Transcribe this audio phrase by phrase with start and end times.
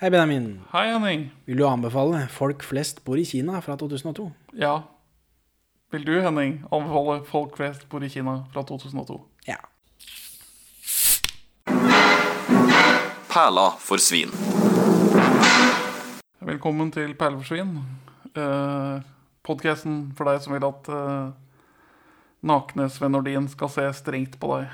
[0.00, 0.60] Hei, Benjamin.
[0.72, 1.30] Hei, Henning.
[1.44, 4.32] Vil du anbefale 'Folk flest bor i Kina' fra 2002?
[4.56, 4.82] Ja.
[5.92, 9.20] Vil du, Henning, anbefale folk flest bor i Kina fra 2002?
[9.46, 9.56] Ja.
[13.28, 14.30] Perla for svin.
[16.40, 17.76] Velkommen til Perleforsvinn.
[18.36, 19.02] Uh,
[19.42, 21.28] Podkasten for deg som vil at eh,
[22.42, 24.68] nakne Sven Nordin skal se strengt på deg.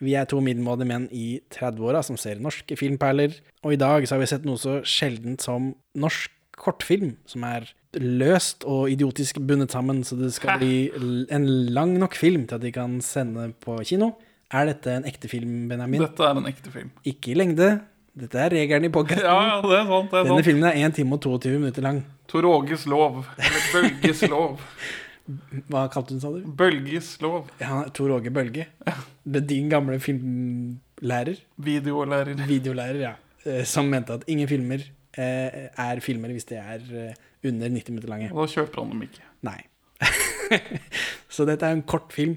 [0.00, 4.16] Vi er to middelmådige menn i 30-åra som ser norske filmperler, og i dag så
[4.16, 7.68] har vi sett noe så sjeldent som norsk kortfilm, som er
[8.00, 10.90] løst og idiotisk bundet sammen, så det skal bli
[11.32, 14.12] en lang nok film til at de kan sende på kino.
[14.52, 16.02] Er dette en ekte film, Benjamin?
[16.02, 16.90] Dette er en ekte film.
[17.06, 17.68] Ikke i lengde.
[18.20, 19.24] Dette er regelen i podkasten.
[19.24, 20.10] Ja, ja, det er sant.
[20.10, 20.48] det er Denne sant.
[20.48, 22.00] filmen er 1 time og 22 minutter lang.
[22.28, 23.20] Tor Åges lov.
[23.38, 24.58] Eller Bølges lov.
[25.70, 26.42] Hva kalte den, sa du?
[26.58, 27.48] Bølges lov.
[27.60, 28.66] Ja, Tor Åge Bølge.
[29.24, 31.40] Det er din gamle filmlærer.
[31.56, 32.34] Videolærer.
[32.48, 33.12] Videolærer, ja.
[33.46, 34.82] eh, Som mente at ingen filmer
[35.18, 37.14] eh, er filmer hvis de er eh,
[37.46, 38.30] under 90 minutter lange.
[38.32, 39.22] Og da kjøper han dem ikke.
[39.46, 39.58] Nei.
[41.34, 42.36] Så dette er en kort film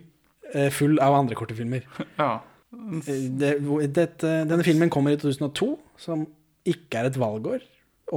[0.75, 1.85] full av andre korte filmer.
[2.19, 2.35] Ja.
[2.73, 3.51] Det,
[3.93, 5.67] dette, denne filmen kommer i 2002,
[6.01, 6.23] som
[6.65, 7.61] ikke er et valgår,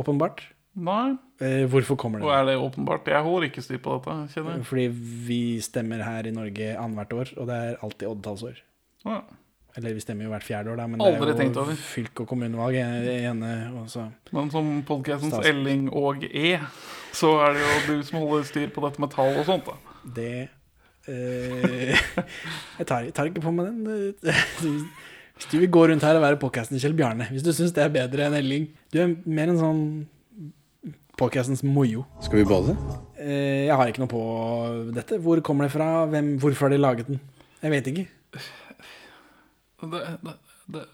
[0.01, 0.41] åpenbart.
[0.77, 1.17] Nei.
[1.41, 2.27] Eh, Hvorfor kommer det?
[2.29, 3.09] Og er det åpenbart?
[3.09, 4.67] Jeg holder ikke styr på dette, kjenner jeg.
[4.69, 4.87] Fordi
[5.29, 8.59] vi stemmer her i Norge annethvert år, og det er alltid oddetallsår.
[9.07, 9.21] Ja.
[9.77, 12.29] Eller vi stemmer jo hvert fjerde år, da, men Aldri det er jo fylke- og
[12.31, 13.51] kommunevalg ene.
[14.33, 16.59] Men som podkastens Elling og E,
[17.17, 19.77] så er det jo du som holder styr på dette med tall og sånt, da.
[20.17, 20.49] Det
[21.09, 21.93] eh,
[22.79, 24.17] jeg, tar, jeg tar ikke på meg den.
[25.37, 27.83] Hvis du vil gå rundt her og være podkasten Kjell Bjarne, hvis du syns det
[27.85, 29.83] er bedre enn Elling Du er mer en sånn
[31.17, 32.05] podkastens mojo.
[32.25, 32.77] Skal vi bade?
[33.19, 34.23] Eh, jeg har ikke noe på
[34.97, 35.19] dette.
[35.23, 36.05] Hvor kommer det fra?
[36.13, 37.21] Hvem, hvorfor har de laget den?
[37.63, 38.07] Jeg vet ikke.
[39.81, 40.35] Det, det,
[40.73, 40.85] det,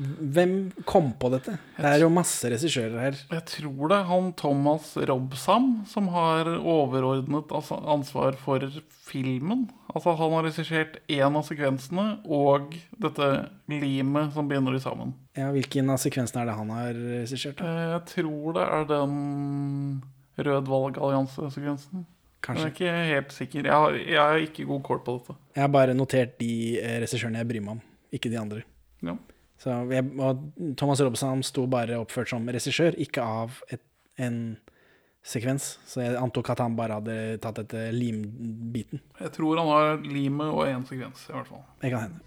[0.00, 0.52] Hvem
[0.88, 1.58] kom på dette?
[1.76, 3.18] Det er jo masse regissører her.
[3.34, 8.64] jeg tror det er han Thomas Robsam som har overordnet altså, ansvar for
[9.10, 9.66] filmen.
[9.94, 13.28] Altså Han har regissert én av sekvensene og dette
[13.68, 15.12] limet som begynner de sammen.
[15.36, 17.58] Ja, Hvilken av sekvensene er det han har regissert?
[17.58, 17.66] da?
[17.66, 20.02] Eh, Jeg tror det er den
[20.40, 22.06] Rød valgallianse-sekvensen.
[22.40, 22.62] Kanskje.
[22.62, 23.66] Jeg er ikke helt sikker.
[23.68, 25.34] Jeg har, jeg har ikke god kål på dette.
[25.58, 27.82] Jeg har bare notert de eh, regissørene jeg bryr meg om,
[28.16, 28.62] ikke de andre.
[29.04, 29.16] Ja.
[29.60, 30.40] Så jeg, og
[30.80, 33.82] Thomas Robson sto bare oppført som regissør, ikke av et,
[34.16, 34.56] en
[35.20, 35.74] sekvens.
[35.88, 39.02] Så jeg antok at han bare hadde tatt dette limbiten.
[39.20, 41.60] Jeg tror han har limet og én sekvens, i hvert fall.
[41.82, 42.18] Det kan hende.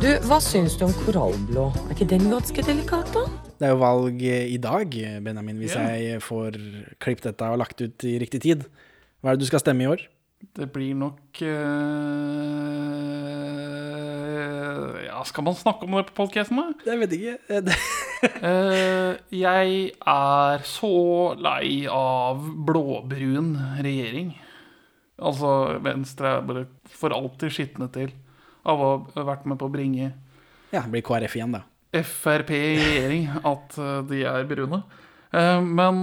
[0.00, 1.66] Du, hva syns du om korallblå?
[1.84, 3.26] Er ikke den ganske delikat, da?
[3.60, 6.00] Det er jo valg i dag, Benjamin, hvis yeah.
[6.00, 6.58] jeg får
[7.04, 8.64] klippet dette og lagt ut i riktig tid.
[9.20, 10.08] Hva er det du skal stemme i år?
[10.54, 11.54] Det blir nok eh,
[15.06, 16.90] Ja, skal man snakke om det på podkasten, da?
[16.90, 17.36] Jeg vet ikke.
[17.48, 17.74] Eh,
[18.24, 20.90] Eh, jeg er så
[21.36, 23.50] lei av blåbrun
[23.84, 24.30] regjering.
[25.20, 25.50] Altså,
[25.84, 28.14] Venstre er bare for alltid skitne til
[28.64, 30.06] av å ha vært med på å bringe
[30.72, 31.60] Ja, det blir KrF igjen, da.
[32.00, 34.80] Frp i regjering at eh, de er brune.
[35.30, 36.00] Eh, Men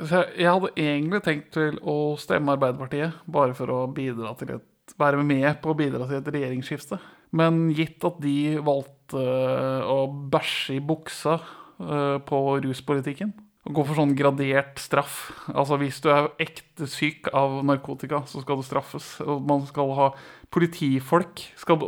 [0.00, 4.96] så jeg hadde egentlig tenkt til å stemme Arbeiderpartiet, bare for å bidra til et,
[4.98, 6.98] være med på å bidra til et regjeringsskifte.
[7.34, 13.32] Men gitt at de valgte eh, å bæsje i buksa eh, på ruspolitikken,
[13.64, 18.42] og gå for sånn gradert straff Altså hvis du er ekte syk av narkotika, så
[18.42, 19.06] skal du straffes.
[19.24, 20.10] Man skal ha
[20.52, 21.80] politifolk skal,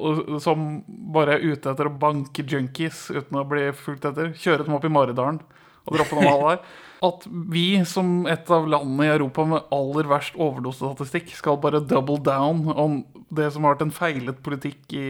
[0.42, 4.32] som bare er ute etter å banke junkies uten å bli fulgt etter.
[4.40, 5.42] Kjøre dem opp i Maridalen
[5.86, 6.64] og droppe dem av der.
[7.04, 12.16] At vi som et av landene i Europa med aller verst overdosestatistikk skal bare double
[12.24, 15.08] down om det som har vært en feilet politikk i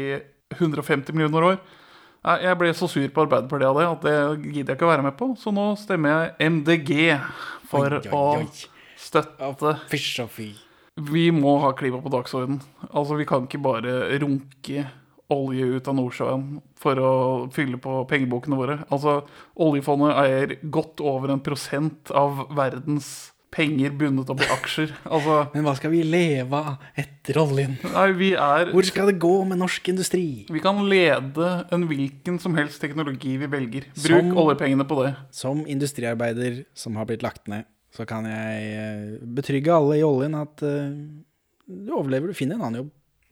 [0.57, 1.59] 150 millioner år.
[2.27, 5.07] Jeg ble så sur på Arbeiderpartiet av det at det gidder jeg ikke å være
[5.07, 5.31] med på.
[5.39, 6.95] Så nå stemmer jeg MDG
[7.71, 8.47] for Oi, oi, oi.
[8.49, 10.49] å støtte Fysj og fy.
[10.97, 12.59] Vi må ha klima på dagsorden.
[12.89, 14.87] Altså, vi kan ikke bare runke
[15.33, 16.45] olje ut av Nordsjøen
[16.79, 17.13] for å
[17.55, 18.77] fylle på pengebokene våre.
[18.95, 19.21] Altså,
[19.59, 24.91] oljefondet eier godt over en prosent av verdens penger bundet opp i aksjer.
[25.17, 27.77] Altså, Men hva skal vi leve av etter oljen?
[27.95, 30.27] nei, vi er Hvor skal det gå med norsk industri?
[30.53, 33.89] Vi kan lede en hvilken som helst teknologi vi velger.
[33.95, 35.15] Bruk Som- oljepengene på det.
[35.35, 37.65] Som industriarbeider som har blitt lagt ned,
[37.97, 40.93] så kan jeg eh, betrygge alle i oljen at uh,
[41.67, 42.91] du overlever, du finner en annen jobb.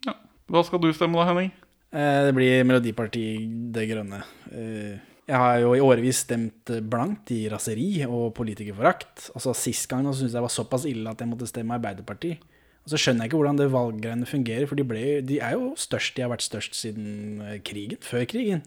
[0.09, 0.15] Ja.
[0.51, 1.53] Hva skal du stemme da, Henning?
[1.95, 4.23] Eh, Det blir Melodipartiet Det Grønne.
[4.51, 9.31] Eh, Jeg har jo i årevis stemt blankt i raseri og politikerforakt.
[9.35, 12.43] Altså Sist gang syntes jeg var såpass ille at jeg måtte stemme Arbeiderpartiet.
[12.85, 15.73] Og så skjønner jeg ikke hvordan det valggreiene fungerer, for de, ble, de er jo
[15.75, 18.63] størst, de har vært størst siden eh, krigen, før krigen.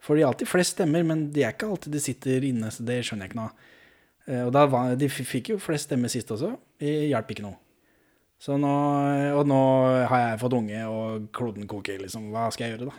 [0.00, 3.04] For de alltid flest stemmer, men de er ikke alltid de sitter inne, så det
[3.04, 3.70] skjønner jeg ikke noe av.
[4.48, 6.56] Og var, de fikk jo flest stemmer sist også.
[6.80, 7.56] Det hjalp ikke noe.
[8.42, 8.70] Så nå,
[9.38, 9.60] og nå
[10.10, 12.26] har jeg fått unge, og kloden koker, liksom.
[12.34, 12.96] Hva skal jeg gjøre, da?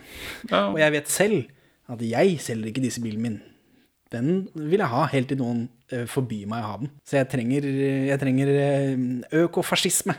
[0.50, 1.44] Ja, Og jeg vet selv
[1.92, 3.36] at jeg selger ikke disse bilene min.
[4.10, 6.90] Den vil jeg ha helt til noen eh, forbyr meg å ha den.
[7.06, 7.66] Så jeg trenger,
[8.10, 8.94] jeg trenger eh,
[9.42, 10.14] økofascisme.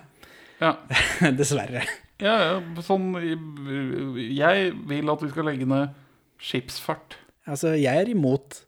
[0.64, 0.74] ja.
[1.40, 1.84] Dessverre.
[2.24, 5.96] ja, ja sånn Jeg vil at vi skal legge ned
[6.44, 7.18] skipsfart.
[7.48, 8.62] Altså, jeg er imot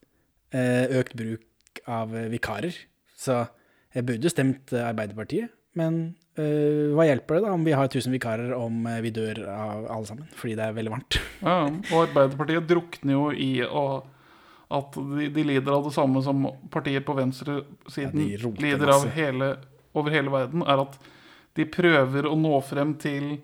[0.56, 2.76] eh, økt bruk av vikarer.
[3.20, 3.42] Så
[3.96, 5.52] jeg burde stemt Arbeiderpartiet.
[5.78, 9.44] Men eh, hva hjelper det da om vi har 1000 vikarer om eh, vi dør
[9.52, 10.32] av alle sammen?
[10.40, 11.20] Fordi det er veldig varmt.
[11.46, 13.52] Ja, og Arbeiderpartiet drukner jo i
[14.70, 16.44] at de, de lider av det samme som
[16.74, 19.54] partier på venstresiden Ja, lider av hele,
[19.98, 21.00] over hele verden, er at
[21.58, 23.40] de prøver å nå frem til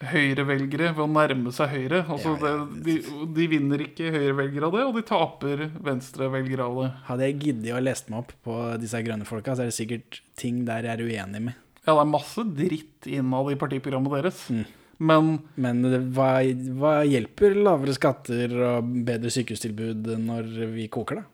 [0.00, 2.00] høyrevelgere ved å nærme seg Høyre.
[2.08, 2.66] Altså, Ja, ja.
[2.72, 6.90] Det, de, de vinner ikke høyrevelgere av det, og de taper venstrevelgere av det.
[7.10, 10.22] Hadde jeg giddet å lese meg opp på disse grønne folka, så er det sikkert
[10.40, 11.66] ting der jeg er uenig med.
[11.86, 14.42] Ja, det er masse dritt innad i partiprogrammet deres.
[14.52, 14.64] Mm.
[15.00, 16.32] Men Men det- hva,
[16.76, 21.24] hva hjelper lavere skatter og bedre sykehustilbud når vi koker, da?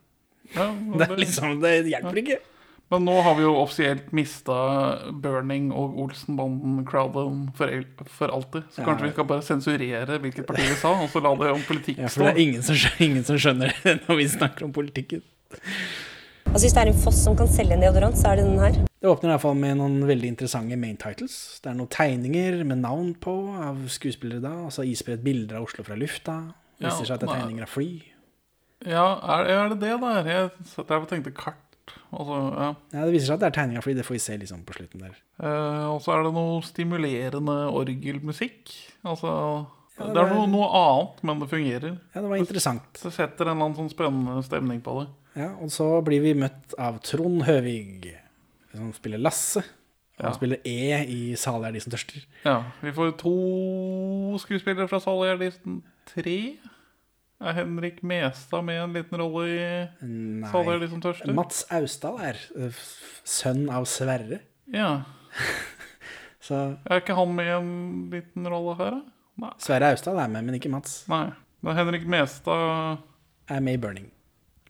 [0.55, 2.39] ja, Det, det, liksom, det hjelper ikke.
[2.89, 4.55] Men nå har vi jo offisielt mista
[5.11, 7.73] Burning og Olsenbanden-crowden for,
[8.07, 8.63] for alltid.
[8.71, 8.85] Så Ja.
[8.87, 11.99] kanskje vi skal bare sensurere hvilket parti vi sa, og så la det om politikk
[12.05, 12.29] Ja, for stå.
[12.31, 15.23] det er ingen som, skjønner, ingen som skjønner det når vi snakker om politikken.
[16.47, 18.63] Altså Hvis det er en foss som kan selge en deodorant, så er det den
[18.63, 18.86] her.
[19.01, 21.35] Det åpner i hvert fall med noen veldig interessante main titles.
[21.63, 25.67] Det er noen tegninger med navn på av skuespillere da, og så isbredt bilder av
[25.69, 26.39] Oslo fra lufta.
[26.79, 27.91] Det Ja, viser seg at det er tegninger av fly.
[28.87, 29.05] Ja,
[29.37, 30.11] er, er det det da?
[30.25, 31.63] Jeg satt der og tenkte kart.
[32.11, 32.69] Altså, ja.
[32.97, 34.65] Ja, det viser seg at det er tegninger av fly, det får vi se liksom
[34.67, 35.15] på slutten der.
[35.45, 38.73] Eh, og så er det noe stimulerende orgelmusikk.
[39.07, 39.31] Altså
[39.97, 41.95] Ja, det Det er noe, noe annet, men det fungerer.
[42.13, 42.99] Ja, det var interessant.
[43.01, 45.07] Det setter en eller annen sånn spennende stemning på det.
[45.41, 48.11] Ja, og så blir vi møtt av Trond Høvig,
[48.77, 49.65] som spiller Lasse.
[50.17, 50.37] Og han Ja.
[50.39, 52.23] spiller E i Salig er de som tørster.
[52.45, 53.35] Ja, vi får to
[54.41, 56.37] skuespillere fra Salig er de som tre.
[57.39, 61.35] Er Henrik Mestad med en liten rolle i Salig er de som tørster?
[61.37, 62.79] Mats Austdal er eh,
[63.29, 64.41] sønn av Sverre.
[64.73, 65.03] Ja.
[66.47, 69.03] Så Er ikke han med i en liten rolle her, da?
[69.43, 69.53] Nei.
[69.61, 71.03] Sverre Austdal er med, men ikke Mats.
[71.13, 71.27] Nei.
[71.67, 72.99] Men Henrik Mestad
[73.51, 74.09] Er med i Burning.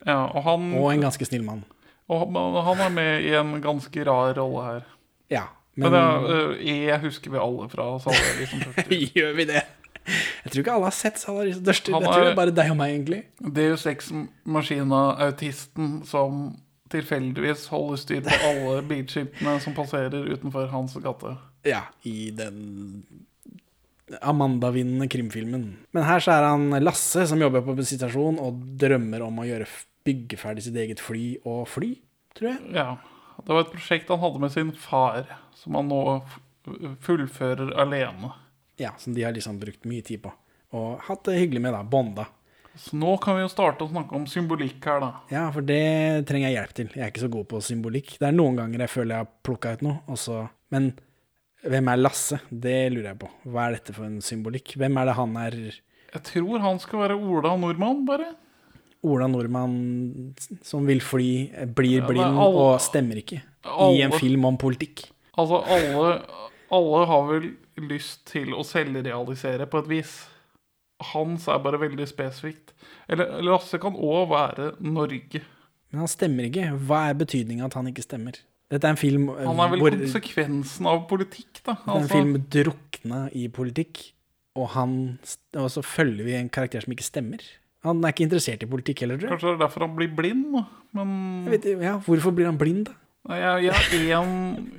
[0.06, 1.62] Ja, og han, Og en ganske snill mann.
[2.08, 2.32] Og
[2.64, 4.82] han- er med i en ganske rar rolle her.
[5.30, 5.42] Ja,
[5.76, 9.06] Men, men det er, øh, E husker vi alle fra Salari som tørster.
[9.16, 9.62] gjør vi det?
[10.06, 11.92] Jeg tror ikke alle har sett Salari som tørster.
[11.92, 13.22] Jeg tror det er- bare deg og meg, egentlig.
[13.52, 16.54] Deus Ex-maskina-autisten som
[16.92, 21.32] tilfeldigvis holder styr på alle bilskiltene som passerer utenfor hans gate.
[21.66, 23.02] Ja, i den
[24.22, 25.64] Amanda-vinnende krimfilmen.
[25.90, 29.66] Men her så er han Lasse, som jobber på bensinstasjon og drømmer om å gjøre,
[30.06, 31.92] bygge ferdig sitt eget fly og fly,
[32.38, 32.62] tror jeg.
[32.78, 32.96] Ja,
[33.42, 35.26] Det var et prosjekt han hadde med sin far,
[35.58, 36.00] som han nå
[37.04, 38.32] fullfører alene.
[38.80, 40.32] Ja, Som de har liksom brukt mye tid på.
[40.76, 41.82] Og hatt det hyggelig med, da.
[41.82, 42.26] Bonda.
[42.76, 45.10] Så nå kan vi jo starte å snakke om symbolikk her, da.
[45.32, 46.90] Ja, for det trenger jeg hjelp til.
[46.92, 48.16] Jeg er ikke så god på symbolikk.
[48.20, 50.42] Det er noen ganger jeg føler jeg har plukka ut noe, og så
[50.74, 50.90] Men
[51.62, 52.40] hvem er Lasse?
[52.50, 53.28] Det lurer jeg på.
[53.48, 54.74] Hva er dette for en symbolikk?
[54.76, 58.34] Hvem er det han er Jeg tror han skal være Ola Nordmann, bare.
[59.04, 63.42] Ola Nordmann som vil fly, blir Ja, er blind alle- og stemmer ikke
[63.92, 65.10] i en film om politikk?
[65.36, 66.22] Altså, alle,
[66.72, 70.14] alle har vel lyst til å selvrealisere på et vis.
[71.12, 72.72] Hans er bare veldig spesifikt.
[73.08, 75.42] Eller Lasse kan òg være Norge.
[75.92, 76.70] Men han stemmer ikke.
[76.88, 78.38] Hva er betydninga at han ikke stemmer?
[78.72, 81.76] Dette er en film eh, Han er vel hvor konsekvensen av politikk, da.
[81.76, 84.00] Det er en Altså, film drukna i politikk,
[84.56, 84.96] og, han,
[85.54, 87.44] og så følger vi en karakter som ikke stemmer.
[87.86, 89.36] Han er ikke interessert i politikk heller, tror jeg.
[89.36, 90.54] Kanskje det er derfor han blir blind.
[90.96, 91.10] Men
[91.46, 92.96] jeg vet, ja, hvorfor blir han blind, da?
[93.26, 94.34] Jeg, har én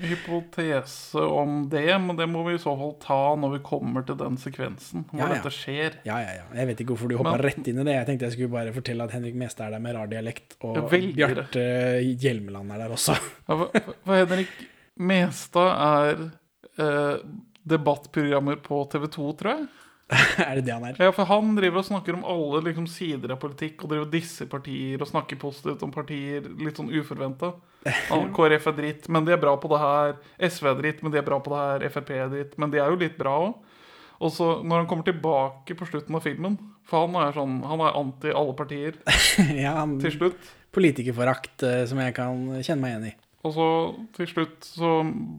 [0.07, 4.15] hypotese om det, men det må vi i så fall ta når vi kommer til
[4.21, 5.35] den sekvensen hvor Ja, ja.
[5.35, 5.97] dette skjer.
[6.07, 6.45] Ja, ja, ja.
[6.55, 7.97] Jeg vet ikke hvorfor du hoppa rett inn i det.
[7.97, 10.79] Jeg tenkte jeg skulle bare fortelle at Henrik Meste er der med rar dialekt, og.
[11.17, 11.65] Bjarte
[12.23, 13.17] Hjelmeland er der også.
[13.49, 14.55] Ja, for, for Henrik
[15.11, 16.23] Mestad er
[16.79, 17.19] eh,
[17.67, 19.67] debattprogrammer på TV 2, tror jeg.
[20.39, 20.99] er det det han er?
[21.03, 24.13] Ja, for han driver og snakker om alle liksom, sider av politikk, og driver og
[24.13, 27.51] disser partier og snakker positivt om partier litt sånn uforventa.
[28.37, 30.15] KrF er dritt, men de er bra på det her.
[30.39, 31.89] SV er dritt, men de er bra på det her.
[31.91, 33.57] Frp er dritt, men de er jo litt bra òg.
[34.23, 36.55] Og så når han kommer tilbake på slutten av filmen
[36.89, 38.95] For han er sånn, han er anti alle partier
[39.65, 40.47] ja, han, til slutt.
[40.73, 43.13] politikerforakt eh, som jeg kan kjenne meg igjen i.
[43.45, 43.67] Og så
[44.17, 44.95] til slutt, så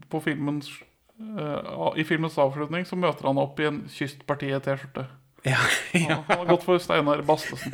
[0.07, 0.71] på filmens
[1.19, 5.03] I filmens avslutning så møter han opp i en Kystpartiet-T-skjorte.
[5.47, 5.57] Ja,
[5.93, 7.71] Han han har gått for Steinar Bastesen.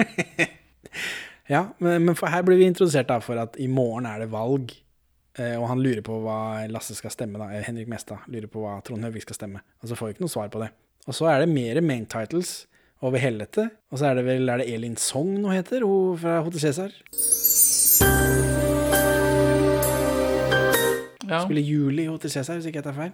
[1.53, 4.29] ja men, men for her blir vi introdusert da for at i morgen er det
[4.33, 4.73] valg.
[5.37, 7.51] eh, Og han lurer på hva Lasse skal stemme, da.
[7.53, 9.61] eh, Henrik Mestad lurer på hva Trond Høvik skal stemme.
[9.81, 10.71] Og så får vi ikke noe svar på det.
[11.05, 12.63] Og så er det mer main titles
[13.05, 13.67] over hele dette.
[13.93, 16.93] Og så er det vel er det Elin Sogn hun heter, hun fra Hotel Cæsar.
[21.25, 21.39] Ja.
[21.45, 23.13] Spiller Julie i Hotel Cæsar, hvis ikke jeg tar feil.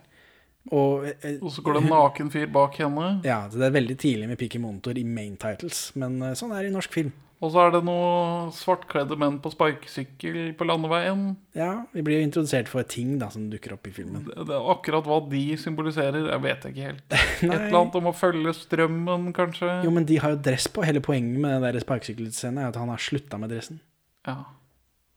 [0.70, 3.08] Og eh, Og så går det en naken fyr bak henne.
[3.26, 6.62] Ja, det er veldig tidlig med Piki Monitor i main titles, men eh, sånn er
[6.62, 7.12] det i norsk film.
[7.42, 11.24] Og så er det noen svartkledde menn på sparkesykkel på landeveien.
[11.58, 14.28] Ja, vi blir jo introdusert for ting da som dukker opp i filmen.
[14.28, 17.08] Det det akkurat hva de symboliserer, jeg vet ikke helt.
[17.18, 19.72] Et eller annet om å følge strømmen, kanskje.
[19.88, 20.86] Jo, men de har jo dress på.
[20.86, 23.82] Hele poenget med den sparkesykkelscenen er at han har slutta med dressen.
[24.30, 24.38] Ja.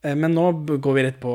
[0.01, 0.49] Eh, Men nå
[0.81, 1.35] går vi rett på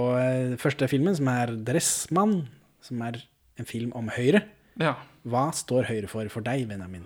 [0.58, 2.48] første filmen, som er 'Dressmann',
[2.82, 3.22] som er
[3.60, 4.46] en film om Høyre.
[4.80, 4.96] ja.
[5.30, 7.04] Hva står Høyre for for deg, Benjamin?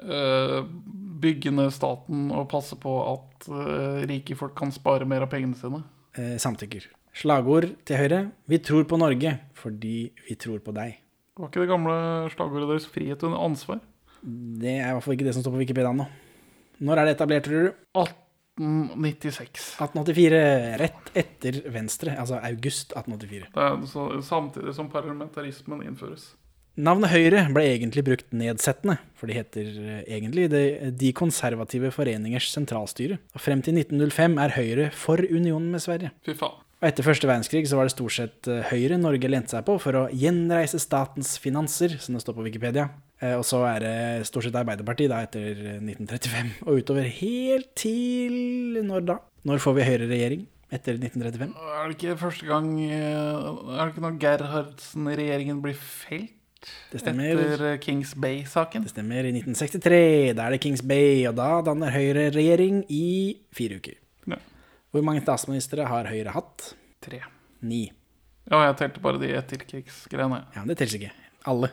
[0.00, 0.62] Uh,
[1.20, 5.58] bygge ned staten og passe på at uh, rike folk kan spare mer av pengene
[5.58, 5.82] sine.
[6.16, 6.86] Uh, samtykker.
[7.12, 10.96] Slagord til Høyre 'Vi tror på Norge fordi vi tror på deg'.
[11.36, 11.96] Var ikke det gamle
[12.30, 13.82] slagordet deres 'frihet under ansvar'?
[14.22, 16.06] Det er i hvert fall ikke det som står på Wikipedia nå.
[16.80, 17.72] Når er det etablert, tror du?
[18.60, 19.70] 1896.
[19.80, 20.42] 1884.
[20.80, 22.14] Rett etter Venstre.
[22.20, 23.50] Altså august 1884.
[23.54, 26.34] Det er så, samtidig som parlamentarismen innføres.
[26.80, 30.64] Navnet Høyre ble egentlig brukt nedsettende, for de heter eh, egentlig det,
[31.00, 33.18] De konservative foreningers sentralstyre.
[33.34, 36.14] Og frem til 1905 er Høyre for unionen med Sverige.
[36.24, 36.60] Fy faen.
[36.80, 39.76] Og etter første verdenskrig så var det stort sett eh, Høyre Norge lente seg på
[39.82, 42.88] for å gjenreise statens finanser, som det står på Wikipedia.
[43.20, 47.70] Eh, Og så er det stort sett Arbeiderpartiet da etter eh, 1935, og utover helt
[47.78, 49.18] til når da?
[49.48, 50.46] Når får vi Høyre-regjering?
[50.70, 51.54] Etter 1935?
[51.58, 56.36] Er det ikke første gang eh, Er det ikke når Gerhardsen-regjeringen blir felt?
[56.92, 57.30] Det stemmer.
[57.40, 58.84] Etter eh, Kings Bay-saken?
[58.84, 59.24] Det stemmer.
[59.24, 63.96] I 1963, da er det Kings Bay, og da danner Høyre regjering i fire uker.
[64.28, 64.36] Ja.
[64.92, 66.72] Hvor mange statsministre har Høyre hatt?
[67.04, 67.22] Tre.
[67.64, 67.86] Ni.
[68.50, 70.42] Ja, jeg telte bare de etterkrigsgreiene.
[70.56, 71.12] Ja, det teller ikke.
[71.48, 71.70] Alle.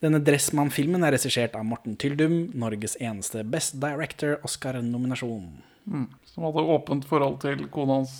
[0.00, 5.50] Denne Dressmann-filmen er regissert av Morten Tyldum, Norges eneste Best Director Oscar-nominasjon.
[5.90, 6.06] Mm.
[6.30, 8.14] Som hadde åpent forhold til kona hans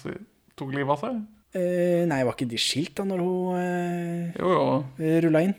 [0.61, 1.21] tok livet av seg?
[1.57, 4.67] Eh, nei, var ikke de skilt da når hun eh, Jo, jo.
[5.25, 5.57] rulla inn?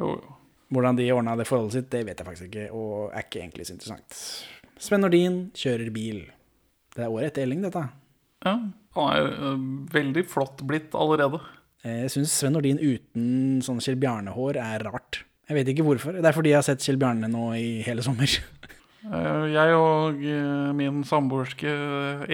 [0.00, 0.36] jo, jo.
[0.70, 3.64] Hvordan de ordna det forholdet sitt, det vet jeg faktisk ikke, og er ikke egentlig
[3.66, 4.18] så interessant.
[4.80, 6.20] Sven Nordin kjører bil.
[6.94, 7.82] Det er året etter Elling, dette.
[8.46, 8.52] Ja,
[8.96, 11.42] han er eh, veldig flott blitt allerede.
[11.82, 15.24] Eh, Jeg syns Sven Nordin uten sånn Kjell Bjarne-hår er rart.
[15.50, 16.14] Jeg vet ikke hvorfor.
[16.14, 18.30] Det er fordi jeg har sett Kjell Bjarne nå i hele sommer.
[19.00, 21.70] Eh, Jeg og eh, min samboerske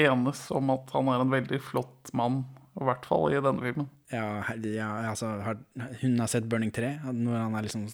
[0.03, 2.41] enes om at han er en veldig flott mann.
[2.75, 3.87] I hvert fall i denne filmen.
[4.11, 5.61] Ja, ja altså, har,
[6.03, 7.85] hun har sett 'Burning 3', når han er liksom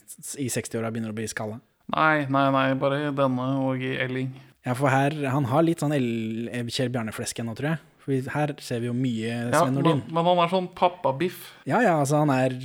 [0.41, 1.59] i 60-åra begynner å bli skalla.
[1.93, 4.33] Nei, nei, nei, bare i denne og i Elling.
[4.65, 7.81] Ja, for her Han har litt sånn Kjell Bjarne-flesk ennå, tror jeg.
[8.03, 10.01] For her ser vi jo mye Ja, Sven men, Nordin.
[10.09, 11.53] men han er sånn pappabiff.
[11.69, 12.57] Ja, ja, altså, han er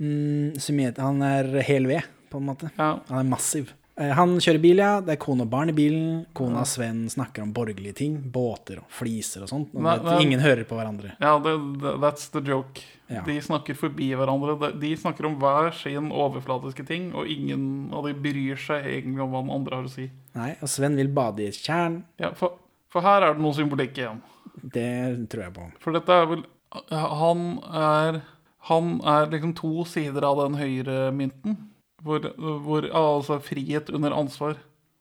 [0.00, 2.70] mm, Han er hel ved, på en måte.
[2.78, 2.98] Ja.
[3.08, 3.72] Han er massiv.
[3.96, 5.00] Eh, Han kjører bil, ja.
[5.00, 6.24] Det er kone og barn i bilen.
[6.34, 8.16] Kona og Sven snakker om borgerlige ting.
[8.32, 9.70] Båter og fliser og sånt.
[9.74, 11.12] Og Nei, vet, ingen hører på hverandre.
[11.22, 12.82] Ja, det, det, that's the joke.
[13.12, 13.22] Ja.
[13.22, 14.56] De snakker forbi hverandre.
[14.58, 19.22] De- De snakker om hver sin overflatiske ting, og ingen av de bryr seg egentlig
[19.22, 20.08] om hva den andre har å si.
[20.34, 22.00] Nei, og Sven vil bade i et tjern.
[22.18, 22.56] Ja, for,
[22.90, 24.22] for her er det noe symbolikk igjen.
[24.58, 25.68] Det tror jeg på.
[25.84, 26.42] For dette er vel
[26.90, 28.22] Han er
[28.70, 31.56] Han er liksom to sider av den høyre mynten.
[32.04, 32.24] Hvor,
[32.64, 34.58] hvor altså frihet under ansvar.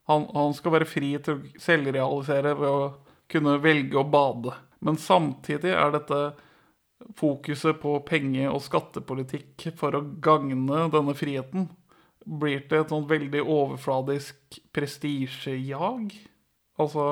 [0.08, 2.90] Han, han skal være fri til å selvrealisere ved å
[3.32, 4.56] kunne velge å bade.
[4.84, 6.20] Men samtidig er dette
[7.20, 11.70] fokuset på penge- og skattepolitikk for å gagne denne friheten
[12.24, 16.14] blir til et sånn veldig overfladisk prestisjejag.
[16.80, 17.06] Altså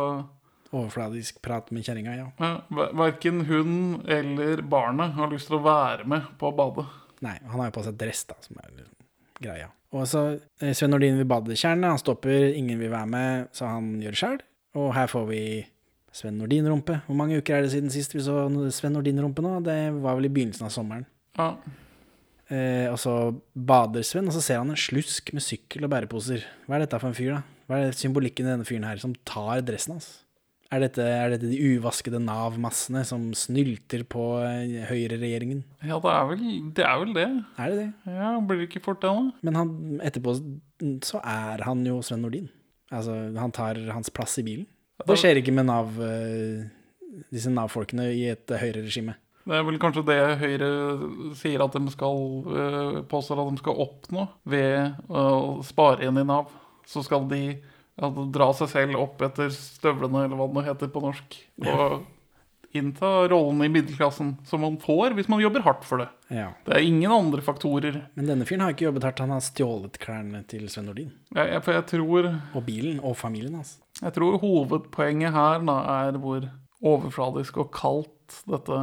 [0.72, 2.30] Overfladisk prat med kjerringa, ja.
[2.40, 3.74] ja, Verken hun
[4.08, 6.86] eller barnet har lyst til å være med på å bade.
[7.22, 8.96] Nei, han har jo på seg dress, da, som er liksom
[9.42, 9.68] greia.
[9.92, 10.24] Og så
[10.62, 11.92] eh, Sven Nordin vil bade i tjernet.
[11.92, 14.42] Han stopper, ingen vil være med, så han gjør det sjøl.
[14.80, 15.44] Og her får vi
[16.16, 17.02] Sven Nordin-rumpe.
[17.08, 19.58] Hvor mange uker er det siden sist vi så Sven Nordin-rumpe nå?
[19.68, 21.08] Det var vel i begynnelsen av sommeren.
[21.40, 21.54] Ja,
[22.52, 23.14] Eh, og så
[23.56, 26.44] bader Sven, og så ser han en slusk med sykkel og bæreposer.
[26.68, 27.60] Hva er dette for en fyr, da?
[27.70, 30.10] Hva er symbolikken i denne fyren her, som tar dressen hans?
[30.72, 35.66] Er dette, er dette de uvaskede Nav-massene som snylter på eh, høyreregjeringen?
[35.84, 36.44] ja det, er vel,
[36.78, 37.26] det er vel det.
[37.60, 37.88] Er det det?
[38.16, 39.26] Ja, Blir det ikke fort det, da?
[39.44, 39.74] Men han,
[40.08, 40.38] etterpå
[41.04, 42.48] så er han jo Sven Nordin.
[42.92, 44.70] Altså, han tar hans plass i bilen.
[45.08, 46.64] Det skjer ikke med Nav, eh,
[47.34, 49.18] disse Nav-folkene i et eh, høyreregime.
[49.42, 50.68] Det er vel kanskje det Høyre
[51.40, 55.24] sier at de skal øh, påstår at de skal oppnå ved å
[55.66, 56.52] spare inn i Nav.
[56.86, 57.58] så skal de
[58.00, 61.38] ja, dra seg selv opp etter støvlene, eller hva det nå heter på norsk.
[61.68, 62.02] Og
[62.78, 66.08] innta rollen i middelklassen, som man får hvis man jobber hardt for det.
[66.32, 66.52] Ja.
[66.66, 67.98] Det er ingen andre faktorer.
[68.16, 69.24] Men denne fyren har ikke jobbet hardt.
[69.24, 71.12] Han har stjålet klærne til Sven Nordin.
[71.36, 73.02] Ja, jeg, jeg tror, Og bilen.
[73.04, 73.78] Og familien hans.
[74.02, 76.48] jeg tror hovedpoenget her da er hvor
[76.82, 78.80] overfladisk og kaldt dette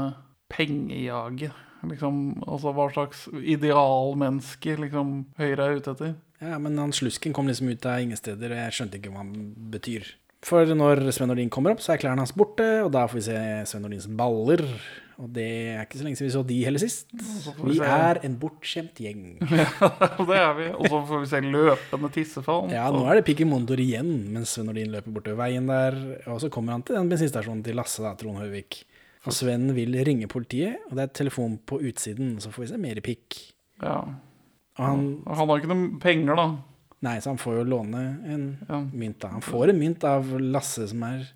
[0.53, 6.17] pengejaget Liksom, altså hva slags idealmenneske liksom, Høyre er ute etter.
[6.41, 9.25] Ja, men han slusken kom liksom ut av ingen steder, og jeg skjønte ikke hva
[9.25, 9.35] han
[9.73, 10.07] betyr.
[10.47, 13.25] For når Sven Nordin kommer opp, så er klærne hans borte, og da får vi
[13.27, 14.63] se Sven Nordins baller.
[15.19, 17.09] Og det er ikke så lenge siden vi så de heller sist.
[17.11, 19.25] Vi Vi er en bortskjemt gjeng.
[19.51, 20.69] Ja, det er vi.
[20.79, 22.71] Og så får vi se løpende tissefall.
[22.71, 25.99] Ja, nå er det Pikemondor igjen, mens Sven Nordin løper bortover veien der.
[26.31, 28.85] Og så kommer han til den bensinstasjonen til Lasse, da, Trond Høvik.
[29.27, 32.79] Og Sven vil ringe politiet, og det er telefon på utsiden, så får vi se
[32.87, 33.41] mer pikk.
[33.83, 33.99] Ja.
[34.87, 36.49] Han Han har ikke noen penger, da.
[37.01, 38.81] Nei, så han får jo låne en Ja.
[38.93, 39.29] mynt, da.
[39.29, 41.29] Han får en mynt av Lasse, som er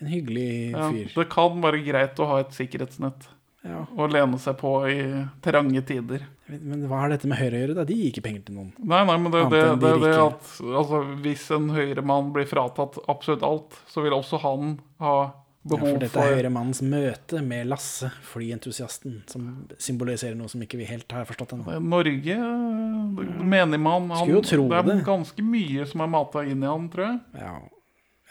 [0.00, 1.10] en hyggelig Ja, fyr.
[1.14, 3.26] det kan være greit å ha et sikkerhetsnett
[3.62, 3.84] Ja.
[3.96, 6.22] å lene seg på i trange tider.
[6.48, 7.84] Men hva har dette med Høyre å gjøre, da?
[7.84, 8.72] De gir ikke penger til noen.
[8.82, 12.96] Nei, nei, men det, det, de det, det at altså, hvis en Høyre-mann blir fratatt
[13.06, 17.42] absolutt alt, så vil også han ha Ja, behov for dette for er Høyremannens møte
[17.44, 21.74] med Lasse, flyentusiasten, som symboliserer noe som ikke vi helt har forstått ennå.
[21.84, 24.08] Norge, det- man.
[24.10, 25.04] han, jo tro Det er det.
[25.04, 27.20] ganske mye som er mata inn i han, tror jeg.
[27.34, 27.60] Ja,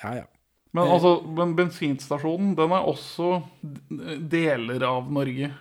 [0.04, 0.14] ja.
[0.24, 0.26] ja.
[0.74, 0.94] Men Eh.
[0.94, 3.44] altså, men bensinstasjonen, den er også
[4.30, 5.52] deler av Norge.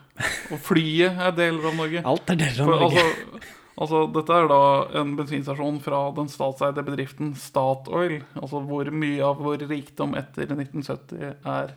[0.52, 2.02] Og flyet er deler av Norge.
[2.04, 3.04] Alt er deler av For, Norge.
[3.04, 4.61] altså, altså, dette er da
[5.00, 8.20] en bensinstasjon fra den statseide bedriften Statoil.
[8.38, 11.75] Altså hvor mye av vår rikdom etter 1970 er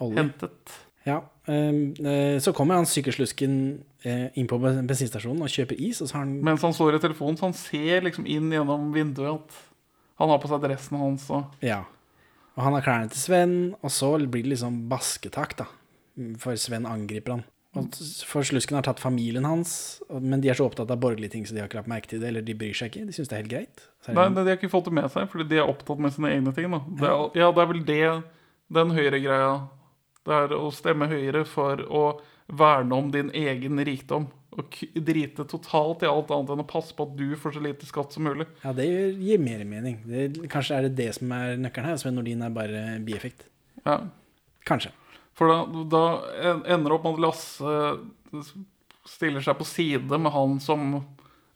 [0.00, 0.16] Olje.
[0.18, 0.78] hentet.
[1.08, 3.54] Ja, ehm, eh, så kommer han sykkelslusken
[4.04, 7.48] eh, inn på bensinstasjonen og kjøper is, og han Mens han står i telefonen, så
[7.48, 9.62] han ser liksom inn gjennom vinduet at
[10.20, 11.24] han har på seg dressen hans.
[11.32, 11.84] Og, Ja.
[12.58, 15.64] Og han har klærne til Sven, og så blir det liksom basketak, da.
[16.42, 17.44] For Sven angriper han.
[17.70, 21.54] For slusken har tatt familien hans, men de er så opptatt av borgerlige ting, så
[21.54, 23.04] de har ikke lagt merke til det, eller de bryr seg ikke.
[23.06, 23.84] De syns det er helt greit.
[24.10, 26.32] Er nei, de har ikke fått det med seg, fordi de er opptatt med sine
[26.34, 26.74] egne ting.
[26.98, 28.02] Det er, ja, det er vel det,
[28.74, 29.54] den høyre-greia
[30.26, 32.02] Det er å stemme Høyre for å
[32.50, 34.28] verne om din egen rikdom.
[34.58, 37.86] Og drite totalt i alt annet enn å passe på at du får så lite
[37.86, 38.48] skatt som mulig.
[38.64, 38.88] Ja, det
[39.22, 40.00] gir mer mening.
[40.04, 43.46] Det, kanskje er det det som er nøkkelen her, Sven Nordin er bare bieffekt.
[43.84, 44.00] Ja.
[44.66, 44.90] Kanskje.
[45.38, 46.02] For da, da
[46.66, 48.44] ender det opp med at Lasse
[49.08, 51.00] stiller seg på side med han som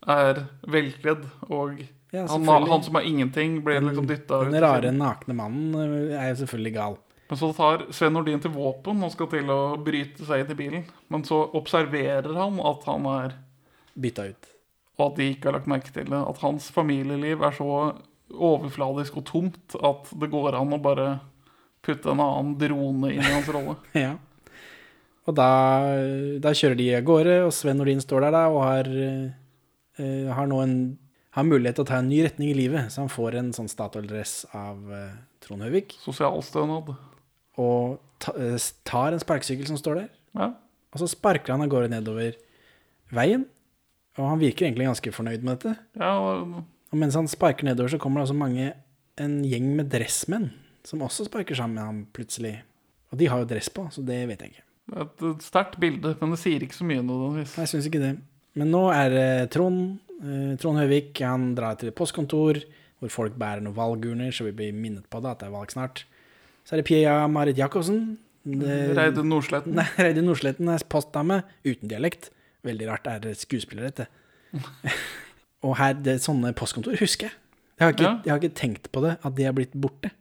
[0.05, 1.81] er velkledd, og
[2.13, 4.51] Ja, han, han som er ingenting, blir liksom dytta ut.
[4.53, 6.97] Den rare, nakne mannen eh, er jo selvfølgelig gal.
[7.27, 10.57] Men så tar Sven Nordin til våpen og skal til å bryte seg inn i
[10.59, 10.83] bilen.
[11.09, 13.39] Men så observerer han at han er
[13.95, 14.49] Bytta ut.
[14.99, 16.19] Og at de ikke har lagt merke til det.
[16.19, 17.69] At hans familieliv er så
[18.29, 21.07] overfladisk og tomt at det går an å bare
[21.85, 23.77] putte en annen drone inn i hans rolle.
[24.05, 24.15] Ja.
[25.25, 25.45] Og da,
[26.43, 30.49] da kjører de av gårde, og Sven Nordin står der da og har, uh, har
[30.51, 30.75] nå en
[31.35, 33.67] har mulighet til å ta en ny retning i livet, så han får en sånn
[33.67, 36.93] Statoil-dress av uh, Trond Høvik, Sosialstønad.
[37.59, 38.55] og ta, uh,
[38.87, 40.51] tar en sparkesykkel som står der, Ja.
[40.93, 42.37] og så sparker han av gårde nedover
[43.11, 43.47] veien,
[44.15, 45.73] og han virker egentlig ganske fornøyd med dette.
[45.99, 46.61] ja og-
[46.93, 48.73] Og mens han sparker nedover, så kommer det også mange,
[49.17, 50.51] en gjeng med dressmenn,
[50.85, 52.55] som også sparker sammen med ham plutselig.
[53.11, 54.63] Og de har jo dress på, så det vet jeg ikke.
[54.95, 57.55] er et, sterkt bilde, men det sier ikke så mye nødvendigvis.
[57.61, 58.13] Jeg syns ikke det.
[58.55, 59.97] Men nå er det Trond.
[60.21, 62.61] eh, Trond Høvik han drar til et postkontor
[63.01, 65.73] hvor folk bærer noen valgurner, så vi blir minnet på det at det er valg
[65.73, 66.05] snart.
[66.65, 68.17] Så er det Pia Marit Jacobsen.
[68.45, 69.75] Reidun Nordsletten.
[69.75, 72.29] Nei, Reidun Nordsletten er postdame uten dialekt.
[72.65, 74.07] Veldig rart er det skuespiller, dette.
[75.65, 77.35] Og her, det, sånne postkontor husker jeg.
[77.75, 78.13] Jeg har, ikke, Ja.
[78.23, 80.11] jeg har ikke tenkt på det, at de har blitt borte.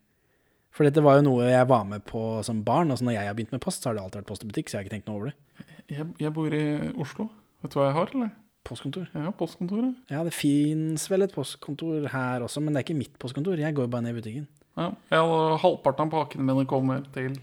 [0.74, 3.34] For dette var jo noe jeg var med på som barn, altså når jeg har
[3.38, 4.94] begynt med post, så har det alltid vært post i butikk, så jeg har ikke
[4.96, 5.68] tenkt noe over det.
[5.94, 6.64] Jeg, jeg bor i
[7.04, 7.28] Oslo.
[7.62, 8.32] Vet du hva jeg har, eller?
[8.64, 9.06] Postkontor.
[9.14, 9.94] Ja, postkontoret.
[10.10, 13.60] Ja, det fins vel et postkontor her også, men det er ikke mitt postkontor.
[13.60, 14.46] Jeg går bare ned i butikken.
[14.74, 17.36] Ja, jeg, hadde- halvparten av pakkene mine kommer til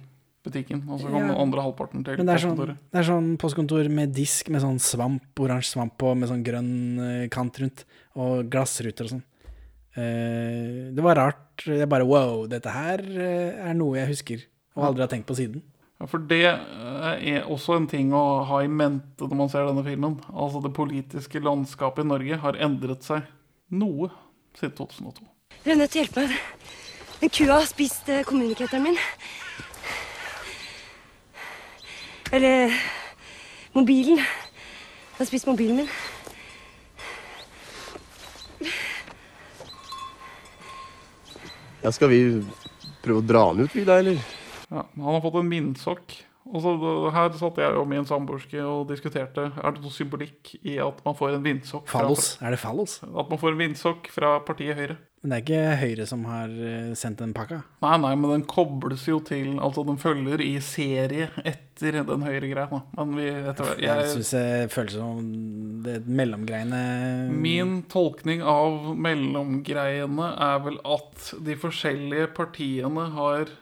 [0.43, 1.33] butikken, og så kommer Ja.
[1.35, 2.77] den andre halvparten til Men det er sånn, postkontoret.
[2.91, 6.71] det er sånn postkontor med disk med sånn svamp, oransje svamp på, med sånn grønn
[6.99, 7.85] eh, kant rundt,
[8.17, 9.23] og glassruter og sånn.
[9.95, 11.65] Eh, det var rart.
[11.65, 14.45] Jeg bare wow, dette her eh, er noe jeg husker,
[14.77, 15.63] og aldri har tenkt på siden.
[15.99, 19.67] Ja, for det eh, er også en ting å ha i mente når man ser
[19.67, 20.17] denne filmen.
[20.31, 23.27] Altså det politiske landskapet i Norge har endret seg
[23.75, 24.09] noe
[24.57, 25.27] siden 2002.
[25.61, 26.39] Du er nødt til å hjelpe meg.
[27.21, 28.97] Den kua har spist kommunikatoren min.
[32.31, 32.71] Eller
[33.75, 34.23] mobilen.
[34.23, 35.91] Den har spist mobilen min.
[41.81, 42.19] Ja, skal vi
[43.01, 44.19] prøve å dra han ut, vi da, eller?
[44.69, 46.13] Ja, han har fått en.
[46.51, 46.73] Og så
[47.13, 51.15] Her satt jeg og min samboerske og diskuterte Er det noe symbolikk i at man
[51.15, 52.31] får en vindsokk Fallos.
[52.41, 52.97] Er det fallos?
[53.05, 54.97] At man får en vindsokk fra partiet Høyre.
[55.21, 57.59] Men det er ikke Høyre som har eh, sendt den pakka.
[57.85, 62.79] Nei, nei, men den kobles jo til Altså, den følger i serie etter den Høyre-greia.
[62.97, 65.19] Men vi etter Jeg jeg, syns det føles som
[65.85, 66.81] det mellomgreiene
[67.37, 73.53] Min tolkning av mellomgreiene er vel at de forskjellige partiene har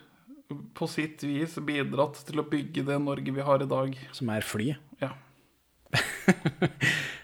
[0.79, 3.99] på sitt vis bidratt til å bygge det Norge vi har i dag.
[4.15, 4.79] som er flyet.
[5.03, 5.11] Ja.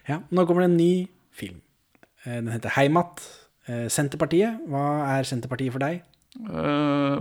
[0.06, 1.62] Ja, nå kommer det en ny film.
[2.26, 3.24] Eh, Den heter Heimat.
[3.68, 4.60] Eh, Senterpartiet.
[4.70, 4.84] Hva
[5.18, 6.04] er Senterpartiet for deg?
[6.36, 7.20] Eh,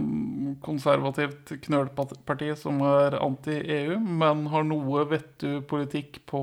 [0.65, 6.43] konservativt knølparti som er anti-EU, men har noe vettu-politikk på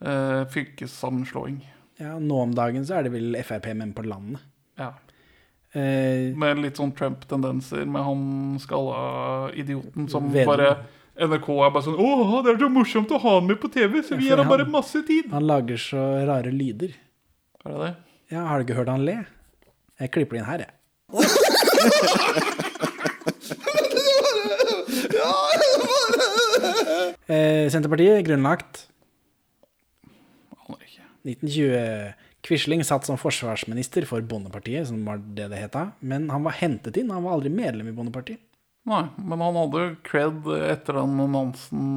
[0.00, 1.60] eh, fylkessammenslåing.
[1.98, 4.40] Ja, Nå om dagen så er det vel Frp menn på landet.
[4.78, 4.92] Ja.
[5.74, 8.22] Eh, Med litt sånn Trump-tendenser, med han
[8.62, 10.54] skalla idioten som Vedum.
[10.54, 10.70] bare
[11.18, 14.00] NRK er bare sånn 'Å, det er så morsomt å ha han med på TV,
[14.02, 15.30] så vi gir ham bare masse tid'.
[15.30, 16.94] han lager så rare lyder.
[17.66, 17.96] Er det det?
[18.30, 19.18] Ja, Har du ikke hørt han le?
[19.98, 20.74] Jeg klipper det inn her, jeg.
[27.28, 28.86] Eh, Senterpartiet, grunnlagt
[30.64, 31.04] Aner ikke.
[31.28, 32.14] 1920.
[32.46, 35.88] Quisling satt som forsvarsminister for Bondepartiet, som var det det heta.
[36.00, 38.40] Men han var hentet inn, han var aldri medlem i Bondepartiet.
[38.88, 41.88] Nei, men han hadde cred etter den Nansen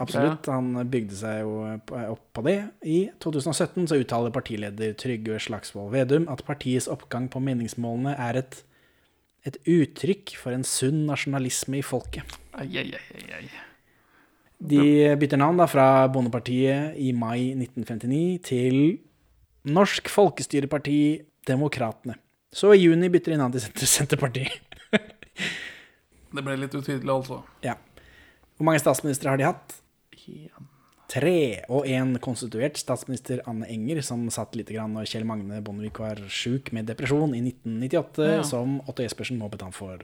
[0.00, 1.56] Absolutt, han bygde seg jo
[2.12, 2.58] opp på det.
[2.86, 8.60] I 2017 så uttaler partileder Trygve Slagsvold Vedum at partiets oppgang på meningsmålene er et,
[9.44, 12.38] et uttrykk for en sunn nasjonalisme i folket.
[12.54, 13.44] Ai, ai, ai, ai.
[14.60, 14.80] De
[15.16, 18.80] bytter navn da fra Bondepartiet i mai 1959 til
[19.72, 21.00] Norsk Folkestyreparti
[21.48, 22.16] Demokratene.
[22.52, 24.56] Så i juni bytter de navn til Senterpartiet.
[26.30, 27.40] Det ble litt utydelig, altså.
[27.66, 27.74] Ja.
[28.56, 29.78] Hvor mange statsministre har de hatt?
[30.30, 30.68] En.
[31.10, 35.98] Tre, og en konstituert statsminister, Anne Enger, som satt litt grann når Kjell Magne Bondevik
[35.98, 38.42] var sjuk med depresjon i 1998, Ja.
[38.46, 39.98] som Otto Jespersen må han for.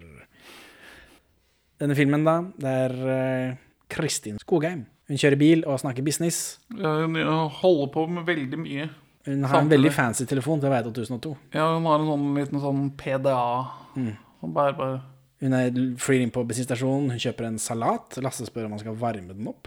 [1.79, 3.57] Denne filmen, da, det er eh,
[3.93, 4.87] Kristin Skogheim.
[5.07, 6.59] Hun kjører bil og snakker business.
[6.75, 7.15] Ja, Hun
[7.61, 8.89] holder på med veldig mye.
[9.27, 11.37] Hun har en veldig fancy telefon til å være 2002.
[11.55, 13.71] Ja, hun har en sånn liten sånn PDA.
[13.95, 14.13] Mm.
[14.41, 15.01] Som bare, bare
[15.43, 15.67] Hun er
[16.01, 18.17] flyr inn på bensinstasjonen, hun kjøper en salat.
[18.25, 19.65] Lasse spør om han skal varme den opp.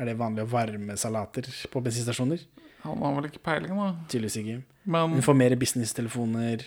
[0.00, 2.40] Er det vanlig å varme salater på bensinstasjoner?
[2.86, 3.88] Han har vel ikke peiling, da.
[4.08, 4.58] Tydeligvis ikke.
[4.88, 6.58] Men Hun får mer business-telefoner.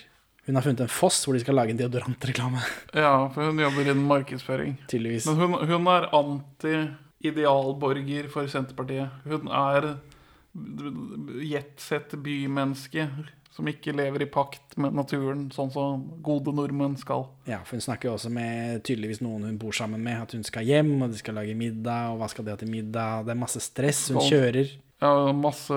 [0.45, 2.59] Hun har funnet en foss hvor de skal lage en deodorantreklame.
[3.05, 4.71] ja, for hun jobber innen markedsføring.
[4.91, 5.25] Tydeligvis.
[5.29, 9.09] Men hun, hun er anti-idealborger for Senterpartiet.
[9.25, 9.81] Hun er
[11.41, 13.07] jetsett bymenneske
[13.53, 17.27] som ikke lever i pakt med naturen, sånn som gode nordmenn skal.
[17.45, 20.45] Ja, for hun snakker jo også med tydeligvis noen hun bor sammen med, at hun
[20.47, 23.27] skal hjem, og de skal lage middag, og hva skal de ha til middag?
[23.27, 24.07] Det er masse stress.
[24.09, 24.31] Hun Sånn.
[24.31, 24.73] kjører.
[25.03, 25.75] Ja, masse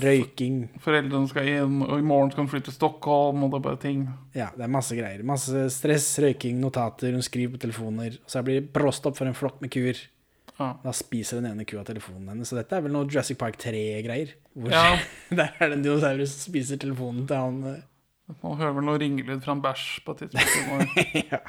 [0.00, 0.62] Røyking.
[0.80, 3.80] Foreldrene skal inn, og i morgen skal hun flytte til Stockholm, og det er bare
[3.82, 4.06] ting.
[4.34, 5.22] Ja, det er masse greier.
[5.28, 8.16] Masse stress, røyking, notater, hun skriver på telefoner.
[8.22, 10.00] Og så blir det bråstopp for en flokk med kuer.
[10.84, 12.50] Da spiser den ene kua telefonen hennes.
[12.50, 14.34] Så dette er vel noe Jurassic Park 3-greier.
[14.56, 14.84] Hvor Ja.
[15.38, 17.82] der er det en dinosaurus som spiser telefonen til han eh,
[18.42, 21.02] Man hører vel noe ringelyd fra en bæsj på et tidspunkt.
[21.32, 21.42] ja.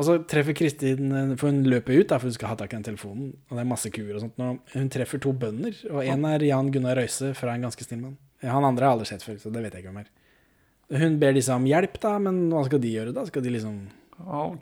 [0.00, 2.72] Og så treffer Kristin eh, For hun løper ut da, for hun skal ha tak
[2.72, 3.34] i den telefonen.
[3.50, 4.40] Og det er masse kuer og sånt.
[4.40, 5.76] Og hun treffer to bønder.
[5.92, 8.18] Og en er Jan Gunnar Røise fra En ganske snill mann.
[8.40, 10.06] Han andre har jeg aldri sett før, så det vet jeg ikke om er.
[11.00, 13.12] Hun ber disse om hjelp, da, men hva skal de gjøre?
[13.14, 13.26] da?
[13.28, 13.74] Skal de liksom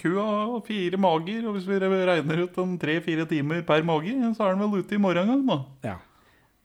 [0.01, 4.49] kua har fire mager, og hvis vi regner ut en tre-fire timer per mage, så
[4.49, 5.90] er den vel ute i morgen en gang, da.
[5.90, 5.97] Ja.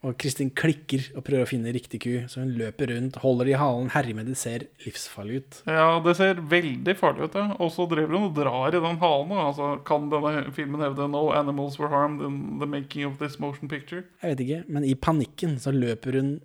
[0.03, 3.55] Og Kristin klikker og prøver å finne riktig ku, så hun løper rundt, holder i
[3.55, 5.59] halen, herjer med det, ser livsfarlig ut.
[5.71, 7.45] Ja, det ser veldig farlig ut, ja.
[7.55, 9.31] Og så driver hun og drar i den halen.
[9.45, 13.69] Altså, kan denne filmen hevde 'No animals were harmed in the making of this motion
[13.69, 14.03] picture'?
[14.21, 16.41] Jeg vet ikke, men i panikken så løper hun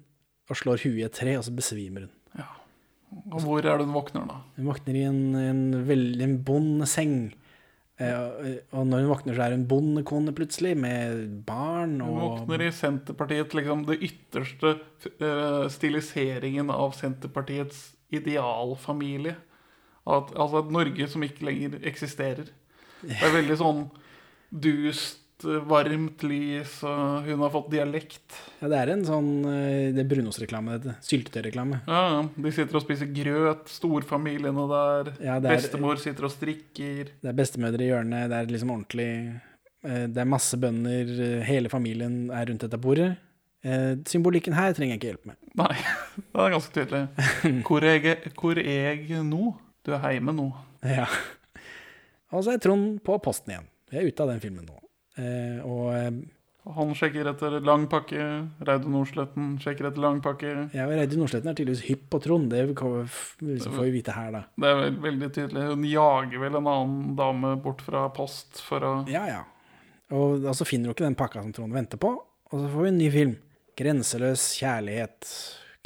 [0.48, 2.10] og slår huet i et tre, og så besvimer hun.
[3.32, 4.40] Og hvor er det hun våkner, da?
[4.56, 7.18] Hun våkner i en, en veldig en bondeseng.
[7.98, 12.72] Eh, og når hun våkner, så er hun bondekone plutselig, med barn Hun våkner i
[12.74, 14.76] Senterpartiet, liksom det ytterste
[15.18, 19.34] uh, stiliseringen av Senterpartiets idealfamilie.
[20.08, 22.52] At, altså et Norge som ikke lenger eksisterer.
[23.02, 23.82] Det er veldig sånn
[24.48, 28.36] dust, varmt lys, og hun har fått dialekt.
[28.62, 30.96] Ja, det er en sånn eh, Det er brunostreklame, dette.
[31.06, 31.82] Syltetøyreklame.
[31.86, 32.22] Ja, ja.
[32.46, 35.12] De sitter og spiser grøt, storfamiliene der.
[35.22, 37.12] Ja, er- Bestemor sitter og strikker.
[37.22, 39.08] Det er bestemødre i hjørnet, det er liksom ordentlig
[39.84, 43.14] eh, Det er masse bønder, eh, hele familien er rundt dette bordet.
[44.08, 45.36] Symbolikken her trenger jeg ikke hjelp med.
[45.58, 45.74] Nei,
[46.32, 47.62] det er ganske tydelig.
[47.66, 49.48] Hvor jeg, hvor jeg nå?
[49.84, 50.46] Du er heime nå.
[50.86, 51.08] Ja.
[52.32, 53.66] Og så er Trond på posten igjen.
[53.90, 54.78] Vi er ute av den filmen nå.
[55.18, 56.18] Eh, og eh,
[56.78, 58.24] Han sjekker etter lang pakke.
[58.68, 60.68] Reidun Nordsletten sjekker etter lang pakke.
[60.76, 62.50] ja, Reidun Nordsletten er tydeligvis hypp på Trond.
[62.52, 64.42] Det får får vi vite her, da.
[64.56, 65.66] Det er vel veldig tydelig.
[65.72, 69.44] Hun jager vel en annen dame bort fra post for å Ja, ja.
[70.12, 72.86] Og så så finner hun ikke den pakka som Trond venter på, og så får
[72.86, 73.36] vi en ny film.
[73.78, 75.28] 'Grenseløs kjærlighet'.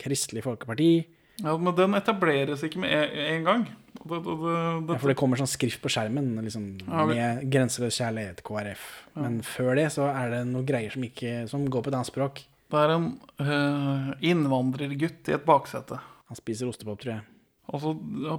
[0.01, 1.05] Kristelig Folkeparti.
[1.43, 3.67] Ja, Men den etableres ikke med en gang.
[4.03, 7.45] Det, det, det, Ja, for det kommer sånn skrift på skjermen liksom, Ja, vi- med
[7.51, 8.87] 'Grenseløs kjærlighet', KrF.
[9.15, 12.11] Men før det så er det noen greier som, ikke, som går på et annet
[12.11, 12.43] språk.
[12.73, 15.99] det er en uh, innvandrergutt i et baksete.
[16.29, 17.23] Han spiser ostepop, tror jeg.
[17.69, 17.93] Og så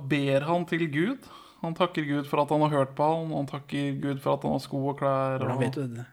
[0.09, 1.19] ber han til Gud.
[1.61, 4.41] Han takker Gud for at han har hørt på han, han takker Gud for at
[4.43, 5.37] han har sko og klær.
[5.37, 5.61] Hvordan Og...
[5.61, 6.05] vet du det?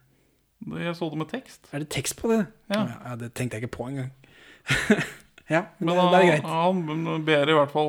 [0.85, 1.67] Jeg så det med tekst.
[1.73, 2.47] Er det tekst på det?
[2.71, 2.85] Ja.
[3.09, 4.13] Ja det tenkte jeg ikke på engang.
[5.51, 6.45] ja, men, Men det, er greit.
[6.47, 7.89] han ber i hvert fall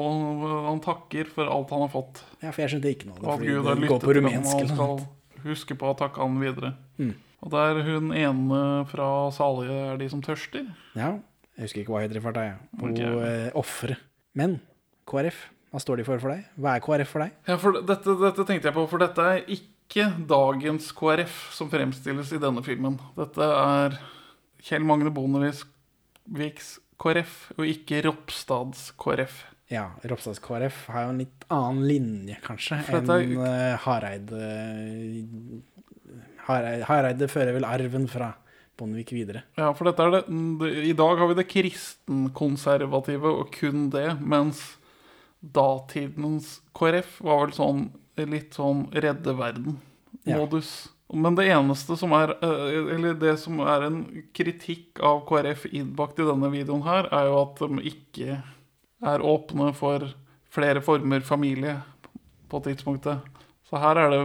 [0.66, 2.24] Han takker for alt han har fått.
[2.42, 3.34] Ja, for jeg skjønte ikke noe Og det.
[3.34, 6.22] at Gud har lyttet går på til ham, og han skal huske på å takke
[6.24, 6.74] han videre.
[6.98, 7.14] Mm.
[7.42, 10.68] Og det er hun ene fra Salige er de som tørster.
[10.98, 11.16] Ja,
[11.58, 12.60] jeg husker ikke hva heter i farta, jeg.
[12.82, 13.50] Hun okay.
[13.58, 14.02] offeret.
[14.38, 14.60] Men
[15.10, 16.46] KrF, hva står de for for deg?
[16.62, 17.36] Hva er KrF for deg?
[17.50, 22.34] Ja, for dette, dette tenkte jeg på, for dette er ikke dagens KrF som fremstilles
[22.34, 22.98] i denne filmen.
[23.18, 23.98] Dette er
[24.62, 29.40] Kjell Magne Bondeviks KrF, og ikke Ropstads KrF.
[29.72, 33.12] Ja, Ropstads KrF har jo en litt annen linje, kanskje, enn
[33.48, 34.42] eh, Hareide
[36.48, 38.34] Hareide Hareide fører vel arven fra
[38.80, 39.44] Bondevik videre.
[39.60, 44.64] Ja, for dette er det, I dag har vi det kristenkonservative og kun det, mens
[45.42, 47.86] datidens KrF var vel sånn
[48.30, 50.72] litt sånn redde verden-modus.
[51.12, 54.02] Men det eneste som er eh, Eller det som er en
[54.36, 58.40] kritikk av KrF innbakt i denne videoen her, er jo at de ikke
[59.02, 60.08] er åpne for
[60.52, 61.80] flere former familie
[62.52, 63.24] på tidspunktet.
[63.68, 64.22] Så her er det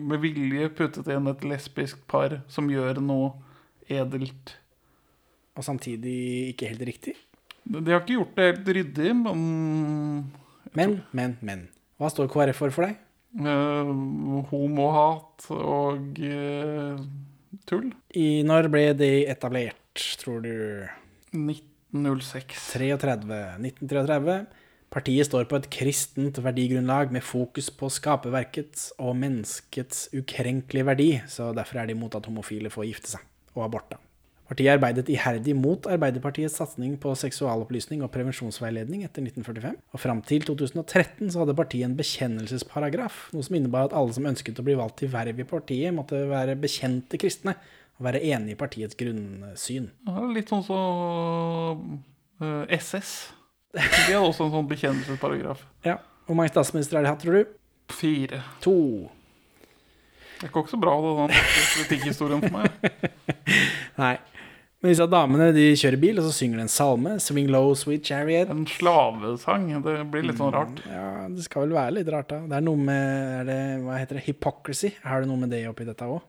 [0.00, 3.34] med vilje puttet inn et lesbisk par som gjør noe
[3.88, 4.54] edelt.
[5.58, 7.16] Og samtidig ikke helt riktig.
[7.68, 9.42] De har ikke gjort det helt ryddig, men
[10.76, 11.68] Men, men, men.
[11.98, 12.96] Hva står KrF for for deg?
[13.38, 13.90] Eh,
[14.50, 17.00] homohat og uh,
[17.68, 17.92] tull.
[18.16, 20.54] I når ble de etablert, tror du?
[21.32, 22.64] 1906.
[22.74, 23.42] 33.
[23.60, 24.40] 1933.
[24.88, 31.50] Partiet står på et kristent verdigrunnlag med fokus på skaperverkets og menneskets ukrenkelige verdi, så
[31.56, 33.90] derfor er de imot at homofile får gifte seg, og abort.
[33.92, 34.07] da.
[34.48, 40.46] Partiet arbeidet iherdig mot Arbeiderpartiets satsing på seksualopplysning og prevensjonsveiledning etter 1945, og fram til
[40.48, 44.78] 2013 så hadde partiet en bekjennelsesparagraf, noe som innebar at alle som ønsket å bli
[44.78, 47.58] valgt til verv i partiet, måtte være bekjente kristne
[47.98, 49.90] og være enig i partiets grunnsyn.
[50.08, 51.84] Ja, litt sånn som
[52.40, 53.12] eh, SS.
[53.76, 55.66] De hadde også en sånn bekjennelsesparagraf.
[55.90, 56.00] Ja.
[56.28, 57.52] Hvor mange statsministre har de hatt, tror du?
[57.92, 58.42] Fire.
[58.64, 58.78] To.
[60.40, 62.98] Det går ikke så bra, da, den politikkhistorien for meg.
[64.02, 64.16] Nei.
[64.78, 67.16] Men disse damene de kjører bil, og så synger de en salme.
[67.18, 68.50] 'Swing low, sweet chariot'.
[68.54, 69.64] En slavesang.
[69.82, 70.82] Det blir litt sånn rart.
[70.86, 72.38] Ja, Det skal vel være litt rart, da.
[72.46, 74.26] Det er noe med er det, Hva heter det?
[74.28, 74.92] Hypocrisy.
[75.02, 76.22] Har du noe med det oppi dette òg?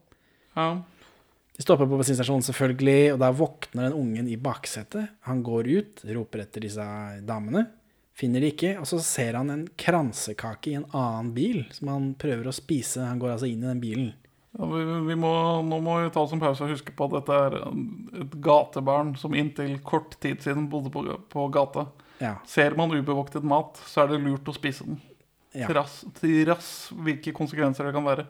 [0.57, 0.81] Ja.
[1.59, 5.09] De stopper på bensinstasjonen, selvfølgelig, og da våkner den ungen i baksetet.
[5.27, 6.85] Han går ut, roper etter disse
[7.27, 7.67] damene.
[8.15, 12.07] Finner de ikke, og så ser han en kransekake i en annen bil som han
[12.19, 13.03] prøver å spise.
[13.05, 14.09] Han går altså inn i den bilen.
[14.57, 14.79] Ja, vi,
[15.11, 15.29] vi må,
[15.61, 17.51] nå må vi ta oss en pause og huske på at dette er
[18.23, 21.83] et gatebarn som inntil kort tid siden bodde på, på gata.
[22.19, 22.33] Ja.
[22.49, 24.97] Ser man ubevoktet mat, så er det lurt å spise den.
[25.55, 25.67] ja.
[25.69, 28.25] Trass, til rass hvilke konsekvenser det kan være.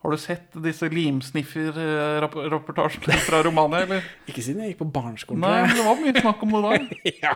[0.00, 4.00] Har du sett disse limsniffer-rapportasjene fra Romania, eller?
[4.30, 5.42] Ikke siden jeg gikk på barneskolen.
[5.44, 6.70] Nei, men det var mye snakk om det da.
[7.24, 7.34] ja.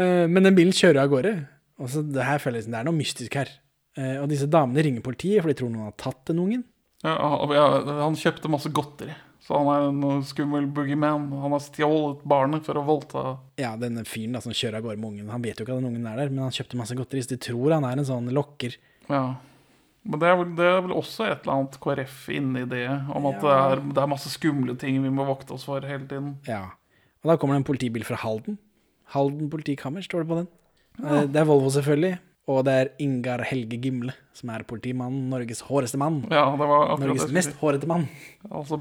[0.00, 1.32] Eh, Men den bilen kjører av gårde.
[1.80, 3.48] Og så det her føles det er noe mystisk her.
[4.00, 6.62] Eh, Og disse damene ringer politiet, for de tror noen har tatt den ungen.
[7.04, 7.16] Ja,
[7.52, 7.66] ja,
[8.04, 11.28] han kjøpte masse godteri, så han er en skummel boogeyman.
[11.42, 13.22] Han har stjålet barnet for å voldta
[13.60, 15.30] Ja, denne fyren da, som kjører av gårde med ungen.
[15.32, 17.32] Han vet jo ikke at den ungen er der, men han kjøpte masse godteri, så
[17.32, 18.76] de tror han er en sånn lokker.
[19.08, 19.22] Ja.
[20.04, 22.84] Men det er, vel, det er vel også et eller annet KrF inni det,
[23.16, 26.06] om at det, er, det er masse skumle ting vi må vokte oss for hele
[26.08, 26.34] tiden.
[26.48, 26.62] Ja.
[27.20, 28.56] Og da kommer det en politibil fra Halden.
[29.12, 30.48] Halden politikammer, står det på den.
[31.00, 31.24] Ja.
[31.28, 32.18] Det er Volvo, selvfølgelig.
[32.50, 36.22] Og det er Ingar Helge Gimle, som er politimannen, Norges håreste mann.
[36.32, 38.08] Ja, det var akkurat Norges mest hårete mann.
[38.50, 38.80] Altså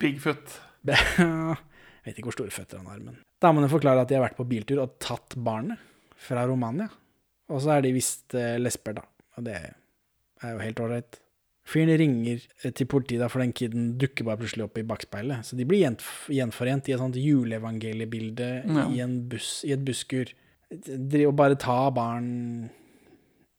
[0.00, 0.54] Bigfoot.
[0.88, 4.38] Jeg vet ikke hvor store føtter han har, men Damene forklarer at de har vært
[4.38, 5.80] på biltur og tatt barnet
[6.20, 6.86] fra Romania.
[7.52, 9.04] Og så er de visst eh, lesber, da.
[9.36, 11.18] Og det er jo helt ålreit.
[11.70, 15.44] Fyren ringer eh, til politiet, da, for den kiden dukker bare plutselig opp i bakspeilet.
[15.48, 18.86] Så de blir gjenforent i et sånt juleevangeliebilde Ja.
[18.92, 20.32] i, en buss, i et busskur.
[20.70, 22.70] Og bare ta barn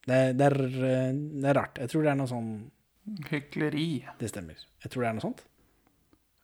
[0.08, 0.58] Det, det, er,
[1.14, 1.78] det er rart.
[1.82, 2.52] Jeg tror det er noe sånn
[3.30, 3.88] Hykleri.
[4.20, 4.60] Det stemmer.
[4.84, 5.46] Jeg tror det er noe sånt.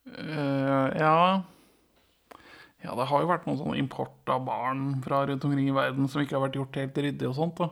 [0.08, 1.16] Uh, ja
[2.86, 6.08] Ja, det har jo vært noen sånn import av barn fra rundt omkring i verden
[6.08, 7.60] som ikke har vært gjort helt ryddig og sånt.
[7.60, 7.72] da.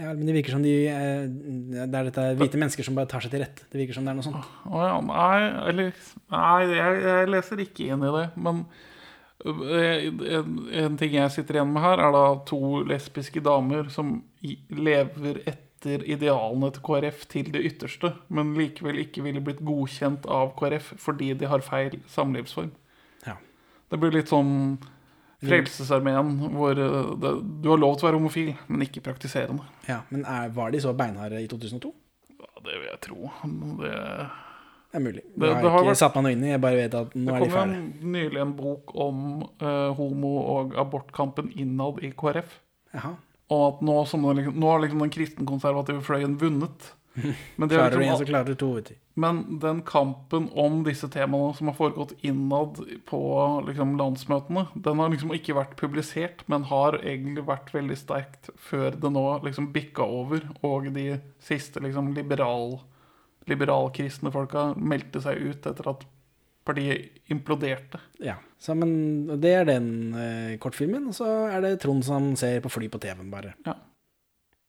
[0.00, 3.22] Ja, men det virker som de eh, Det er dette hvite mennesker som bare tar
[3.22, 3.68] seg til rette.
[3.70, 4.48] Det virker som det er noe sånt.
[4.66, 5.36] Å ja, nei,
[5.70, 5.92] eller
[6.32, 8.24] Nei, jeg, jeg leser ikke inn i det.
[8.40, 8.64] Men
[9.44, 10.48] en,
[10.84, 14.20] en ting jeg sitter igjen med her, er da to lesbiske damer som
[14.70, 20.54] lever etter idealene til KrF til det ytterste, men likevel ikke ville blitt godkjent av
[20.58, 22.70] KrF fordi de har feil samlivsform.
[23.26, 23.38] Ja.
[23.90, 24.52] Det blir litt sånn
[25.42, 27.32] Frelsesarmeen, hvor øh, det,
[27.64, 29.64] du har lov til å være homofil, men ikke praktiserende.
[29.88, 31.90] Ja, Men er, var de så beinharde i 2002?
[32.38, 33.30] Ja, det vil jeg tro.
[33.80, 33.96] Det,
[34.92, 35.22] Det er mulig.
[35.24, 36.50] Det- Det, har jeg har ikke vært- satt meg noe inn i.
[36.52, 39.42] Jeg bare vet at nå Det er de kom jo kom nylig en bok om
[39.62, 42.58] uh, homo- og abortkampen innad i KrF.
[42.94, 43.14] Jaha.
[43.50, 46.92] Og at nå, liksom, nå har liksom den kristenkonservative fløyen vunnet.
[47.58, 48.68] Men, det er Klarer du en, så liksom, klarer du to.
[48.74, 48.94] Vet du.
[49.20, 53.18] men den kampen om disse temaene som har foregått innad på
[53.66, 58.96] liksom, landsmøtene, den har liksom ikke vært publisert, men har egentlig vært veldig sterkt før
[58.96, 62.78] det nå liksom bikka over, og de siste liksom, liberal,
[63.50, 66.04] liberalkristne folka meldte seg ut etter at
[66.66, 67.98] partiet imploderte.
[68.22, 68.36] Ja.
[68.62, 68.92] Så, men
[69.42, 71.08] det er den eh, kortfilmen.
[71.10, 73.54] Og så er det Trond som ser på fly på TV-en, bare.
[73.66, 73.74] Ja.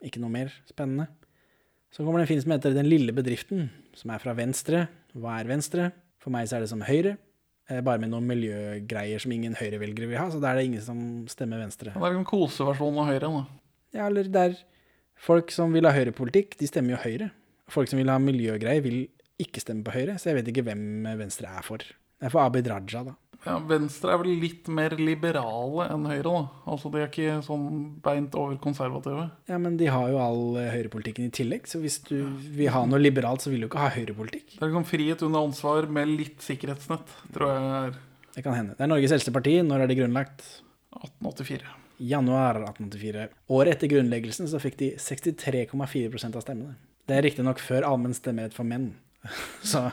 [0.04, 1.06] Ikke noe mer spennende.
[1.94, 4.88] Så kommer det en film som heter Den lille bedriften, som er fra Venstre.
[5.14, 5.92] Hva er Venstre?
[6.24, 7.14] For meg så er det som Høyre.
[7.70, 10.26] eh, Bare med noen miljøgreier som ingen Høyre-velgere vil ha.
[10.34, 11.94] Så da er det ingen som stemmer Venstre.
[11.94, 13.30] Det er en koseversjon av Høyre.
[13.30, 13.46] Da.
[14.00, 14.58] Ja, eller det er
[15.24, 17.30] folk som vil ha høyrepolitikk, de stemmer jo Høyre.
[17.72, 19.06] Folk som vil ha miljøgreier, vil
[19.42, 20.18] ikke stemme på Høyre.
[20.20, 21.84] Så jeg vet ikke hvem Venstre er for.
[21.84, 23.16] Det er for Abid Raja, da.
[23.44, 26.24] Ja, Venstre er vel litt mer liberale enn Høyre.
[26.24, 26.44] da.
[26.72, 27.66] Altså De er ikke sånn
[28.04, 29.26] beint over konservative.
[29.52, 32.16] Ja, men de har jo all eh, høyrepolitikken i tillegg, så hvis du
[32.56, 34.56] vil ha noe liberalt, så vil du ikke ha høyrepolitikk.
[34.56, 38.00] Det er liksom frihet under ansvar med litt sikkerhetsnett, tror jeg er
[38.38, 38.78] Det kan hende.
[38.78, 39.58] Det er Norges eldste parti.
[39.66, 40.46] Når er det grunnlagt?
[41.04, 41.68] 1884.
[42.00, 43.28] Januar 1884.
[43.54, 46.78] Året etter grunnleggelsen så fikk de 63,4% av stemmene.
[47.08, 48.94] Det er riktignok før allmenn stemmerett for menn.
[49.72, 49.86] Så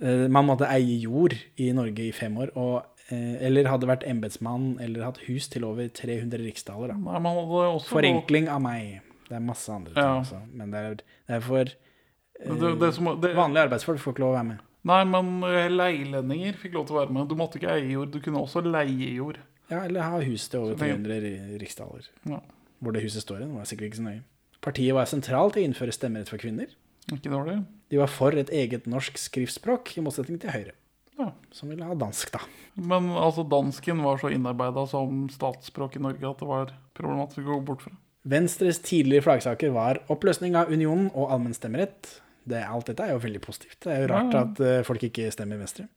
[0.00, 4.06] eh, man måtte eie jord i Norge i fem år, og, eh, eller hadde vært
[4.08, 6.94] embetsmann eller hatt hus til over 300 riksdaler.
[6.94, 7.80] Da.
[7.88, 9.00] Forenkling av meg.
[9.28, 10.18] Det er masse andre ting Ja.
[10.20, 10.94] også, men det er,
[11.28, 14.58] det er for eh, Det, det som, vanlige arbeidsfolk får ikke lov å være med.
[14.84, 17.28] nei, men eh, leilendinger fikk lov til å være med.
[17.30, 19.38] Du måtte ikke eie jord, du kunne også leie jord.
[19.70, 22.08] Ja, eller ha hus til over 300 riksdaler.
[22.28, 22.40] Ja.
[22.82, 24.22] Hvor det huset står hen, var sikkert ikke så nøye.
[24.62, 26.70] Partiet var sentralt i å innføre stemmerett for kvinner.
[27.10, 27.58] Ikke dårlig.
[27.90, 30.72] De var for et eget norsk skriftspråk, i motsetning til Høyre,
[31.18, 31.32] Ja.
[31.52, 32.38] som ville ha dansk, da.
[32.76, 37.58] Men altså, dansken var så innarbeida som statsspråk i Norge at det var problematisk å
[37.58, 37.92] gå bort fra.
[38.24, 42.20] Venstres tidligere flaggsaker var oppløsning av unionen og allmenn stemmerett.
[42.46, 43.80] Det, alt dette er jo veldig positivt.
[43.82, 44.46] Det er jo rart Ja, ja.
[44.46, 45.88] at eh, folk ikke stemmer Venstre.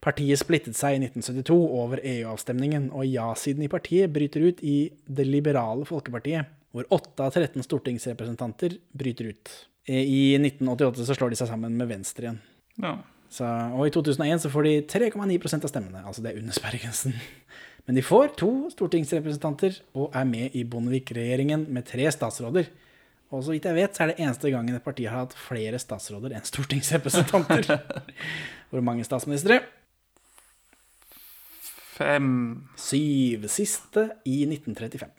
[0.00, 5.24] Partiet splittet seg i 1972 over EU-avstemningen, og ja-siden i partiet bryter ut i Det
[5.26, 6.46] liberale folkepartiet,
[6.76, 9.52] hvor 8 av 13 stortingsrepresentanter bryter ut.
[9.86, 12.40] I 1988 så slår de seg sammen med Venstre igjen.
[12.82, 12.96] Ja.
[13.32, 17.14] Så, og i 2001 så får de 3,9% av stemmene, altså det er under sperregrensen.
[17.86, 22.68] Men de får to stortingsrepresentanter og er med i Bondevik-regjeringen med tre statsråder.
[23.34, 25.78] Og så vidt jeg vet, så er det eneste gangen et parti har hatt flere
[25.82, 27.70] statsråder enn stortingsrepresentanter.
[28.70, 29.60] Hvor mange statsministre?
[31.96, 32.30] Fem.
[32.78, 33.46] Syv.
[33.50, 35.10] Siste i 1935.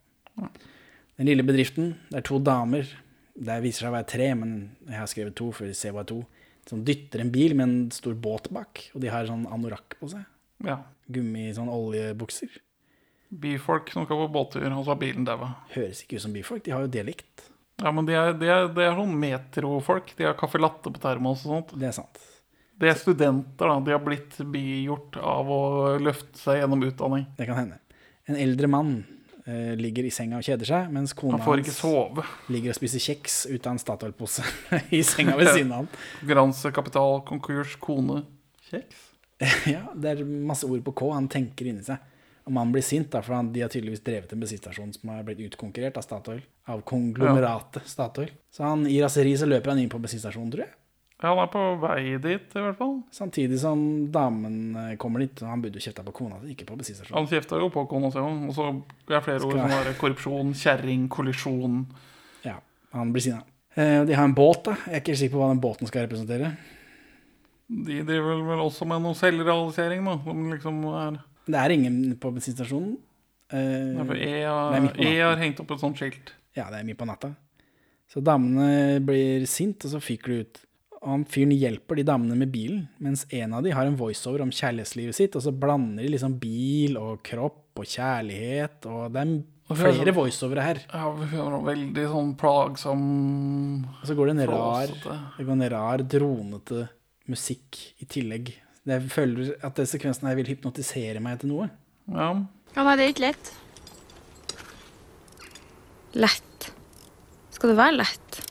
[1.17, 2.89] Den lille bedriften, det er to damer.
[3.33, 4.53] Det viser seg å være tre, men
[4.85, 6.21] jeg har skrevet to, for vi hva er to.
[6.69, 10.11] Som dytter en bil med en stor båt bak, og de har sånn anorakk på
[10.11, 10.25] seg.
[10.67, 10.81] Ja.
[11.09, 12.59] Gummi, sånn oljebukser.
[13.33, 15.53] Byfolk som skal på båttur, og så har bilen daua.
[15.73, 17.47] Høres ikke ut som byfolk, de har jo dialekt.
[17.81, 20.13] Ja, men de er, de er, de er sånn metrofolk.
[20.17, 21.75] De har caffè latte på termos og sånt.
[21.77, 22.23] Det er sant.
[22.77, 23.75] De er studenter, da.
[23.85, 25.61] De har blitt bigjort av å
[26.01, 27.25] løfte seg gjennom utdanning.
[27.37, 27.77] Det kan hende.
[28.29, 28.97] En eldre mann
[29.47, 32.25] eh, ligger i senga og kjeder seg, mens kona Han hans sove.
[32.53, 34.45] ligger og spiser kjeks ut av en Statoil-pose
[34.97, 35.89] i senga ved siden av han.
[36.21, 38.23] Konkurransekapital, konkurs, kone.
[38.71, 39.03] Kjeks?
[39.69, 42.01] Ja, det er masse ord på K han tenker inni seg.
[42.47, 45.25] Og mannen blir sint, da, for han, de har tydeligvis drevet en bensinstasjon som har
[45.27, 46.39] blitt utkonkurrert av Statoil.
[46.71, 48.31] Av konglomeratet Statoil.
[48.55, 50.71] Så han, i raseri så løper han inn på bensinstasjonen, tror jeg.
[51.17, 52.91] Ja, han er på vei dit, i hvert fall.
[53.15, 53.79] Samtidig som
[54.13, 55.39] damen eh, kommer dit.
[55.41, 57.17] Han burde jo kjefta på kona si, ikke på bensinstasjonen.
[57.17, 58.43] Han kjefta jo på kona si òg.
[58.51, 61.79] Og så er flere flere ord som er korrupsjon, kjerring, kollisjon.
[62.45, 62.59] Ja,
[62.93, 63.41] han blir sinna.
[63.73, 64.75] Eh, de har en båt, da.
[64.85, 66.51] Jeg er ikke sikker på hva den båten skal representere.
[67.67, 70.15] De driver vel også med noe selvrealisering, da.
[70.23, 72.93] Som liksom er Det er ingen på bensinstasjonen.
[73.49, 76.33] Eh, E har, e har hengt opp et sånt skilt.
[76.53, 77.33] ja, det er midt på natta.
[78.11, 80.63] Så damene blir sint, og så fyker de ut.
[81.07, 84.41] Og han fyren hjelper de damene med bilen, mens en av de har en voiceover
[84.43, 89.21] om kjærlighetslivet sitt, og så blander de liksom bil og kropp og kjærlighet, og det
[89.23, 90.81] er flere voiceovere her.
[90.91, 93.05] Ja, vi finner noe veldig sånn plagsom
[93.85, 94.91] Og så går det en rar,
[95.37, 96.89] det går en rar dronete
[97.31, 98.51] musikk i tillegg.
[98.87, 101.69] Jeg føler at den sekvensen her vil hypnotisere meg til noe.
[102.11, 102.33] Ja.
[102.75, 103.53] Ja, nei, det er ikke lett.
[106.19, 106.67] Lett.
[107.55, 108.43] Skal det være lett?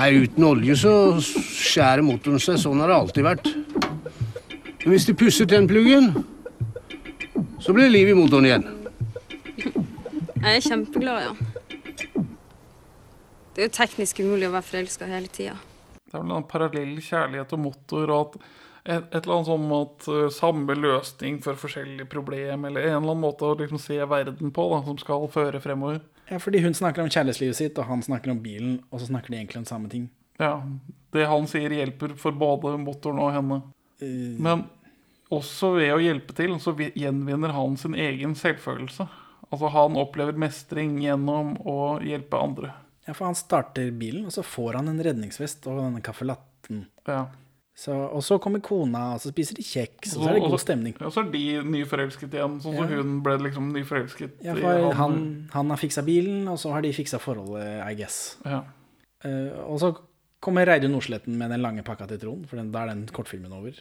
[0.00, 0.90] Nei, uten olje så
[1.20, 2.56] skjærer motoren seg.
[2.62, 3.48] Sånn har det alltid vært.
[4.80, 6.14] Men hvis de pusser tennpluggen,
[7.60, 8.64] så blir det liv i motoren igjen.
[9.60, 12.22] Jeg er kjempeglad, ja.
[13.52, 15.58] Det er jo teknisk umulig å være forelska hele tida.
[16.00, 19.74] Det er vel en parallell kjærlighet og motor, og at et, et eller annet sånn
[19.82, 24.00] at uh, samme løsning for forskjellige problem, eller en eller annen måte å liksom se
[24.00, 26.00] verden på, da, som skal føre fremover.
[26.30, 29.32] Ja, fordi hun snakker om kjærlighetslivet sitt, og han snakker om bilen, og så snakker
[29.32, 30.08] de egentlig om samme ting.
[30.40, 30.62] Ja,
[31.10, 33.62] Det han sier, hjelper for både motoren og henne.
[34.00, 34.38] Uh...
[34.38, 34.68] Men
[35.34, 39.08] også ved å hjelpe til, så gjenvinner han sin egen selvfølelse.
[39.50, 42.72] Altså Han opplever mestring gjennom å hjelpe andre.
[43.08, 46.84] Ja, for han starter bilen, og så får han en redningsvest og denne kaffelatten.
[47.08, 47.24] Ja.
[47.80, 50.60] Så, og så kommer kona, og så spiser de kjeks, og så er det god
[50.60, 50.96] stemning.
[51.00, 52.98] Og så er de nyforelsket igjen, sånn som Ja.
[52.98, 56.84] hun ble liksom nyforelsket Ja, i for han, han har fiksa bilen, og så har
[56.84, 58.36] de fiksa forholdet, I guess.
[58.44, 58.58] Ja.
[59.24, 59.94] Uh, og så
[60.44, 63.56] kommer Reidun Nordsletten med den lange pakka til Trond, for den, da er den kortfilmen
[63.56, 63.72] over.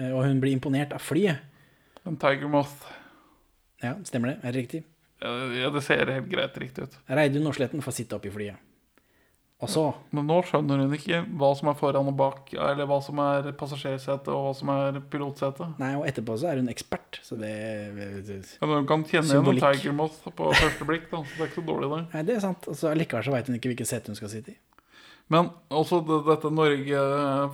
[0.00, 1.46] Uh, og hun blir imponert av flyet.
[2.02, 2.90] En Tiger Moth.
[3.84, 4.36] Ja, stemmer det?
[4.42, 4.82] Er det riktig?
[5.22, 6.98] Ja, det ser helt greit riktig ut.
[7.06, 8.58] Reidun Nordsletten får sitte oppi flyet.
[9.62, 13.20] Og Men nå skjønner hun ikke hva som er foran og bak, eller hva som
[13.22, 15.68] er passasjersete og hva som er pilotsete.
[15.78, 17.52] Nei, og etterpå så er hun ekspert, så det
[18.58, 19.62] Ja, Hun kan kjenne igjen en.
[19.62, 22.02] Tiger Moth på første blikk, da, så det er ikke så dårlig, det.
[22.16, 22.68] Nei, det er sant.
[22.68, 24.58] Og likevel så veit hun ikke hvilket sete hun skal sitte i.
[25.30, 27.02] Men også det, dette Norge,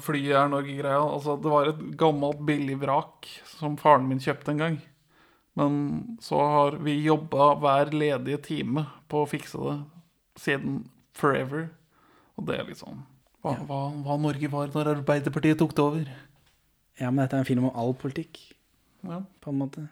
[0.02, 1.02] flyet er Norge-greia.
[1.04, 4.78] Altså, det var et gammelt billig vrak som faren min kjøpte en gang.
[5.59, 5.74] Men
[6.22, 9.76] så har vi jobba hver ledige time på å fikse det
[10.38, 10.86] siden
[11.18, 11.68] forever.
[12.39, 13.03] Og det er liksom
[13.43, 16.09] hva, hva, hva, hva Norge var når Arbeiderpartiet tok det over.
[16.99, 18.41] Ja, men dette er en film om all politikk,
[19.07, 19.22] Ja.
[19.41, 19.84] på en måte.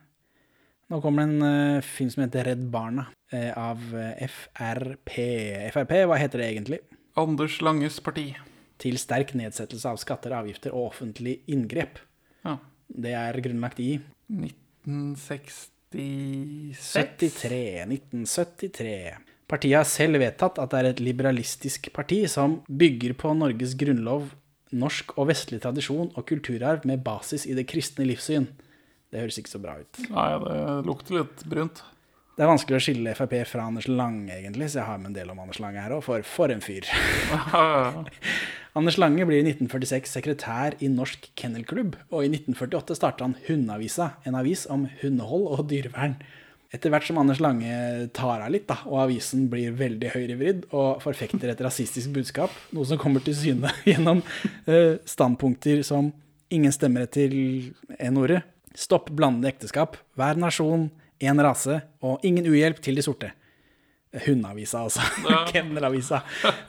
[0.90, 1.42] Nå kommer det en
[1.78, 5.14] uh, film som heter Redd Barna, uh, av eh, FRP.
[5.74, 6.80] FRP, hva heter det egentlig?
[7.18, 8.28] Anders Langes parti.
[8.82, 11.98] Til sterk nedsettelse av skatter, avgifter og offentlig inngrep.
[12.44, 12.58] Ja.
[12.86, 13.96] Det er grunnlagt i
[14.30, 15.70] 1966.
[15.96, 17.86] 73.
[17.86, 19.16] 1973.
[19.46, 24.32] Partiet har selv vedtatt at det er et liberalistisk parti som bygger på Norges grunnlov,
[24.74, 28.48] norsk og vestlig tradisjon og kulturarv med basis i det kristne livssyn.
[29.12, 30.00] Det høres ikke så bra ut.
[30.10, 30.56] Nei, det
[30.88, 31.84] lukter litt brunt.
[32.36, 35.14] Det er vanskelig å skille Frp fra Anders Lange, egentlig, så jeg har med en
[35.16, 36.84] del om Anders Lange her òg, for for en fyr.
[38.76, 44.10] Anders Lange blir i 1946 sekretær i Norsk Kennelklubb, og i 1948 starta han Hundeavisa,
[44.28, 46.18] en avis om hundehold og dyrevern.
[46.76, 47.72] Etter hvert som Anders Lange
[48.16, 52.84] tar av litt, da, og avisen blir veldig høyrevridd og forfekter et rasistisk budskap, noe
[52.88, 54.20] som kommer til syne gjennom
[54.68, 56.10] uh, standpunkter som
[56.52, 57.36] ingen stemmerett til
[57.96, 58.42] N-ordet,
[58.76, 60.90] stopp blandede ekteskap, hver nasjon,
[61.24, 63.32] én rase og ingen uhjelp til de sorte.
[64.24, 65.02] Hundeavisa, altså.
[65.52, 66.22] Kennelavisa.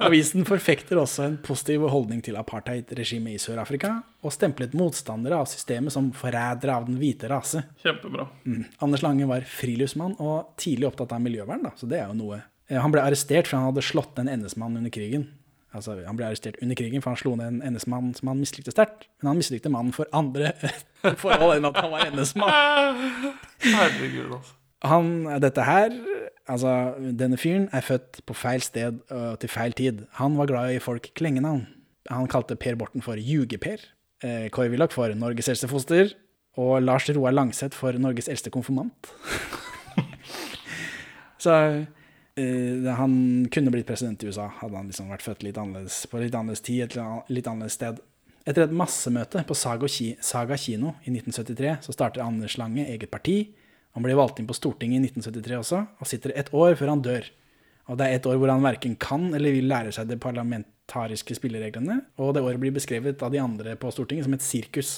[0.03, 3.93] Avisen forfekter også en positiv holdning til apartheid-regimet i Sør-Afrika,
[4.25, 7.63] og stemplet motstandere av systemet som forrædere av den hvite rase.
[7.83, 8.27] Kjempebra.
[8.45, 8.65] Mm.
[8.83, 12.41] Anders Lange var friluftsmann og tidlig opptatt av miljøvern, da, så det er jo noe.
[12.67, 15.29] Eh, Han ble arrestert for han hadde slått en NS-mann under krigen.
[15.75, 18.71] Altså, Han ble arrestert under krigen for han slo ned en NS-mann som han mislikte
[18.73, 19.07] sterkt.
[19.21, 20.53] Men han mislikte mannen for andre
[21.23, 23.03] forhold enn at han var NS-mann.
[23.67, 24.55] Herregud, altså.
[24.86, 25.93] Han, dette her,
[26.45, 30.05] altså denne fyren er født på feil sted og til feil tid.
[30.19, 31.65] Han var glad i folk klengenavn.
[32.13, 33.82] Han kalte Per Borten for Juge-Per,
[34.23, 36.13] eh, Kåre Willoch for Norges eldste foster,
[36.57, 39.11] og Lars Roar Langseth for Norges eldste konfirmant.
[41.43, 46.05] Så eh, han kunne blitt president i USA, hadde han liksom vært født litt annerledes,
[46.09, 47.99] på litt annerledes tid, et litt annerledes sted.
[48.47, 53.41] Etter et massemøte på Saga kino i 1973, så starter Anders Lange eget parti.
[53.97, 57.01] Han blir valgt inn på Stortinget i 1973 også, og sitter et år før han
[57.01, 57.25] dør.
[57.89, 61.33] Og det er et år hvor han verken kan eller vil lære seg de parlamentariske
[61.39, 64.91] spillereglene, og det året blir beskrevet av de andre på Stortinget som et sirkus.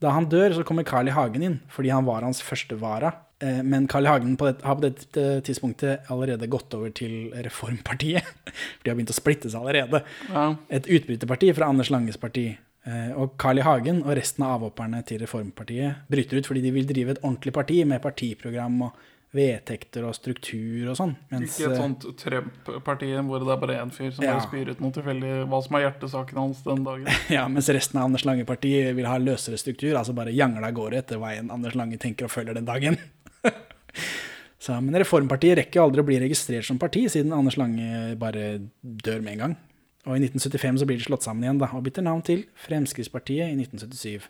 [0.00, 1.14] Da han dør, så kommer Carl I.
[1.16, 3.14] Hagen inn, fordi han var hans første vara.
[3.40, 4.12] Eh, Men Carl I.
[4.12, 8.24] Hagen på det, har på dette tidspunktet allerede gått over til Reformpartiet.
[8.76, 10.02] For de har begynt å splitte seg allerede.
[10.28, 10.46] Ja.
[10.68, 12.50] Et utbryterparti fra Anders Langes parti.
[12.86, 13.62] Eh, Og Carl I.
[13.66, 17.52] Hagen og resten av avhopperne til Reformpartiet bryter ut fordi de vil drive et ordentlig
[17.52, 18.94] parti med partiprogram og
[19.36, 21.12] vedtekter og struktur og sånn.
[21.30, 24.40] Ikke et eh, sånt Trump-parti hvor det er bare én fyr som Ja.
[24.42, 27.06] spyr ut noe tilfeldig hva som er hjertesaken hans den dagen.
[27.36, 30.98] Ja, mens resten av Anders Lange-partiet vil ha løsere struktur, altså bare jangle av gårde
[31.04, 32.98] etter veien Anders Lange tenker og følger den dagen.
[34.60, 39.22] Så, men Reformpartiet rekker aldri å bli registrert som parti, siden Anders Lange bare dør
[39.24, 39.54] med en gang.
[40.08, 43.50] Og i 1975 så blir de slått sammen igjen, da, og bytter navn til Fremskrittspartiet
[43.50, 44.28] i 1977.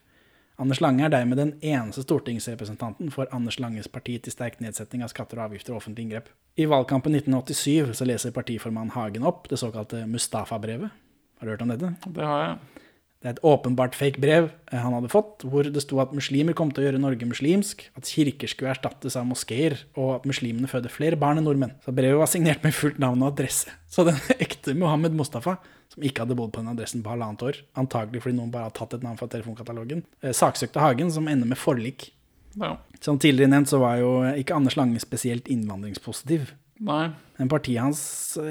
[0.60, 5.08] Anders Lange er dermed den eneste stortingsrepresentanten for Anders Langes parti til sterk nedsetting av
[5.12, 6.28] skatter og avgifter og offentlige inngrep.
[6.60, 10.92] I valgkampen 1987 så leser partiformann Hagen opp det såkalte Mustafa-brevet.
[11.40, 11.94] Har du hørt om dette?
[12.04, 12.84] Det har jeg.
[13.20, 16.56] Det er et åpenbart fake brev eh, han hadde fått, hvor det sto at muslimer
[16.56, 20.70] kom til å gjøre Norge muslimsk, at kirker skulle erstattes av moskeer, og at muslimene
[20.70, 21.74] føder flere barn enn nordmenn.
[21.84, 23.74] Så brevet var signert med fullt navn og adresse.
[23.92, 25.58] Så den ekte Mohammed Mustafa,
[25.92, 28.76] som ikke hadde bodd på den adressen på halvannet år, antagelig fordi noen bare har
[28.78, 32.08] tatt et navn fra telefonkatalogen, eh, saksøkte Hagen, som ender med forlik.
[32.56, 32.78] Ja.
[33.04, 36.54] Som tidligere nevnt så var jo ikke Anders Lange spesielt innvandringspositiv.
[36.80, 37.10] Nei.
[37.38, 38.00] Men partiet hans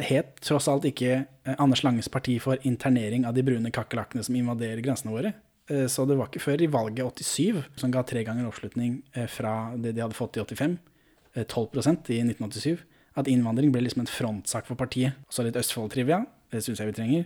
[0.06, 4.36] het tross alt ikke eh, Anders Langes parti for internering av de brune kakerlakkene som
[4.38, 5.34] invaderer grensene våre.
[5.70, 9.26] Eh, Så det var ikke før i valget 87, som ga tre ganger oppslutning eh,
[9.30, 10.78] fra det de hadde fått i 85,
[11.36, 12.78] eh, 12% i 1987,
[13.18, 15.18] at innvandring ble liksom en frontsak for partiet.
[15.28, 16.22] Og så litt Østfold-trivia,
[16.54, 17.26] det syns jeg vi trenger.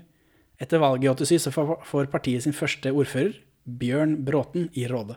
[0.63, 3.35] Etter valget i 87 så får- får partiet sin første ordfører,
[3.67, 5.15] Bjørn Bråten, i Råde,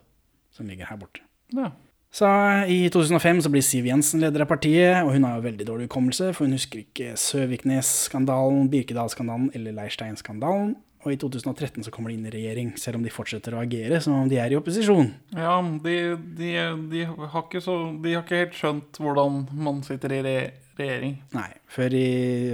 [0.55, 1.21] som ligger her borte.
[1.55, 1.71] Ja.
[2.17, 2.29] Så
[2.73, 5.89] I 2005 så blir Siv Jensen leder av partiet, og hun har jo veldig dårlig
[5.91, 10.73] hukommelse, for hun husker ikke Søviknes-skandalen, Birkedal-skandalen eller Leirstein-skandalen.
[11.05, 14.01] Og i 2013 så kommer de inn i regjering, selv om de fortsetter å agere
[14.03, 15.13] som om de er i opposisjon.
[15.37, 15.99] Ja, de,
[16.41, 16.51] de,
[16.91, 20.37] de, har ikke så, de har ikke helt skjønt hvordan man sitter i re
[20.77, 21.15] regjering.
[21.37, 22.09] Nei, før, i,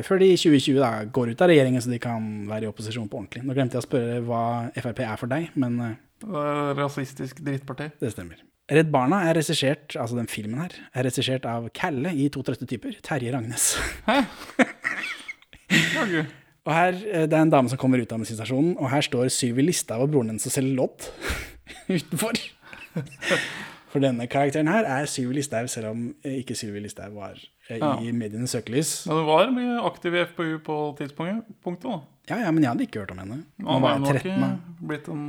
[0.07, 3.09] før de i 2020 da går ut av regjeringen så de kan være i opposisjon
[3.11, 3.47] på ordentlig.
[3.47, 4.45] Nå glemte jeg å spørre hva
[4.77, 7.95] Frp er for deg, men eh, Rasistisk drittparti.
[8.03, 8.43] det stemmer.
[8.71, 12.67] Redd Barna er regissert, altså den filmen her, er regissert av Kalle i To trøtte
[12.71, 13.73] typer, Terje Ragnes.
[15.97, 16.23] Jaggu.
[16.63, 19.29] Og her, eh, Det er en dame som kommer ut av musikkstasjonen, og her står
[19.35, 21.09] Syvi Listhaug og broren hennes og selger lodd
[21.97, 22.39] utenfor.
[23.93, 27.35] For denne karakteren her er Syvi Listhaug, selv om eh, ikke Syvi Listhaug var
[27.69, 27.97] eh, Ja.
[28.01, 29.07] i medienes søkelys.
[29.09, 32.01] Men hun var mye aktiv i FpU på tidspunktet, punktet, da.
[32.31, 33.41] Ja, ja, men jeg hadde ikke hørt om henne.
[33.59, 34.53] Ja, Nå var jeg 13 da.
[34.55, 35.25] ikke blitt en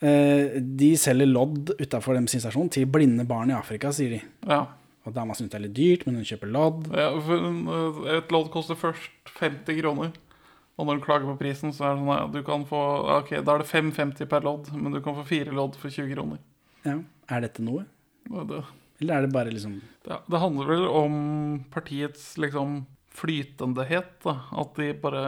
[0.00, 4.20] De selger lodd utafor bensinstasjonen til blinde barn i Afrika, sier de.
[4.48, 4.62] Ja.
[5.08, 6.90] Og dama syns det er litt dyrt, men hun kjøper lodd.
[6.92, 10.12] ja uh, et lodd koster først 50 kroner.
[10.80, 12.80] Og når du klager på prisen, så er det sånn at du kan få
[13.18, 16.14] Ok, da er det 5,50 per lodd, men du kan få fire lodd for 20
[16.14, 16.40] kroner.
[16.86, 17.84] Ja, Er dette noe?
[18.24, 18.62] Det,
[19.00, 21.14] Eller er det bare liksom det, det handler vel om
[21.72, 24.14] partiets liksom flytendehet.
[24.24, 24.36] Da.
[24.62, 25.24] At de bare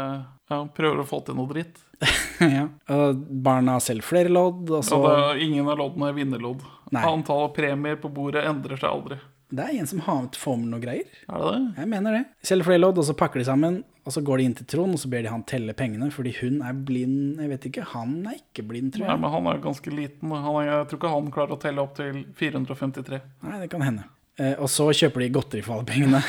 [0.48, 1.80] ja, prøver å få til noe dritt.
[2.42, 2.64] Ja.
[2.90, 6.64] Og barna har selv flere lodd, og så Ja, det, ingen av loddene er vinnerlodd.
[6.92, 7.04] Nei.
[7.06, 9.18] Antallet premier på bordet endrer seg aldri.
[9.52, 11.08] Det er en som har med får med noe greier.
[11.28, 11.64] Er det det?
[11.82, 12.22] Jeg mener det.
[12.40, 13.82] De selger flere lodd, og så pakker de sammen.
[14.02, 16.32] Og så går de inn til Trond, og så ber de han telle pengene, fordi
[16.40, 17.38] hun er blind.
[17.38, 20.32] Jeg vet ikke, Han er ikke blind, tror Nei, men han er ganske liten.
[20.32, 23.20] Han er, jeg tror ikke han klarer å telle opp til 453.
[23.44, 24.08] Nei, det kan hende.
[24.40, 26.24] Eh, og så kjøper de godteri for alle pengene.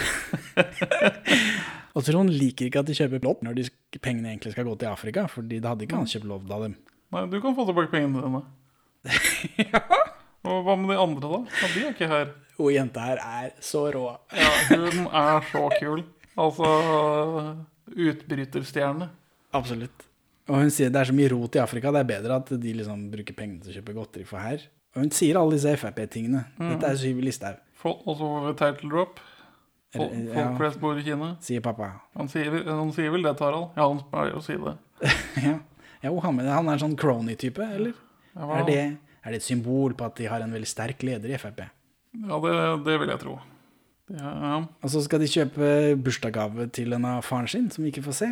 [1.94, 3.66] og Trond liker ikke at de kjøper lodd når de,
[4.02, 6.78] pengene egentlig skal gå til Afrika, fordi da hadde ikke han kjøpt lodd av dem.
[7.14, 8.42] Nei, du kan få tilbake pengene dine.
[10.50, 11.60] Og hva med de andre, da?
[11.62, 12.32] Ja, de er ikke her.
[12.58, 14.08] Hun jenta her er så rå.
[14.36, 16.04] Ja, hun er så kul.
[16.34, 16.72] Altså
[17.94, 19.08] utbryterstjerne.
[19.54, 20.08] Absolutt.
[20.50, 22.74] Og hun sier det er så mye rot i Afrika, det er bedre at de
[22.76, 24.66] liksom bruker pengene til å kjøpe godteri for her.
[24.94, 26.44] Og hun sier alle disse Frp-tingene.
[26.60, 29.22] Dette er Syvi Listhaug, Og så får vi title drop.
[29.94, 30.48] Folk ja.
[30.58, 31.36] flest bor i Kina.
[31.44, 31.92] sier pappa.
[32.18, 33.70] Han sier, han sier vel det, Tarald?
[33.78, 34.76] Ja, han pleier å si det.
[35.44, 35.60] Ja,
[36.04, 36.50] Jo, det.
[36.52, 37.94] Han er en sånn crony-type, eller?
[38.36, 38.78] Ja, Er det,
[39.24, 41.62] er det et symbol på at de har en veldig sterk leder i Frp?
[41.64, 42.56] Ja, det,
[42.88, 43.38] det vil jeg tro.
[44.12, 44.58] Ja.
[44.84, 45.70] Og så skal de kjøpe
[46.04, 48.32] bursdagsgave til en av faren sin, som vi ikke får se.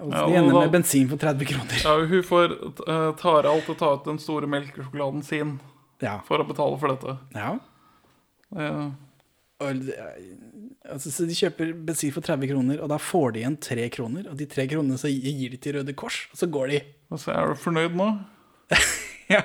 [0.00, 1.76] Og de ender med bensin for 30 kroner.
[1.84, 2.54] ja hun får
[2.88, 5.54] uh, Tarald til å ta ut den store melkesjokoladen sin
[6.00, 6.18] Ja.
[6.24, 7.18] for å betale for dette.
[7.36, 7.54] ja.
[9.60, 9.80] Er-
[10.88, 14.28] altså, så de kjøper bensin for 30 kroner, og da får de igjen 3 kroner.
[14.32, 16.80] Og de 3 kronene så gir de til Røde Kors, og så går de.
[17.10, 18.10] og så er du fornøyd nå?
[19.30, 19.44] Ja.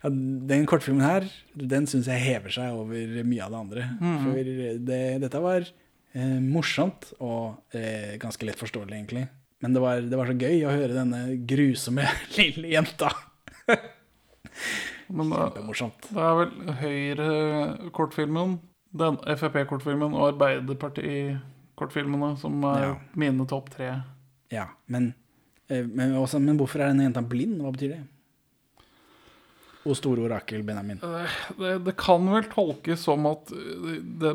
[0.00, 3.82] Ja, den kortfilmen her, den syns jeg hever seg over mye av det andre.
[4.00, 4.48] For
[4.88, 9.26] det, dette var eh, morsomt og eh, ganske lett forståelig, egentlig.
[9.60, 12.06] Men det var, det var så gøy å høre denne grusomme
[12.38, 13.10] lille jenta.
[15.10, 16.08] Men det, Kjempemorsomt.
[16.14, 18.56] det er vel Høyre-kortfilmen,
[18.92, 22.94] den Frp-kortfilmen og Arbeiderparti-kortfilmene som er Ja.
[23.14, 24.02] mine topp tre.
[24.50, 25.14] Ja, men,
[25.68, 27.60] eh, men, også, men hvorfor er denne jenta blind?
[27.62, 28.02] Hva betyr det?
[29.86, 30.98] O store orakel Benjamin.
[31.00, 34.34] Det, det kan vel tolkes som at, det,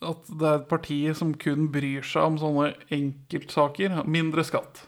[0.00, 4.06] at det er et parti som kun bryr seg om sånne enkeltsaker.
[4.08, 4.86] Mindre skatt.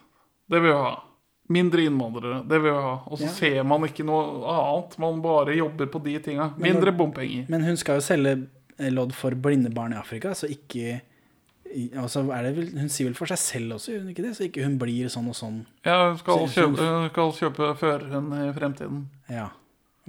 [0.48, 1.02] Det vil vi ha.
[1.50, 2.40] Mindre innvandrere.
[2.48, 2.94] Det vil vi ha.
[3.06, 3.28] Og så Ja.
[3.28, 4.98] ser man ikke noe annet.
[4.98, 6.54] Man bare jobber på de tinga.
[6.56, 7.46] Mindre bompenger.
[7.50, 8.46] Men hun skal jo selge eh,
[8.91, 11.01] lodd for blinde barn i Afrika, så ikke
[12.01, 14.33] altså det vel, Hun sier vel for seg selv også, gjør hun ikke det?
[14.39, 15.61] Så ikke hun blir sånn og sånn.
[15.87, 19.05] Jeg skal kjøpe, hun skal kjøpe førerhund i fremtiden.
[19.31, 19.49] Ja.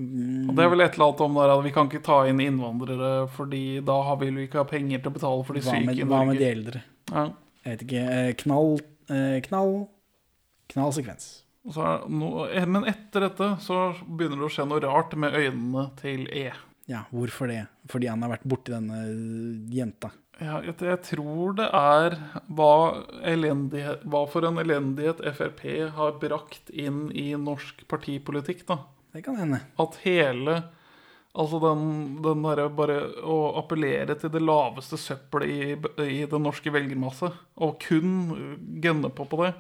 [0.01, 2.39] Og det er vel et eller annet om der at vi kan ikke ta inn
[2.41, 5.85] innvandrere, fordi da har- vil vi ikke ha penger til å betale for de syke
[5.85, 6.81] med, i hva med de eldre?
[7.11, 7.25] Ja.
[7.65, 8.03] Jeg vet ikke.
[8.09, 9.87] eh, Knall eh, Knall
[10.69, 11.43] Knall sekvens.
[12.09, 16.25] No, eh, men etter dette så begynner det å skje noe rart med øynene til
[16.31, 16.51] E.
[16.91, 17.63] Ja, hvorfor det?
[17.91, 19.05] Fordi han har vært borti denne
[19.71, 20.11] jenta.
[20.41, 22.17] Ja, jeg, jeg tror det er
[22.49, 22.73] hva,
[24.09, 25.63] hva for en elendighet Frp
[25.95, 28.65] har brakt inn i norsk partipolitikk.
[28.67, 28.81] da.
[29.13, 29.61] Det kan hende.
[29.81, 30.61] At hele
[31.31, 31.83] Altså den,
[32.19, 37.77] den derre bare å appellere til det laveste søppelet i, i den norske velgermasse, og
[37.79, 39.53] kun gønne på på det,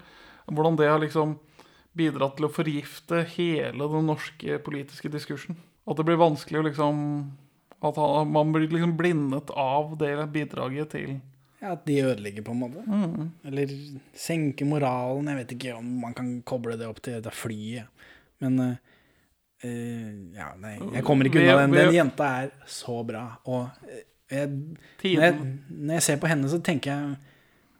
[0.51, 1.37] hvordan det har liksom
[1.95, 5.55] bidratt til å forgifte hele den norske politiske diskursen.
[5.89, 6.99] At det blir vanskelig å liksom
[7.81, 11.15] At han, man blir liksom blindet av det bidraget til
[11.61, 12.83] Ja, At de ødelegger, på en måte.
[12.85, 13.31] Mm.
[13.45, 13.73] Eller
[14.17, 15.27] senker moralen.
[15.29, 18.07] Jeg vet ikke om man kan koble det opp til dette flyet.
[18.41, 20.77] Men eh, Ja, nei.
[20.95, 21.75] Jeg kommer ikke unna den.
[21.77, 23.27] Den jenta er så bra.
[23.45, 24.47] Og eh, jeg,
[25.03, 27.19] når, jeg, når jeg ser på henne, så tenker jeg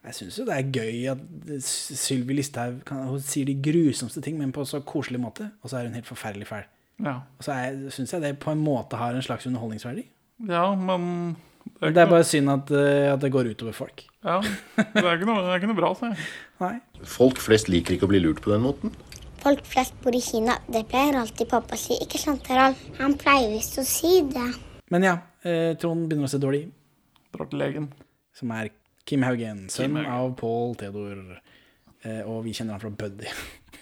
[0.02, 2.90] Jeg syns jo det er gøy at Sylvi Listhaug
[3.22, 5.52] sier de grusomste ting, men på så koselig måte.
[5.62, 6.70] Og så er hun helt forferdelig fæl.
[7.02, 7.16] Ja.
[7.40, 7.56] Og så
[7.96, 10.04] syns jeg det på en måte har en slags underholdningsverdi.
[10.48, 11.36] ja, men
[11.82, 14.04] Men det er bare synd at, eh, at det går utover folk.
[14.26, 16.26] Ja, det er ikke noe, det er ikke noe bra, sier jeg.
[16.62, 16.76] Nei.
[17.06, 18.94] Folk flest liker ikke å bli lurt på den måten.
[19.42, 20.58] Folk flest bor i Kina.
[20.70, 21.98] Det pleier alltid pappa å si.
[22.02, 22.78] Ikke sant, Harald?
[23.00, 24.48] Han pleier visst å si det.
[24.94, 26.68] Men ja, eh, Trond begynner å se dårlig.
[27.34, 27.88] Drar til legen.
[28.38, 28.70] Som er
[29.06, 30.12] Kim Haugen, sønn Kim Haugen.
[30.12, 31.40] av Paul Theodor.
[32.04, 33.30] Eh, og vi kjenner han fra Buddy.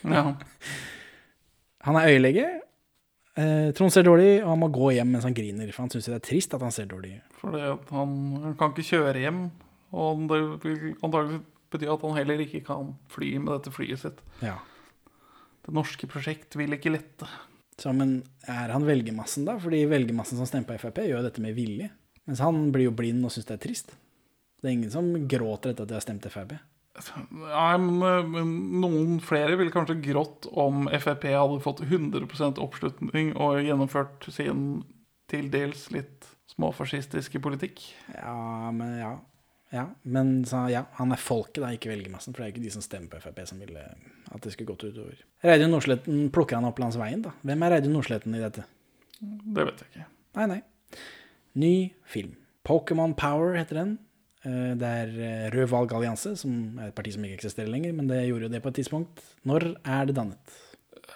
[0.03, 0.35] Ja.
[1.87, 2.47] Han er øyelege.
[3.39, 5.69] Eh, Trond ser dårlig, og han må gå hjem mens han griner.
[5.71, 7.15] For han syns det er trist at han ser dårlig.
[7.39, 9.45] For han, han kan ikke kjøre hjem.
[9.95, 11.39] Og det vil antagelig
[11.73, 14.19] bety at han heller ikke kan fly med dette flyet sitt.
[14.45, 14.57] Ja.
[15.65, 17.29] Det norske prosjekt vil ikke lette.
[17.79, 18.19] Så, men
[18.49, 19.55] er han velgermassen, da?
[19.61, 21.87] Fordi velgermassen som stemmer på Frp, gjør dette med vilje.
[22.27, 23.95] Mens han blir jo blind og syns det er trist.
[24.59, 26.57] Det er ingen som gråter etter at de har stemt Frp.
[27.31, 34.27] Nei, men, noen flere ville kanskje grått om Frp hadde fått 100% oppslutning og gjennomført
[34.33, 34.83] sin
[35.29, 37.83] til dels litt småfascistiske politikk.
[38.15, 39.11] Ja, men ja.
[39.75, 39.85] ja.
[40.03, 42.33] Men så, ja, han er folket, da, ikke velgermassen.
[42.33, 43.85] For det er ikke de som stemmer på Frp som ville
[44.29, 45.21] at det skulle gått utover.
[45.45, 47.33] Reidun Nordsletten plukker han opp langs veien, da.
[47.45, 48.65] Hvem er Reidun Nordsletten i dette?
[49.19, 50.09] Det vet jeg ikke.
[50.39, 50.59] Nei, nei.
[51.59, 51.73] Ny
[52.07, 52.35] film.
[52.67, 53.97] Pokémon Power heter den.
[54.45, 58.07] Eh, Det er eh, Rød valgallianse, som er et parti som ikke eksisterer lenger, men
[58.07, 59.13] det gjorde jo det på et tidspunkt.
[59.45, 60.39] Når er det dannet?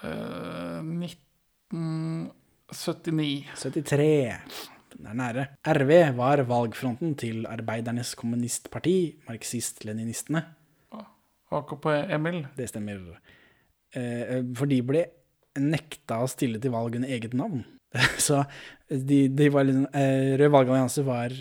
[0.03, 3.47] Uh, 1979.
[3.55, 4.41] 73.
[4.93, 5.43] Den er nære.
[5.65, 10.41] RV var valgfronten til Arbeidernes kommunistparti, marxist-leninistene.
[11.53, 12.43] AKP-Emil.
[12.57, 12.99] Det stemmer.
[13.95, 15.03] Eh, For de ble
[15.61, 17.63] nekta å stille til valg under eget navn.
[18.28, 18.44] Så
[18.89, 21.34] de, de var liksom, eh, Rød valgallianse var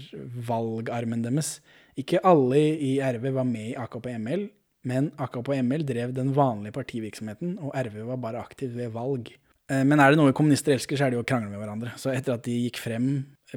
[0.48, 1.57] valgarmen deres.
[1.98, 4.46] Ikke alle i RV var med i AKP-ML,
[4.88, 9.28] men AKP-ML drev den vanlige partivirksomheten, og RV var bare aktiv ved valg.
[9.70, 11.92] Eh, Men er det noe kommunister elsker, så er det jo å krangle med hverandre.
[12.00, 13.12] Så etter at de gikk frem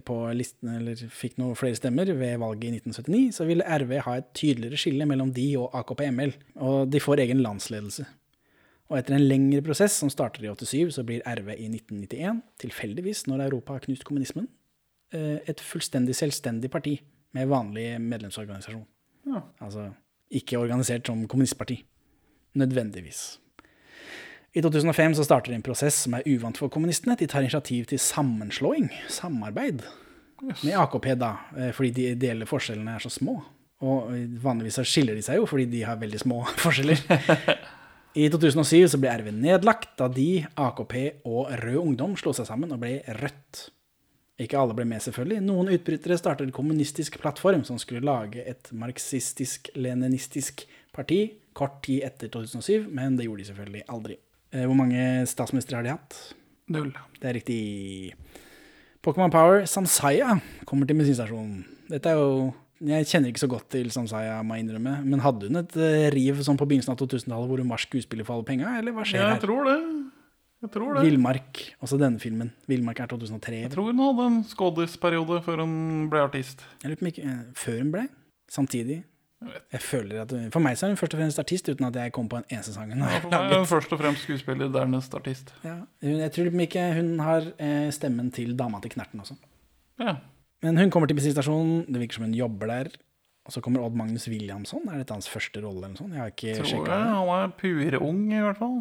[0.06, 4.18] på listene, eller fikk noen flere stemmer ved valget i 1979, så ville RV ha
[4.20, 8.06] et tydeligere skille mellom de og AKP-ML, og de får egen landsledelse.
[8.92, 13.26] Og etter en lengre prosess som starter i 87, så blir RV i 1991, tilfeldigvis
[13.30, 14.48] når Europa har knust kommunismen,
[15.14, 17.00] eh, et fullstendig selvstendig parti
[17.34, 18.86] med vanlig medlemsorganisasjon.
[19.26, 19.42] Ja.
[19.60, 19.90] Altså
[20.32, 21.84] ikke organisert som kommunistparti.
[22.56, 23.40] Nødvendigvis.
[24.56, 27.18] I 2005 så starter en prosess som er uvant for kommunistene.
[27.20, 29.82] De tar initiativ til sammenslåing, samarbeid,
[30.64, 33.42] med AKP da, eh, fordi de ideelle forskjellene er så små.
[33.84, 37.02] Og eh, vanligvis så skiller de seg jo fordi de har veldig små forskjeller.
[38.16, 40.94] I 2007 så ble RV nedlagt da de, AKP
[41.28, 43.66] og Rød Ungdom slo seg sammen og ble Rødt.
[44.40, 45.42] Ikke alle ble med, selvfølgelig.
[45.44, 50.64] Noen utbrytere startet kommunistisk plattform som skulle lage et marxistisk-leninistisk
[50.96, 51.20] parti
[51.56, 54.18] kort tid etter 2007, men det gjorde de selvfølgelig aldri.
[54.52, 56.20] Eh, Hvor mange statsministre har de hatt?
[56.72, 56.92] Null.
[57.20, 57.60] Det er riktig.
[59.04, 61.66] Pokémon Power, Samsaya, kommer til bensinstasjonen.
[61.92, 62.54] Dette er jo
[62.86, 64.98] Jeg kjenner ikke så godt til Samsaya, må jeg innrømme.
[65.06, 68.28] Men hadde hun et eh, riv sånn på begynnelsen av 2000-tallet hvor hun var skuespiller
[68.28, 69.48] for alle penga, eller hva skjer Ja, jeg her?
[69.48, 69.78] tror det.
[70.66, 71.02] Jeg tror det.
[71.06, 72.52] Villmark, også denne filmen.
[72.70, 73.58] Villmark er 2003.
[73.66, 75.76] Jeg tror hun hadde en skådisperiode før hun
[76.10, 76.64] ble artist.
[76.86, 78.06] Ikke eh, Før hun ble?
[78.50, 79.02] Samtidig?
[79.46, 79.62] Jeg.
[79.76, 81.98] Jeg føler at hun, For meg så er hun først og fremst artist, uten at
[82.00, 83.58] jeg kom på en eneste sang hun Ja, har er laget.
[83.60, 85.52] hun først og fremst skuespiller, dernest artist.
[85.66, 89.36] Ja, jeg tror ikke hun har eh, stemmen til dama til Knerten også.
[90.02, 90.16] Ja.
[90.66, 92.90] Men hun kommer til bensinstasjonen, det virker som hun jobber der.
[93.46, 94.88] Og så kommer Odd Magnus Williamson.
[94.90, 95.84] Er dette hans første rolle?
[95.84, 96.16] eller noe sånt?
[96.16, 97.12] Jeg har ikke Tror sjekket jeg.
[97.14, 98.80] Han er purung, i hvert fall.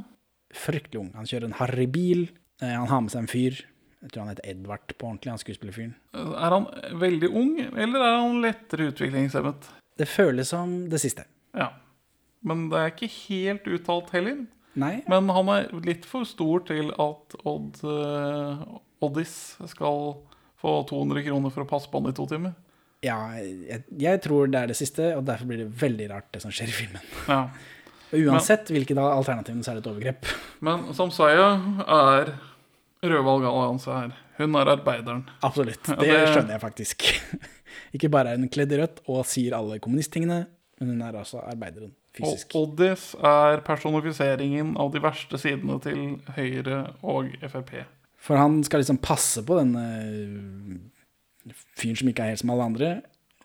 [0.54, 1.10] Fryktelig ung.
[1.18, 2.24] Han kjører en harry bil.
[2.62, 3.60] Eh, han har med seg en fyr.
[4.04, 5.94] Jeg tror han heter Edvard på ordentlig, han skuespillerfyren.
[6.16, 6.66] Er han
[7.00, 9.68] veldig ung, eller er han lettere utviklingshemmet?
[10.00, 11.24] Det føles som det siste.
[11.56, 11.70] Ja.
[12.44, 14.44] Men det er ikke helt uttalt heller.
[14.74, 18.64] Nei, Men han er litt for stor til at Odd eh,
[19.04, 19.34] Oddis
[19.70, 20.16] skal
[20.64, 22.56] få 200 kroner for å passe på han i to timer.
[23.04, 26.40] ja, jeg, jeg tror det er det siste, og derfor blir det veldig rart det
[26.42, 27.04] som skjer i filmen.
[27.28, 27.42] Ja.
[28.14, 30.28] Uansett hvilket av alternativene, så er det et overgrep.
[30.66, 31.50] Men som Saya
[31.84, 32.30] er
[33.04, 34.14] Rødvalg Allianse her.
[34.38, 35.24] Hun er arbeideren.
[35.46, 35.88] Absolutt.
[35.90, 37.04] Ja, Det det- skjønner jeg faktisk.
[37.94, 40.44] Ikke bare er hun kledd i rødt og sier alle kommunisttingene,
[40.80, 42.54] men hun er altså arbeideren fysisk.
[42.56, 42.70] Og.
[42.72, 46.00] Oddis er personifiseringen av de verste sidene til
[46.38, 47.74] Høyre og Frp.
[48.24, 49.84] For han skal liksom passe på denne
[51.76, 52.92] fyren som ikke er helt som alle andre,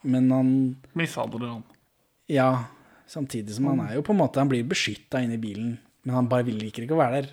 [0.07, 0.51] men han
[0.95, 1.65] Mishandler han.
[2.32, 2.51] Ja,
[3.09, 5.73] samtidig som han er jo på en måte Han blir beskytta inne i bilen,
[6.05, 7.30] men han bare vil ikke å være der.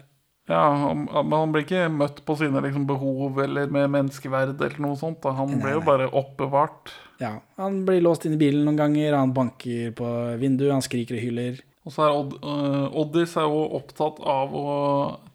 [0.46, 4.82] Ja, han, men han blir ikke møtt på sine liksom, behov eller med menneskeverd eller
[4.82, 5.18] noe sånt.
[5.24, 5.32] Da.
[5.34, 5.86] Han Nei, ble jo nei.
[5.88, 6.92] bare oppbevart.
[7.18, 11.18] Ja, Han blir låst inne i bilen noen ganger, han banker på vinduet, han skriker
[11.18, 11.62] og hyler.
[11.86, 14.70] Og så er Odd, uh, Oddis er jo opptatt av å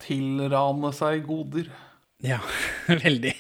[0.04, 1.68] tilrane seg goder.
[2.26, 2.40] Ja,
[3.06, 3.34] veldig.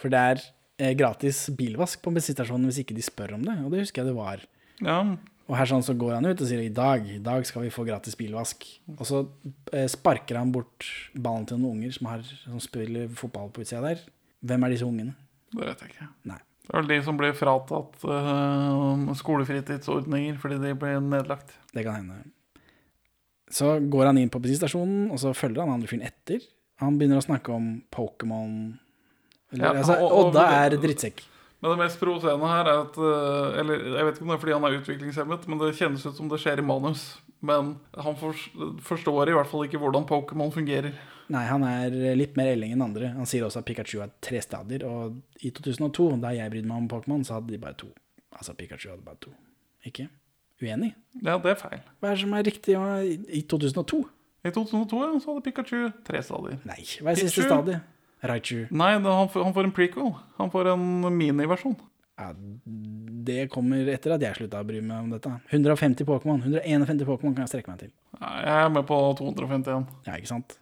[0.00, 0.42] For det er
[0.78, 4.12] eh, gratis bilvask på bensinstasjonen hvis ikke de spør om det, og det husker jeg
[4.12, 4.44] det var.
[4.84, 4.98] Ja,
[5.44, 7.72] Og her sånn så går han ut og sier i dag, i dag skal vi
[7.74, 8.64] få gratis bilvask.
[8.96, 9.26] Og så
[9.74, 13.82] eh, sparker han bort ballen til noen unger som, har, som spiller fotball på utsida
[13.84, 14.02] der.
[14.44, 15.16] Hvem er disse ungene?
[15.54, 16.08] det vet jeg ikke.
[16.30, 16.40] Nei.
[16.64, 21.52] Det er vel de som blir fratatt uh, skolefritidsordninger fordi de ble nedlagt.
[21.76, 22.22] Det kan hende.
[23.52, 26.40] Så går han inn på bensinstasjonen, og så følger han andre fyren etter.
[26.82, 28.74] Han begynner å snakke om Pokémon
[29.54, 31.22] Ja, altså, Odda er drittsekk.
[31.62, 34.42] Men det mest provoserende her er at øh, Eller jeg vet ikke om det er
[34.42, 37.04] fordi han er utviklingshemmet, men det kjennes ut som det skjer i manus.
[37.44, 40.92] Men han forstår i hvert fall ikke hvordan Pokémon fungerer.
[41.32, 43.10] Nei, han er litt mer elling enn andre.
[43.16, 46.82] Han sier også at Pikachu er tre stadier, og i 2002, da jeg brydde meg
[46.82, 47.88] om Pokémon, så hadde de bare to.
[48.32, 49.32] Altså, Pikachu hadde bare to.
[49.88, 50.08] Ikke?
[50.64, 50.92] Uenig?
[51.20, 51.80] Ja, det er feil.
[52.00, 54.02] Hva er det som er riktig i 2002?
[54.44, 56.58] I 2002 ja, så hadde Pikachu tre stadier.
[56.68, 57.90] Nei, hva er siste stadiet?
[58.24, 58.64] Raichu.
[58.72, 60.10] Nei, det, han, får, han får en prequel.
[60.38, 60.84] Han får en
[61.16, 61.76] miniversjon.
[62.20, 62.30] Ja,
[63.26, 65.32] det kommer etter at jeg slutta å bry meg om dette.
[65.50, 66.44] 150 Pokémon.
[66.60, 67.94] 151 Pokémon kan jeg strekke meg til.
[68.20, 69.88] Ja, Jeg er med på 251.
[70.06, 70.58] Ja, ikke sant?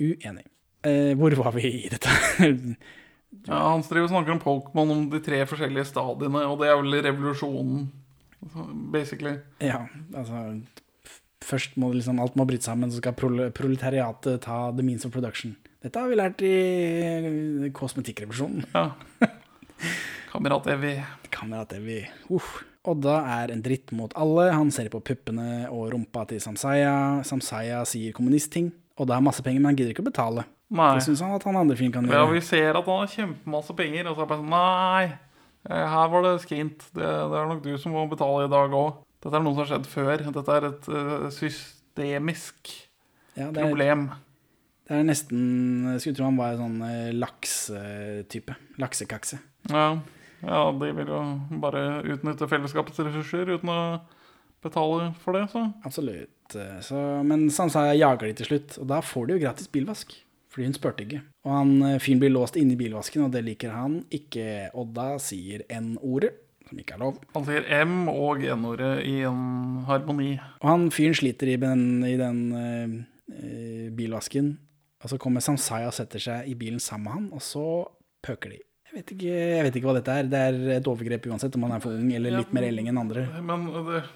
[0.00, 0.46] Uenig.
[0.86, 2.14] Eh, hvor var vi i dette?
[3.46, 7.82] Ja, han snakker om Pokémon om de tre forskjellige stadiene, og det er vel revolusjonen,
[8.94, 9.34] basically.
[9.60, 9.82] ja,
[10.14, 10.40] altså
[11.44, 13.12] Først må liksom, alt må bryte sammen, så skal
[13.52, 15.56] proletariatet ta the means of production.
[15.84, 18.64] Dette har vi lært i kosmetikkrevisjonen.
[18.74, 18.90] Ja.
[20.32, 20.94] Kamerat Evy.
[21.30, 22.00] Kamerat Evy.
[22.32, 22.62] Uff.
[22.86, 24.48] Odda er en dritt mot alle.
[24.54, 27.22] Han ser på puppene og rumpa til Samsaya.
[27.26, 28.70] Samsaya sier kommunistting.
[28.96, 30.44] Odda har masse penger, men han gidder ikke å betale.
[30.76, 30.92] Nei.
[30.98, 32.32] Det syns han at han andre fyren kan Ja, gjøre.
[32.38, 35.04] vi ser at han har kjempemasse penger, og så er det bare sånn Nei,
[35.70, 36.86] eh, her var det skint.
[36.94, 39.02] Det, det er nok du som må betale i dag òg.
[39.22, 40.24] Dette er noe som har skjedd før.
[40.36, 42.72] Dette er et uh, systemisk
[43.36, 44.06] Ja, det, er, problem.
[44.88, 45.40] det er nesten
[45.94, 48.56] Jeg skulle tro han var en sånn uh, laksetype.
[48.82, 49.40] Laksekakse.
[49.72, 49.86] Ja.
[50.44, 51.22] ja, de vil jo
[51.62, 53.80] bare utnytte fellesskapets ressurser uten å
[54.62, 55.64] betale for det, så.
[55.86, 56.54] Absolutt.
[56.54, 60.14] Eh, Så, men jeg jager de til slutt, og da får de jo gratis bilvask.
[60.50, 61.20] Fordi hun spurte ikke.
[61.44, 64.70] Og han fyren blir låst inne i bilvasken, og det liker han ikke.
[64.74, 66.32] Odda sier N-ordet,
[66.68, 67.18] som ikke er lov.
[67.34, 70.32] Han sier M og N-ordet i en harmoni.
[70.62, 74.54] Og han fyren sliter i den, i den eh, bilvasken.
[75.04, 77.66] Og så kommer Samsaya og setter seg i bilen sammen med han, og så
[78.26, 78.62] pøker de.
[78.86, 80.28] Jeg vet, ikke, jeg vet ikke hva dette er.
[80.30, 83.02] Det er et overgrep uansett om han er for ung eller litt mer elling enn
[83.02, 83.26] andre.
[83.44, 84.06] Men det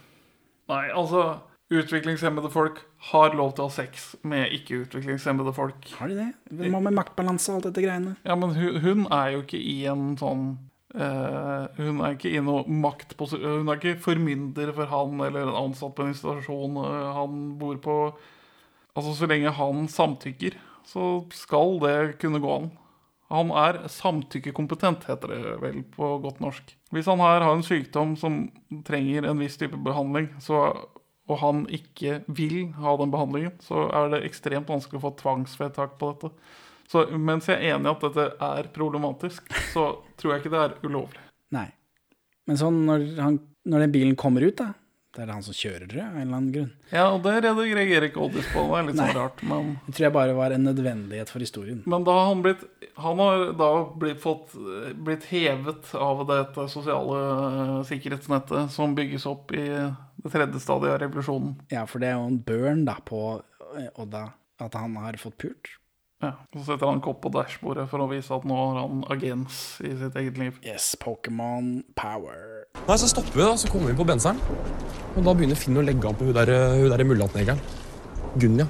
[0.71, 1.41] Nei, altså
[1.71, 2.81] Utviklingshemmede folk
[3.13, 5.87] har lov til å ha sex med ikke-utviklingshemmede folk.
[6.01, 6.31] Har de det?
[6.65, 8.17] Hva med maktbalanse og alt dette greiene?
[8.27, 10.49] Ja, men hun, hun er jo ikke i en sånn
[10.95, 15.59] eh, Hun er ikke i noe maktposisjon Hun er ikke formynder for han eller en
[15.67, 17.97] ansatt på en institusjon eh, han bor på.
[18.97, 20.57] Altså, så lenge han samtykker,
[20.89, 22.71] så skal det kunne gå an.
[23.31, 26.73] Han er samtykkekompetent, heter det vel på godt norsk.
[26.91, 28.41] Hvis han her har en sykdom som
[28.87, 30.65] trenger en viss type behandling, så,
[31.31, 35.95] og han ikke vil ha den behandlingen, så er det ekstremt vanskelig å få tvangsvedtak
[36.01, 36.33] på dette.
[36.91, 39.87] Så mens jeg er enig i at dette er problematisk, så
[40.19, 41.23] tror jeg ikke det er ulovlig.
[41.55, 41.69] Nei.
[42.51, 43.37] Men sånn når, han,
[43.71, 44.73] når den bilen kommer ut, da
[45.15, 46.73] Det er det han som kjører det, av en eller annen grunn.
[46.91, 48.63] Ja, og det reagerer ikke Oddis på.
[48.67, 49.41] Det er litt sånn rart.
[49.47, 51.81] Men, Det tror jeg bare var en nødvendighet for historien.
[51.87, 52.63] men da har han blitt
[53.01, 53.71] Han har da
[54.03, 54.55] blitt, fått,
[54.95, 61.03] blitt hevet av dette sosiale eh, sikkerhetsnettet som bygges opp i det tredje stadiet av
[61.07, 61.55] revolusjonen.
[61.73, 63.23] Ja, for det er jo en burn da på
[63.79, 64.27] eh, Odda
[64.61, 65.71] at han har fått pult.
[66.21, 69.05] Ja, Så setter han en kopp på dashbordet for å vise at nå har han
[69.13, 70.59] agens i sitt eget liv.
[70.67, 72.67] Yes, Pokémon power.
[72.87, 74.41] Nei, Så stopper vi, da, så kommer vi på benseren.
[75.17, 77.63] Og da begynner Finn å legge an på hun der, hun der mullatnegeren.
[78.37, 78.69] Gunja.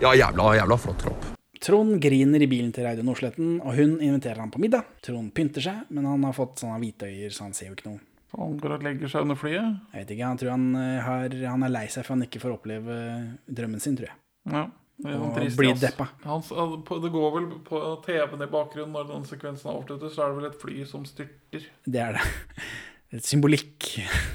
[0.00, 1.28] Ja, jævla, jævla flott kropp.
[1.60, 4.88] Trond griner i bilen til Reidun Osletten, og hun inviterer ham på middag.
[5.04, 7.90] Trond pynter seg, men han har fått sånne hvite øyer, så han ser jo ikke
[7.90, 8.00] noe.
[8.38, 9.76] Han går og legger seg under flyet.
[9.92, 12.40] Jeg vet ikke, Han tror han, eh, har, han er lei seg for han ikke
[12.40, 13.30] får oppleve eh,
[13.60, 14.16] drømmen sin, tror jeg.
[14.48, 14.64] Ja,
[15.00, 16.10] Og trist, blir deppa.
[16.26, 20.32] Han, det går vel på TV-en i bakgrunnen når den sekvensen er avsluttet, så er
[20.32, 21.68] det vel et fly som styrter.
[21.86, 22.26] Det er det.
[23.16, 23.88] Et symbolikk.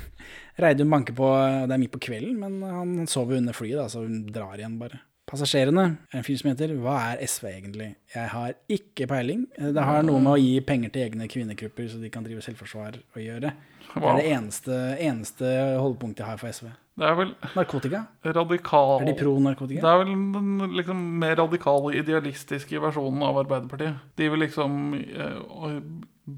[0.60, 1.28] Reidun banker på,
[1.68, 4.76] det er midt på kvelden, men han sover under flyet, da, så hun drar igjen
[4.82, 5.00] bare.
[5.26, 7.88] Passasjerene er en fyr som heter Hva er SV egentlig?
[8.14, 9.48] Jeg har ikke peiling.
[9.58, 13.00] Det har noe med å gi penger til egne kvinnegrupper så de kan drive selvforsvar
[13.02, 13.54] å gjøre.
[13.96, 16.70] Det er det eneste, eneste holdepunktet jeg har for SV.
[16.96, 18.06] Det er vel Narkotika?
[18.24, 19.82] radikal Er de pro narkotika?
[19.84, 23.98] Det er vel den liksom mer radikale, idealistiske versjonen av Arbeiderpartiet.
[24.16, 25.74] De vil liksom øh,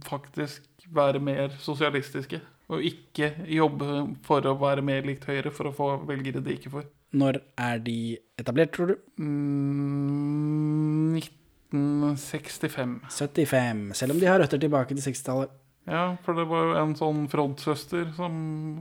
[0.07, 2.41] faktisk være mer sosialistiske.
[2.73, 3.85] Og ikke jobbe
[4.25, 6.89] for å være mer likt Høyre for å få velgere de ikke får.
[7.17, 7.99] Når er de
[8.41, 8.97] etablert, tror du?
[9.21, 11.21] Mm,
[11.71, 12.97] 1965.
[13.13, 13.85] 75.
[13.95, 15.53] Selv om de har røtter tilbake til 60-tallet.
[15.87, 18.33] Ja, for det var jo en sånn frontsøster som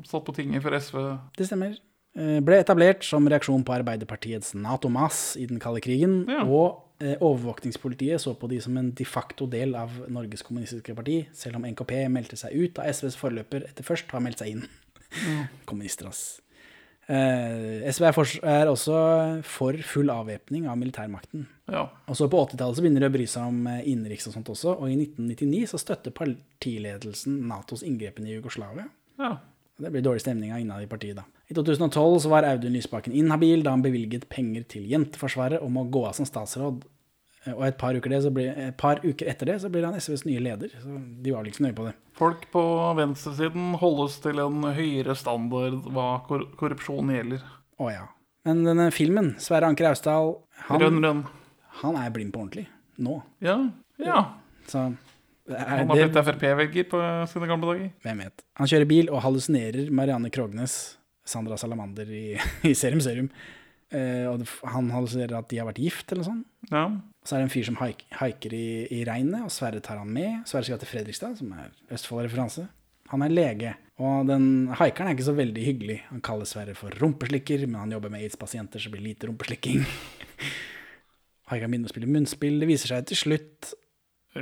[0.06, 1.02] satt på tinget for SV.
[1.38, 1.76] Det stemmer.
[2.16, 6.24] Eh, Ble etablert som reaksjon på Arbeiderpartiets Nato-mas i den kalde krigen.
[6.30, 6.42] Ja.
[6.44, 11.20] Og eh, overvåkningspolitiet så på de som en de facto del av Norges kommunistiske parti,
[11.36, 14.66] selv om NKP meldte seg ut da SVs forløper etter først har meldt seg inn.
[15.68, 16.40] Kommunister, ass.
[17.06, 19.00] Eh, SV er, for, er også
[19.46, 21.46] for full avvæpning av militærmakten.
[21.70, 21.84] Ja.
[22.10, 24.50] Og så på 80-tallet så begynner de å bry seg om eh, innenriks og sånt
[24.50, 28.88] også, og i 1999 så støtter partiledelsen Natos inngrepen i Jugoslavia.
[29.22, 29.36] ja.
[29.76, 31.26] Det blir dårlig stemning innad i partiet, da.
[31.52, 35.84] I 2012 så var Audun Lysbakken inhabil da han bevilget penger til Jenteforsvaret om å
[35.92, 36.86] gå av som statsråd.
[37.46, 39.86] Eh, Og et par uker, det, så blir, et par uker etter det så blir
[39.86, 40.72] han SVs nye leder.
[40.82, 41.94] Så de var vel ikke så nøye på det.
[42.16, 42.62] Folk på
[42.98, 47.42] venstresiden holdes til en høyere standard hva kor korrupsjon gjelder.
[47.78, 48.06] Å ja.
[48.46, 50.36] Men denne filmen, Sverre Anker Austdal,
[50.68, 51.24] han, Rønn, rønn.
[51.82, 52.68] han er blind på ordentlig.
[53.02, 53.18] Nå.
[53.44, 53.58] Ja.
[54.00, 54.20] ja.
[54.70, 57.90] Så er, Han har blitt Frp-velger på sine gamle dager.
[58.06, 58.44] Hvem vet.
[58.60, 62.24] Han kjører bil og hallusinerer Marianne Krognes, Sandra Salamander i,
[62.70, 63.28] i Serum Serum.
[63.94, 66.46] Eh, og det, han hallusinerer at de har vært gift, eller sånt.
[66.72, 66.88] Ja.
[67.26, 70.10] Så er det en fyr som haik, haiker i, i regnet, og Sverre tar han
[70.12, 70.42] med.
[70.50, 72.66] Sverre skal til Fredrikstad, som er Østfold-referanse.
[73.12, 74.46] Han er lege, og den
[74.80, 76.00] haikeren er ikke så veldig hyggelig.
[76.10, 79.84] Han kaller Sverre for rumpeslikker, men han jobber med aids-pasienter, så blir lite rumpeslikking.
[81.50, 82.58] Haikeren begynner å spille munnspill.
[82.58, 83.70] Det viser seg til slutt,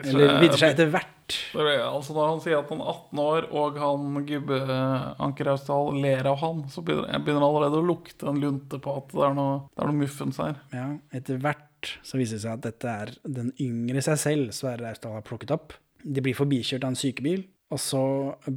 [0.03, 1.11] eller videre seg etter hvert
[1.55, 4.59] er altså Når han sier at han er 18 år, og han gubbe
[5.25, 8.97] Anker Austdal ler av han, så begynner jeg begynner allerede å lukte en lunte på
[9.01, 10.61] at det er noe, det er noe muffens her.
[10.75, 14.93] Ja, etter hvert så viser det seg at dette er den yngre seg selv Sverre
[14.93, 15.77] Austdal har plukket opp.
[16.05, 18.05] De blir forbikjørt av en sykebil, og så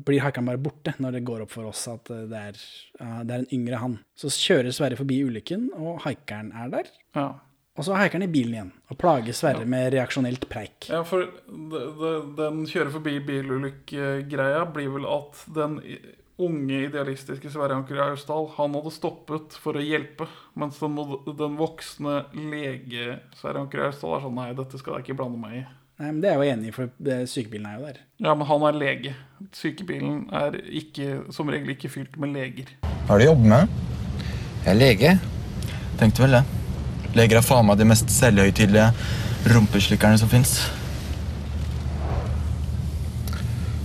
[0.05, 2.59] blir haikeren bare borte når det går opp for oss at det er,
[2.99, 3.99] det er en yngre han.
[4.19, 6.91] Så kjører Sverre forbi ulykken, og haikeren er der.
[7.17, 7.29] Ja.
[7.77, 10.87] Og så haiker han i bilen igjen og plager Sverre med reaksjonelt preik.
[10.89, 15.77] Ja, for de, de, den kjøre forbi bilulykke-greia blir vel at den
[16.41, 20.97] unge, idealistiske Sverre Anker Austdal, han hadde stoppet for å hjelpe, mens den,
[21.37, 25.59] den voksne lege Sverre Anker Austdal er sånn Nei, dette skal jeg ikke blande meg
[25.61, 25.63] i.
[25.97, 28.01] Nei, men Det er jeg jo enig i, for det- sykebilen er jo der.
[28.21, 29.15] Ja, men han er lege.
[29.53, 32.69] Sykebilen er ikke, som regel ikke fylt med leger.
[33.07, 33.81] Hva er det du jobber med?
[34.65, 35.17] Jeg er lege.
[35.97, 36.56] Tenkte vel det.
[37.17, 38.91] Leger er faen meg de mest selvhøytidelige
[39.49, 40.59] rumpeslikkerne som fins.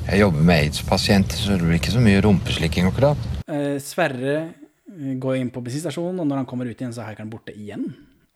[0.05, 3.21] Jeg jobber med aids-pasienter, så det blir ikke så mye rumpeslikking akkurat.
[3.49, 7.13] Eh, Sverre eh, går inn på bensinstasjonen, og når han kommer ut igjen, så er
[7.13, 7.87] haikeren borte igjen.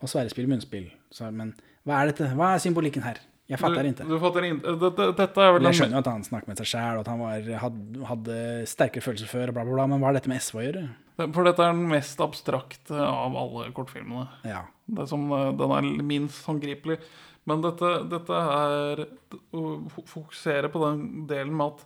[0.01, 0.87] Og Sverre spiller munnspill.
[1.13, 1.51] Så, men
[1.85, 2.31] hva er dette?
[2.39, 3.21] Hva er symbolikken her?
[3.53, 4.07] Jeg fatter ikke.
[4.09, 4.77] Du fatter ikke.
[4.87, 7.11] dette, dette er vel jeg skjønner jo at han snakker med seg sjæl, og at
[7.13, 8.39] han var, hadde, hadde
[8.73, 10.87] sterkere følelser før, og bla, bla, bla, men hva har dette med SV å gjøre?
[11.21, 14.25] For dette er den mest abstrakte av alle kortfilmene.
[14.49, 14.65] Ja.
[14.87, 16.99] Det er som, eh, den er minst håndgripelig.
[17.47, 19.07] Men dette, dette er
[19.55, 19.65] å
[20.09, 21.85] fokusere på den delen med at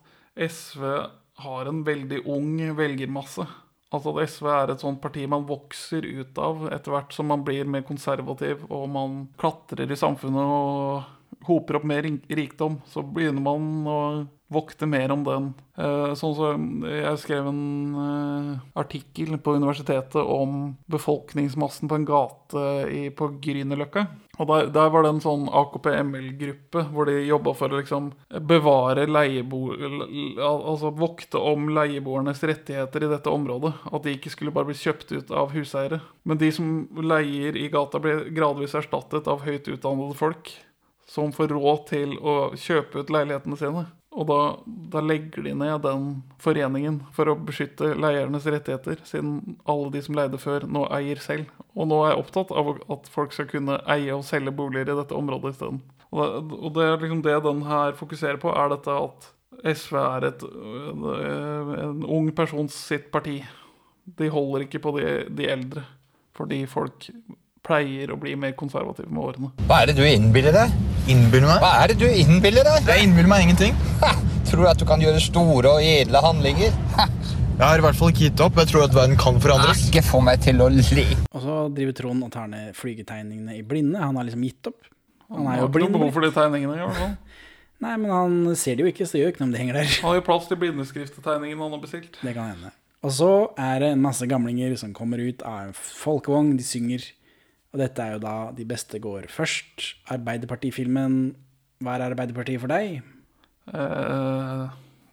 [0.51, 0.85] SV
[1.41, 3.47] har en veldig ung velgermasse.
[3.91, 7.43] Altså at SV er et sånt parti man vokser ut av etter hvert som man
[7.45, 13.43] blir mer konservativ og man klatrer i samfunnet og hoper opp mer rikdom, så begynner
[13.43, 14.01] man å
[14.51, 15.51] vokte mer om den.
[15.79, 17.61] Eh, sånn som jeg skrev en
[18.03, 18.49] eh,
[18.81, 22.65] artikkel på universitetet om befolkningsmassen på en gate
[23.17, 24.09] på Grünerløkka.
[24.41, 28.09] Og der, der var det en sånn AKP-ML-gruppe hvor de jobba for å liksom
[28.49, 29.67] bevare leiebo...
[30.41, 33.75] Altså vokte om leieboernes rettigheter i dette området.
[33.93, 36.01] At de ikke skulle bare bli kjøpt ut av huseiere.
[36.25, 36.73] Men de som
[37.05, 40.55] leier i gata, ble gradvis erstattet av høyt utdannede folk
[41.11, 43.89] som får råd til å kjøpe ut leilighetene sine.
[44.11, 44.37] Og da,
[44.91, 46.07] da legger de ned den
[46.43, 51.47] foreningen for å beskytte leiernes rettigheter, siden alle de som leide før, nå eier selv.
[51.79, 54.99] Og nå er jeg opptatt av at folk skal kunne eie og selge boliger i
[54.99, 55.79] dette området isteden.
[56.11, 59.31] Og, det- og det er liksom det den her fokuserer på, er dette at
[59.77, 63.39] SV er et, en ung persons sitt parti.
[64.19, 65.85] De holder ikke på de, de eldre,
[66.35, 67.07] fordi folk
[67.63, 69.53] pleier å bli mer konservative med årene.
[69.69, 70.90] Hva er det du innbiller deg?
[71.11, 71.59] Innbiller meg?
[71.63, 72.87] Hva er det du innbiller deg?
[72.91, 73.75] Jeg innbiller meg ingenting.
[74.51, 76.75] Tror du at du kan gjøre store og edle handlinger?
[77.61, 78.57] Jeg har i hvert fall ikke gitt opp.
[78.63, 79.83] Jeg tror at verden kan forandres.
[79.91, 81.05] Ikke få meg til å le.
[81.35, 84.01] Og så driver Trond og tar ned flygetegningene i blinde.
[84.01, 84.79] Han har liksom gitt opp.
[85.29, 86.79] Han Han er har jo ikke noe behov for de tegningene.
[86.79, 87.13] i hvert fall.
[87.81, 89.77] Nei, men han ser det jo ikke, så det gjør ikke noe om det henger
[89.81, 89.93] der.
[90.03, 92.19] Han har jo plass til blindeskrifttegningene han har bestilt.
[92.21, 92.73] Det kan hende.
[93.01, 97.07] Og så er det en masse gamlinger som kommer ut av en folkevogn, de synger.
[97.71, 99.95] Og dette er jo da De beste går først.
[100.11, 101.21] Arbeiderpartifilmen
[101.85, 103.01] Hva er Arbeiderpartiet for deg?
[103.71, 104.65] Eh,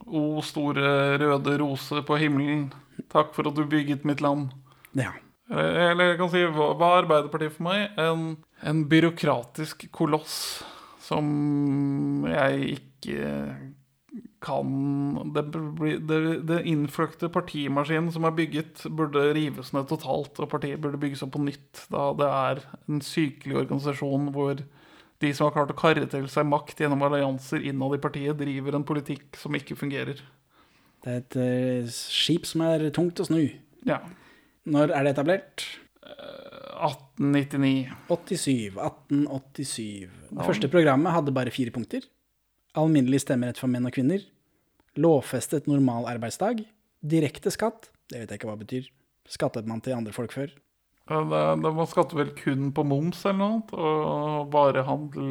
[0.07, 2.69] o store røde rose på himmelen,
[3.11, 4.49] takk for at du bygget mitt land.
[4.97, 5.11] Ja.
[5.51, 7.91] Eh, Eller jeg kan si, hva hva er Arbeiderpartiet for meg?
[8.01, 8.25] En,
[8.63, 10.63] en byråkratisk koloss
[11.07, 13.29] som jeg ikke
[14.43, 15.41] kan Det,
[16.07, 21.23] det, det innfløkte partimaskinen som er bygget, burde rives ned totalt, og partiet burde bygges
[21.25, 21.85] opp på nytt.
[21.93, 24.61] Da det er en sykelig organisasjon hvor
[25.17, 28.77] de som har klart å karre til seg makt gjennom allianser innad i partiet, driver
[28.77, 30.21] en politikk som ikke fungerer.
[31.01, 33.41] Det er et uh, skip som er tungt å snu.
[33.89, 34.03] Ja.
[34.69, 35.65] Når er det etablert?
[36.77, 37.87] 1899.
[38.09, 38.77] 87.
[38.77, 40.09] 1887.
[40.29, 40.43] Det Ja.
[40.45, 42.01] første programmet hadde bare fire punkter.
[42.77, 44.21] Alminnelig stemmerett for menn og kvinner.
[44.97, 46.63] Lovfestet normal arbeidsdag.
[47.01, 47.89] Direkte skatt.
[48.09, 48.89] Det vet jeg ikke hva det betyr.
[49.27, 50.53] Skattet man til andre folk før?
[51.07, 55.29] Ja, Det, det, man skatter vel kun på moms eller noe annet, og varehandel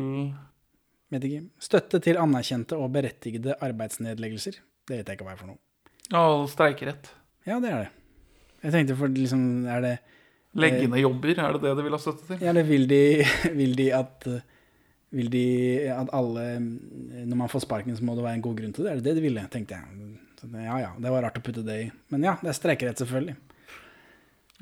[1.12, 1.44] Vet ikke.
[1.62, 4.57] Støtte til anerkjente og berettigede arbeidsnedleggelser.
[4.88, 5.61] Det vet jeg ikke hva er for noe.
[6.11, 7.12] Ja, streikerett.
[7.47, 7.92] Ja, det er det.
[8.64, 9.94] Jeg tenkte for liksom, er det
[10.57, 12.40] Legge ned jobber, er det det de vil ha støtte til?
[12.40, 13.01] Ja, eller vil de,
[13.61, 14.26] vil de at
[15.14, 15.42] vil de
[15.92, 18.92] at alle Når man får sparken, så må det være en god grunn til det?
[18.92, 19.44] Er det det de ville?
[19.52, 20.16] tenkte jeg.
[20.40, 21.90] Så Ja ja, det var rart å putte det i.
[22.12, 23.36] Men ja, det er streikerett, selvfølgelig.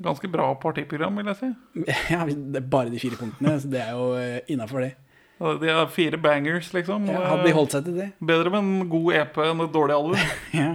[0.05, 1.49] Ganske bra partiprogram, vil jeg si.
[2.13, 4.07] Ja, Det er bare de fire punktene, så det er jo
[4.51, 4.93] innafor det.
[5.39, 7.09] De er fire bangers, liksom.
[7.11, 8.09] Ja, hadde de holdt seg til det?
[8.23, 10.29] Bedre med en god EP enn et dårlig album.
[10.55, 10.69] Ja.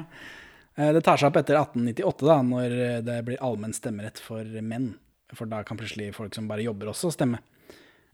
[0.77, 4.93] Eh, Det tar seg opp etter 1898, da, når det blir allmenn stemmerett for menn.
[5.37, 7.41] For da kan plutselig folk som bare jobber også stemme.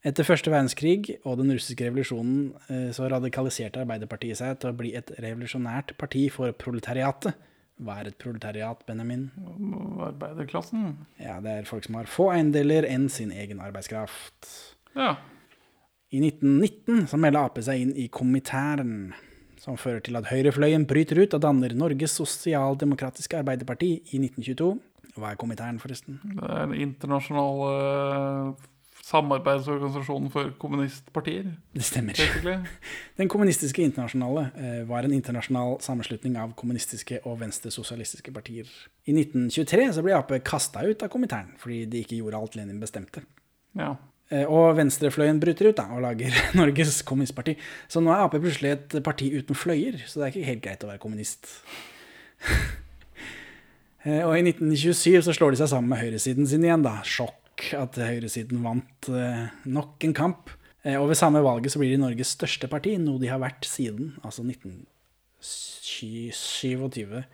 [0.06, 4.92] Etter første verdenskrig og den russiske revolusjonen eh, så radikaliserte Arbeiderpartiet seg til å bli
[4.94, 7.34] et revolusjonært parti for proletariatet.
[7.82, 9.26] Hva er et proletariat, Benjamin?
[10.06, 10.92] Arbeiderklassen.
[11.20, 14.48] Ja, det er folk som har få eiendeler enn sin egen arbeidskraft.
[14.96, 15.16] Ja.
[16.14, 19.10] I 1919 så melder Ap seg inn i Komitæren,
[19.60, 24.70] som fører til at høyrefløyen bryter ut og danner Norges sosialdemokratiske arbeiderparti i 1922.
[25.18, 26.22] Hva er Komitæren, forresten?
[26.30, 28.66] Det er en internasjonal eh,
[29.06, 31.52] samarbeidsorganisasjonen for kommunistpartier.
[31.72, 32.16] Det stemmer.
[32.18, 32.56] basically.
[33.20, 38.66] Den kommunistiske internasjonale eh, var en internasjonal sammenslutning av kommunistiske og venstresosialistiske partier.
[39.06, 42.82] I 1923 så ble Ap kasta ut av Komintern fordi de ikke gjorde alt Lenin
[42.82, 43.22] bestemte.
[43.78, 43.92] Ja.
[44.30, 47.54] Eh, Og venstrefløyen bryter ut da, og lager Norges kommunistparti.
[47.86, 50.82] Så nå er Ap plutselig et parti uten fløyer, så det er ikke helt greit
[50.86, 51.46] å være kommunist.
[54.06, 57.00] Eh, og i 1927 så slår de seg sammen med høyresiden sin igjen, da.
[57.02, 57.45] Sjokk
[57.76, 60.50] at høyresiden vant eh, nok en kamp.
[60.84, 63.64] Eh, og ved samme valget så blir de Norges største parti, noe de har vært
[63.68, 67.24] siden altså 1927.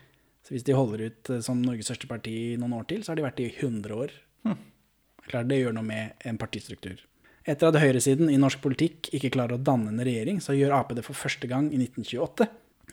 [0.42, 3.18] Så hvis de holder ut eh, som Norges største parti noen år til, så har
[3.18, 4.10] de vært det i 100 år.
[5.22, 6.98] Klart det gjør noe med en partistruktur.
[7.46, 10.90] Etter at høyresiden i norsk politikk ikke klarer å danne en regjering, så gjør Ap
[10.94, 12.46] det for første gang i 1928.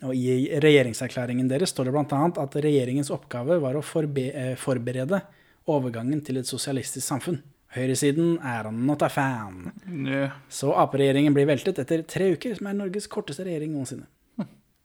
[0.05, 2.21] Og I regjeringserklæringen deres står det bl.a.
[2.43, 5.19] at regjeringens oppgave var å forbe forberede
[5.67, 7.41] overgangen til et sosialistisk samfunn.
[7.75, 9.67] Høyresiden er not a fan.
[9.85, 10.23] Nø.
[10.49, 14.07] Så Ap-regjeringen blir veltet etter tre uker, som er Norges korteste regjering noensinne.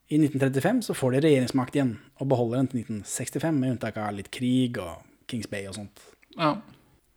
[0.05, 4.13] I 1935 så får de regjeringsmakt igjen, og beholder den til 1965, med unntak av
[4.13, 6.03] litt krig og Kings Bay og sånt.
[6.37, 6.51] Ja.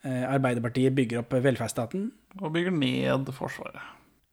[0.07, 2.09] Eh, Arbeiderpartiet bygger opp velferdsstaten.
[2.41, 3.83] Og bygger ned Forsvaret.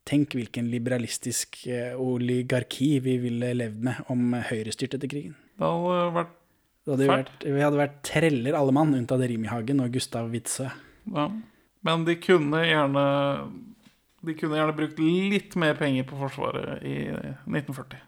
[0.08, 5.36] Tenk hvilken liberalistisk eh, oligarki vi ville levd med om Høyre styrte etter krigen.
[5.58, 6.36] Det hadde vært
[6.94, 10.70] hadde vært, vi hadde vært treller alle mann, unntatt Rimi-Hagen og Gustav Witzøe.
[11.16, 11.30] Ja.
[11.86, 13.06] Men de kunne gjerne
[14.26, 18.00] De kunne gjerne brukt litt mer penger på Forsvaret i 1940.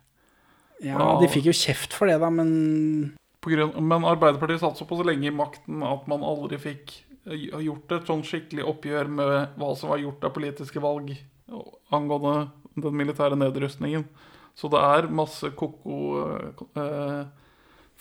[0.86, 5.05] Ja, de fikk jo kjeft for det, da, men På grunn, men Arbeiderpartiet satt så
[5.05, 6.93] lenge i makten at man aldri fikk
[7.30, 11.13] eh, gjort et sånn skikkelig oppgjør med hva som var gjort av politiske valg
[11.93, 14.05] angående den militære nedrustningen.
[14.57, 15.97] Så det er masse ko-ko
[16.78, 17.21] eh,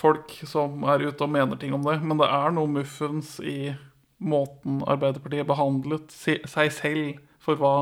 [0.01, 1.99] folk som er ute og mener ting om det.
[2.05, 3.75] Men det er noe muffens i
[4.19, 7.75] måten Arbeiderpartiet behandlet se- seg selv for hva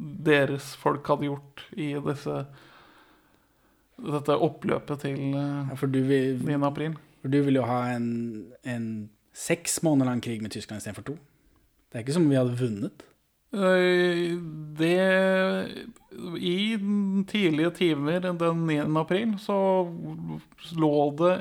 [0.00, 2.36] deres folk hadde gjort i disse
[4.00, 6.56] dette oppløpet til eh, ja, for, du vil, 9.
[6.64, 6.94] april.
[7.20, 8.06] for du vil jo ha en,
[8.64, 8.86] en
[9.36, 11.16] seks måneder lang krig med Tyskland istedenfor to.
[11.90, 13.04] Det er ikke som om vi hadde vunnet.
[13.52, 14.36] Eh,
[14.80, 15.86] Det
[16.38, 16.76] I
[17.26, 18.96] tidlige timer den 9.
[19.00, 19.56] april så
[20.76, 21.34] lå det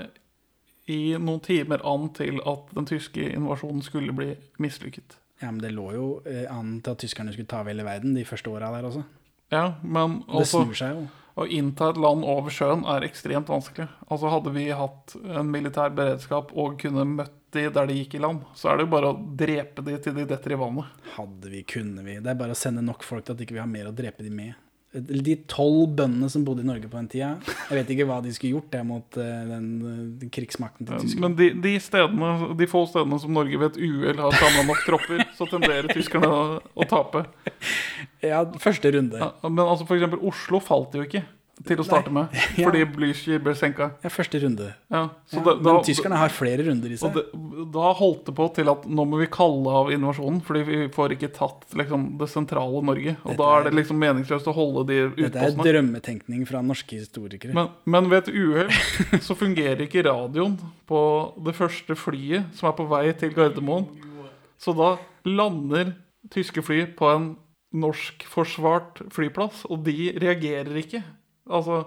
[0.89, 5.19] i noen timer an til at den tyske invasjonen skulle bli mislykket.
[5.41, 8.15] Ja, men det lå jo eh, an til at tyskerne skulle ta over hele verden
[8.17, 9.03] de første åra der også.
[9.51, 11.05] Ja, men Det altså snur seg jo.
[11.39, 13.87] Å innta et land over sjøen er ekstremt vanskelig.
[14.11, 18.21] Altså Hadde vi hatt en militær beredskap og kunne møtt de der de gikk i
[18.21, 20.99] land, så er det jo bare å drepe de til de detter i vannet.
[21.15, 22.19] Hadde vi, kunne vi.
[22.21, 24.25] Det er bare å sende nok folk til at ikke vi har mer å drepe
[24.25, 24.57] de med.
[24.89, 28.31] De tolv bøndene som bodde i Norge på den tida, jeg vet ikke hva de
[28.33, 29.67] skulle gjort det mot den, den,
[30.25, 31.21] eh, krigsmakten til Tyskland.
[31.27, 34.81] Men de, de, stedene, de få stedene som Norge ved et uhell har samla nok
[34.87, 37.25] tropper, så tenderer tyskerne å, å tape.
[38.19, 39.15] Ja, første runde.
[39.15, 41.21] Ja, men altså eksempel Oslo falt jo ikke
[41.67, 42.69] til å starte med, Ja.
[42.69, 43.89] fordi Blücher ble senka.
[44.03, 44.69] Ja, første runde.
[44.91, 47.13] Ja, så Ja, da, men tyskerne har flere runder i seg.
[47.17, 47.23] det,
[47.75, 51.15] da holdt det på til at nå må vi kalle av invasjonen, fordi vi får
[51.17, 53.17] ikke tatt liksom, det sentrale Norge.
[53.25, 55.67] Og Dette da er det liksom meningsløst å holde de Dette er utpostene.
[55.67, 57.53] drømmetenkning fra norske historikere.
[57.57, 58.71] Men, men ved et uhell
[59.27, 60.55] så fungerer ikke radioen
[60.89, 61.03] på
[61.45, 63.85] det første flyet som er på vei til Gardermoen.
[64.59, 64.93] Så da
[65.27, 65.93] lander
[66.31, 67.29] tyske fly på en
[67.79, 71.01] norskforsvart flyplass, og de reagerer ikke.
[71.49, 71.81] Altså,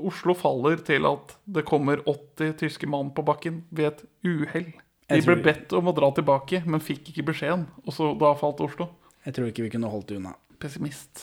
[0.00, 4.70] Oslo faller til at det kommer 80 tyske mann på bakken ved et uhell.
[5.10, 7.66] De ble bedt om å dra tilbake, men fikk ikke beskjeden.
[7.84, 8.88] Og så da falt Oslo.
[9.26, 10.32] Jeg tror ikke vi kunne holdt det unna.
[10.62, 11.22] Pessimist.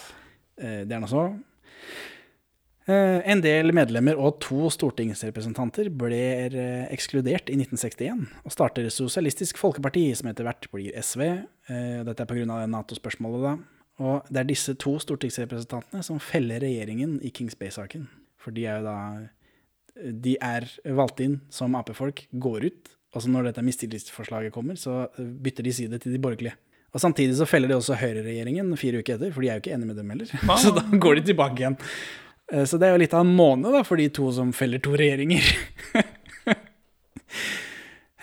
[0.60, 1.26] Eh, Det er nå så.
[2.86, 6.20] Eh, En del medlemmer og to stortingsrepresentanter ble
[6.52, 11.22] eh, ekskludert i 1961 og starter Sosialistisk Folkeparti, som etter hvert blir SV.
[11.72, 12.66] Eh, Dette er pga.
[12.68, 13.54] Nato-spørsmålet, da.
[14.02, 18.08] Og det er disse to stortingsrepresentantene som feller regjeringen i Kings Bay-saken.
[18.42, 18.98] For de er jo da
[20.24, 20.66] De er
[20.98, 25.74] valgt inn som Ap-folk, går ut, og så når dette mistillitsforslaget kommer, så bytter de
[25.78, 26.56] side til de borgerlige.
[26.94, 29.74] Og Samtidig så feller de også høyreregjeringen fire uker etter, for de er jo ikke
[29.76, 30.34] enige med dem heller.
[30.50, 30.58] Ah.
[30.62, 31.78] Så da går de tilbake igjen.
[32.54, 34.82] Eh, Så det er jo litt av en måned da, for de to som feller
[34.82, 35.46] to regjeringer.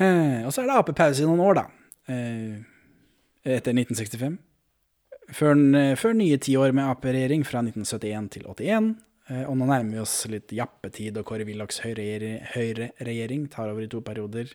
[0.01, 1.64] Eh, Og så er det Ap-pause i noen år, da.
[2.09, 2.55] Eh,
[3.59, 4.39] Etter 1965.
[5.37, 5.55] Før,
[6.01, 8.91] før nye tiår med Ap-regjering fra 1971 til 81.
[9.31, 13.83] Eh, Og nå nærmer vi oss litt jappetid, og Kåre Willochs høyre- høyreregjering tar over
[13.87, 14.51] i to perioder.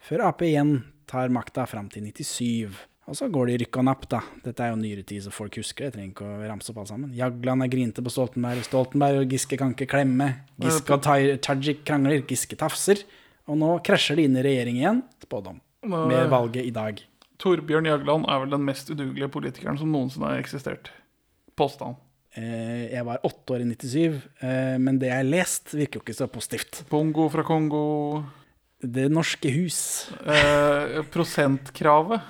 [0.00, 2.72] Før Ap igjen tar makta fram til 97.
[3.06, 4.20] Og så går det i rykk og napp, da.
[4.42, 5.90] Dette er jo nyere tid, så folk husker det.
[5.90, 7.10] Jeg trenger ikke å ramse opp alt sammen.
[7.12, 8.62] Jagland er grinte på Stoltenberg.
[8.64, 10.30] Stoltenberg og Giske kan ikke klemme.
[10.58, 11.02] Giske og
[11.44, 12.22] Tajik krangler.
[12.24, 13.02] Giske tafser.
[13.46, 15.02] Og nå krasjer de inn i regjering igjen.
[15.20, 15.60] Spådom.
[15.84, 17.02] Med valget i dag.
[17.42, 20.90] Torbjørn Jagland er vel den mest udugelige politikeren som noensinne har eksistert.
[21.58, 21.96] Påstand.
[22.36, 26.04] Eh, Jeg var åtte år i 97, eh, men det jeg har lest, virker jo
[26.04, 26.82] ikke så positivt.
[26.90, 28.24] Bongo fra Kongo.
[28.84, 30.10] Det norske hus.
[30.26, 32.20] Eh, prosentkravet.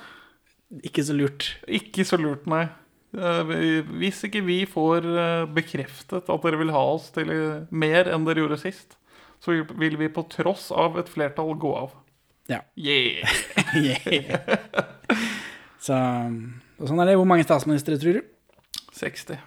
[0.85, 1.53] Ikke så lurt.
[1.69, 2.65] Ikke så lurt, nei.
[3.15, 3.43] Eh,
[4.01, 7.31] Hvis ikke vi får eh, bekreftet at dere vil ha oss til
[7.71, 8.97] mer enn dere gjorde sist,
[9.45, 11.93] så vil vi på tross av et flertall gå av.
[12.51, 12.61] Ja.
[12.77, 13.25] Yeah!
[13.75, 14.59] Yeah.
[15.83, 15.97] Så
[16.79, 17.17] og sånn er det.
[17.19, 18.25] Hvor mange statsministre, tror du?
[18.95, 19.39] 60.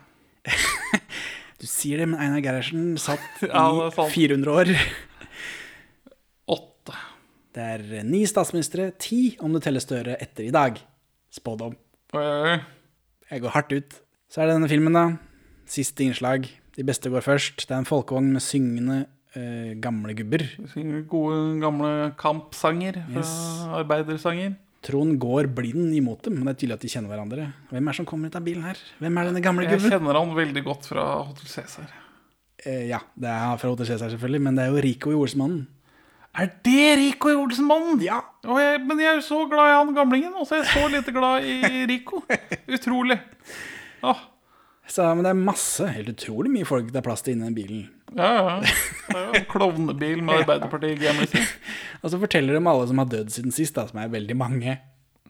[1.57, 4.13] Du sier det, men Einar Gerhardsen satt i Ja, det er sant.
[4.13, 4.69] 400 år.
[6.53, 6.97] Åtte.
[7.57, 10.77] Det er ni statsministre, ti om du teller Støre etter i dag.
[11.33, 11.73] Spådom.
[12.13, 13.97] Jeg går hardt ut.
[14.29, 15.07] Så er det denne filmen, da.
[15.67, 16.45] Siste innslag.
[16.77, 17.65] De beste går først.
[17.65, 18.99] Det er en folkevogn med syngende
[19.37, 20.43] eh, gamle gubber.
[20.73, 23.31] synger gode, gamle kampsanger Yes.
[23.81, 24.55] arbeidersanger.
[24.87, 27.47] Trond går blind imot dem, men det er tydelig at de kjenner hverandre.
[27.71, 28.77] Hvem er det som kommer ut av bilen her?
[29.01, 29.91] Hvem er denne gamle Jeg gubben?
[29.91, 31.89] kjenner han veldig godt fra Hotel Cæsar.
[32.65, 35.65] Eh, ja, det er fra Hotel Cæsar, selvfølgelig, men det er jo Rico i Olsmannen.
[36.37, 37.99] Er det Rico i Olsenmannen?
[38.05, 38.19] Ja.
[38.45, 40.87] Jeg, men jeg er jo så glad i han gamlingen, og så er jeg så
[40.93, 42.21] lite glad i Rico.
[42.77, 43.17] Utrolig.
[44.05, 44.19] Åh,
[44.87, 47.55] Så, men det er masse, helt utrolig mye folk det er plass til inni den
[47.57, 47.87] bilen.
[48.15, 48.53] ja, ja.
[49.07, 51.49] Det er jo en klovnebil med Arbeiderparti-gamerser.
[52.03, 54.77] Og så forteller de alle som har dødd siden sist, da, som er veldig mange.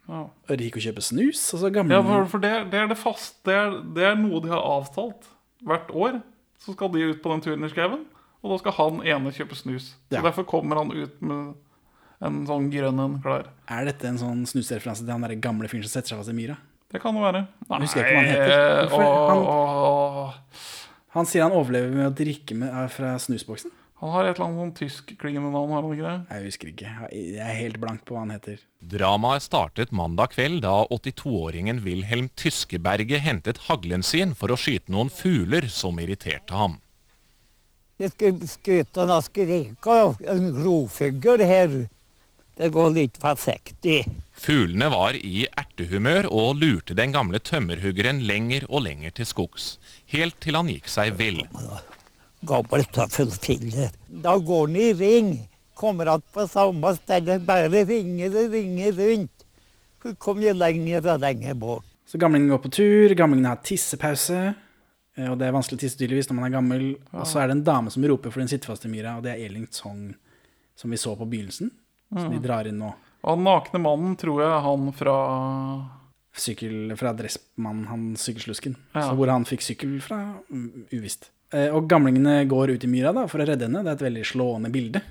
[0.08, 0.22] Ja.
[0.30, 3.42] Og Rico kjøper snus, og så gamle Ja, for, for det, det er det fast
[3.48, 5.28] det er, det er noe de har avtalt
[5.68, 6.22] hvert år.
[6.64, 8.06] Så skal de ut på den turen i skauen,
[8.42, 9.92] og da skal han ene kjøpe snus.
[10.08, 11.58] Så Derfor kommer han ut med
[12.24, 13.50] en sånn grønn en klar.
[13.70, 16.38] Er dette en sånn snusreferanse til han der gamle fyren som setter seg fast i
[16.38, 16.56] myra?
[16.92, 17.42] Det kan det være.
[17.70, 18.50] Jeg husker ikke hva han heter.
[18.90, 19.00] Nei,
[19.30, 20.34] Han-
[21.18, 23.72] Han sier han overlever med å drikke med, fra snusboksen.
[24.00, 26.28] Han har et eller annet sånn tyskklingende navn, har han ikke det?
[26.30, 26.90] Jeg husker ikke.
[27.12, 28.60] Jeg er helt blank på hva han heter.
[28.86, 35.10] Dramaet startet mandag kveld da 82-åringen Wilhelm Tyskeberget hentet haglen sin for å skyte noen
[35.10, 36.78] fugler som irriterte ham.
[37.98, 41.90] Det skulle skuta har skrika en rovfugl her.
[42.58, 44.00] Det går litt forsiktig.
[44.38, 49.78] Fuglene var i ertehumør og lurte den gamle tømmerhuggeren lenger og lenger til skogs,
[50.14, 51.44] helt til han gikk seg vill.
[52.48, 53.94] Gammel tøffelfiller.
[54.10, 55.32] Da går den i ring.
[55.78, 59.46] Kommer han på samme sted, bare ringer og ringer rundt.
[60.02, 61.86] Så kommer han lenger og lenger bort.
[62.08, 64.54] Så gamlingen går på tur, gamlingen har tissepause.
[65.18, 66.86] eh, Og det er vanskelig å tisse tydeligvis når man er gammel.
[67.14, 69.24] Og så er det en dame som roper fordi hun sitter fast i myra, og
[69.26, 70.16] det er Elin Tsong,
[70.76, 71.72] som vi så på begynnelsen.
[72.14, 72.44] Som de Mhm.
[72.44, 72.94] drar inn nå.
[73.24, 75.18] Og den nakne mannen tror jeg han fra
[76.38, 78.76] Sykkel fra Dressmannen, han sykkelslusken.
[78.94, 79.08] Ja.
[79.10, 80.20] Så hvor han fikk sykkel fra,
[80.52, 81.32] mm, uvisst.
[81.52, 83.82] Eh, Og gamlingene går ut i myra da, for å redde henne.
[83.84, 85.02] Det er et veldig slående bilde.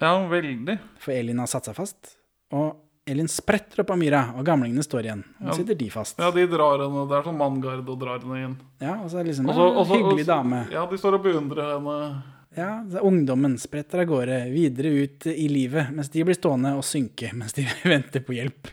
[0.00, 0.78] Ja, veldig.
[0.98, 2.16] For Elin har satt seg fast.
[2.50, 2.74] Og
[3.06, 5.24] Elin spretter opp av myra, og gamlingene står igjen.
[5.42, 5.52] Og Ja.
[5.52, 6.18] sitter de fast.
[6.18, 7.06] Ja, de drar henne.
[7.08, 8.56] Det er sånn manngarde og drar henne inn.
[8.80, 10.70] Ja, og så er det liksom også, en også, hyggelig også, dame.
[10.72, 12.22] Ja, de står og beundrer henne.
[12.56, 17.32] Ja, ungdommen spretter av gårde videre ut i livet, mens de blir stående og synke
[17.34, 17.64] mens de
[17.94, 18.68] venter på hjelp.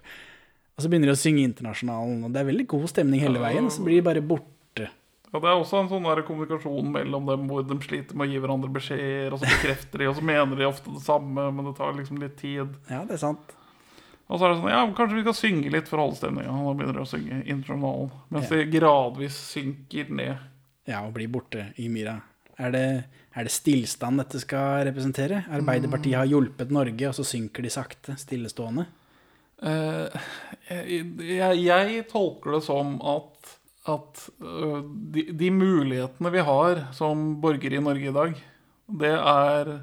[0.77, 3.65] Og så begynner de å synge Internasjonalen, og det er veldig god stemning hele veien,
[3.69, 4.87] og så blir de bare borte.
[5.31, 8.31] Ja, Det er også en sånn der kommunikasjon mellom dem hvor de sliter med å
[8.33, 11.69] gi hverandre beskjeder, og så bekrefter de, og så mener de ofte det samme, men
[11.69, 12.73] det tar liksom litt tid.
[12.91, 13.53] Ja, det er sant.
[14.31, 16.53] Og så er det sånn, ja, kanskje vi skal synge litt for å holde stemninga.
[16.55, 18.57] Og da begynner de å synge Internasjonalen, mens Ja.
[18.61, 20.37] de gradvis synker ned.
[20.87, 22.21] Ja, og blir borte i myra.
[22.57, 22.83] Er det,
[23.31, 25.45] er det stillstand dette skal representere?
[25.55, 28.87] Arbeiderpartiet har hjulpet Norge, og så synker de sakte, stillestående.
[29.61, 30.09] Uh,
[30.67, 33.51] jeg, jeg, jeg tolker det som at,
[33.93, 34.81] at uh,
[35.13, 38.41] de, de mulighetene vi har som borgere i Norge i dag,
[39.01, 39.75] det er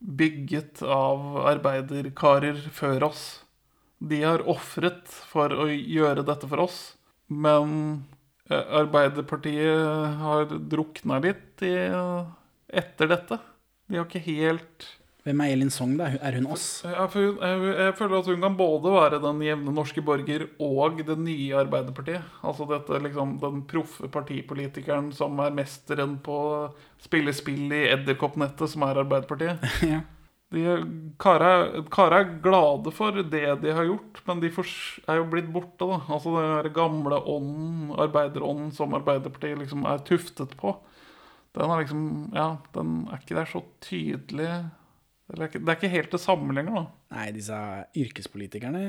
[0.00, 3.24] bygget av arbeiderkarer før oss.
[4.00, 6.78] De har ofret for å gjøre dette for oss,
[7.28, 7.72] men
[8.48, 11.74] eh, Arbeiderpartiet har drukna litt i,
[12.72, 13.38] etter dette.
[13.90, 14.88] De har ikke helt
[15.20, 16.06] Hvem er Elin Song, da?
[16.24, 16.80] Er hun oss?
[16.86, 20.46] Jeg, for hun, jeg, jeg føler at hun kan både være den jevne norske borger
[20.64, 22.38] og det nye Arbeiderpartiet.
[22.40, 26.62] Altså dette liksom den proffe partipolitikeren som er mesteren på å
[27.04, 29.68] spille spill i edderkoppnettet, som er Arbeiderpartiet.
[29.90, 30.00] Ja.
[30.50, 30.64] De
[31.22, 35.86] Kara Kara er glade for det de har gjort, men de er jo blitt borte,
[35.86, 36.00] da.
[36.10, 40.74] Altså den gamle ånden, arbeiderånden, som Arbeiderpartiet liksom er tuftet på.
[41.56, 42.02] Den er liksom
[42.34, 44.50] Ja, den er ikke der så tydelig.
[45.30, 46.84] Det er ikke, det er ikke helt det samme lenger, da.
[47.16, 47.56] Nei, disse
[47.98, 48.84] yrkespolitikerne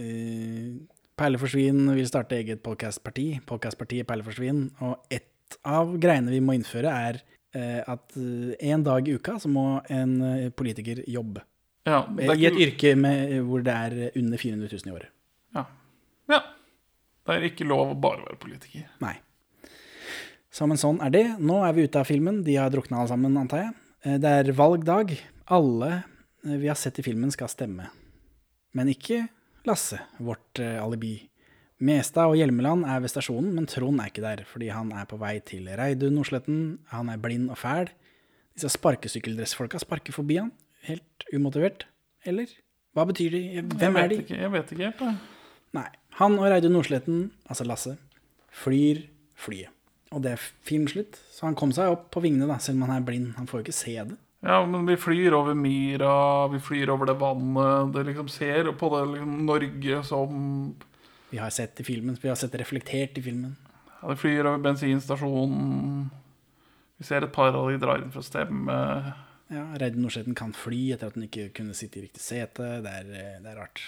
[0.00, 0.72] uh,
[1.18, 3.26] Perleforsvin vil starte eget podcastparti.
[3.46, 4.64] Podcastpartiet Perleforsvin.
[4.80, 9.36] Og ett av greiene vi må innføre, er uh, at eh, en dag i uka
[9.38, 11.44] så må en eh, politiker jobbe.
[11.84, 15.12] Ja, er I et yrke med, hvor det er under 400 000 i året.
[15.54, 15.66] Ja.
[16.32, 16.40] ja.
[17.26, 18.88] Det er ikke lov å bare være politiker.
[19.04, 19.16] Nei.
[20.52, 21.24] Så men sånn er det.
[21.40, 22.42] Nå er vi ute av filmen.
[22.44, 23.74] De har drukna alle sammen, antar jeg.
[24.04, 25.14] Eh, Det er valgdag.
[25.48, 25.90] Alle
[26.44, 27.88] eh, vi har sett i filmen, skal stemme.
[28.76, 29.24] Men ikke
[29.64, 31.14] Lasse, vårt eh, alibi.
[31.82, 35.16] Mestad og Hjelmeland er ved stasjonen, men Trond er ikke der, fordi han er på
[35.18, 36.60] vei til Reidun Nordsletten.
[36.92, 37.90] Han er blind og fæl.
[38.54, 40.52] Disse sparkesykkeldressfolka sparker forbi han,
[40.86, 41.86] helt umotivert.
[42.28, 42.50] Eller?
[42.94, 43.42] Hva betyr de?
[43.72, 44.18] Hvem er de?
[44.22, 45.22] Ikke, jeg vet ikke helt.
[45.74, 45.88] Nei.
[46.20, 47.96] Han og Reidun Nordsletten, altså Lasse,
[48.62, 49.00] flyr
[49.42, 49.71] flyet.
[50.12, 52.98] Og det er filmslutt, så han kom seg opp på vingene, da, selv om han
[52.98, 53.32] er blind.
[53.38, 54.18] Han får jo ikke se det.
[54.42, 56.14] Ja, men vi flyr over myra,
[56.50, 57.92] vi flyr over det vannet.
[57.94, 60.40] Det liksom ser på det liksom Norge som
[61.30, 63.56] Vi har sett i filmen, vi har sett reflektert i filmen.
[64.02, 66.10] ja, Det flyr over bensinstasjonen.
[66.98, 68.74] Vi ser et par av de drar inn for å stemme.
[69.52, 72.82] Ja, Reidun Nordsletten kan fly etter at den ikke kunne sitte i riktig sete.
[72.82, 73.80] Det er, eh, det er rart.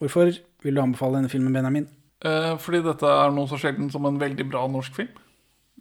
[0.00, 0.32] Hvorfor
[0.62, 1.88] vil du anbefale denne filmen, Benjamin?
[2.24, 5.08] Eh, fordi dette er noe så sjelden som en veldig bra norsk film.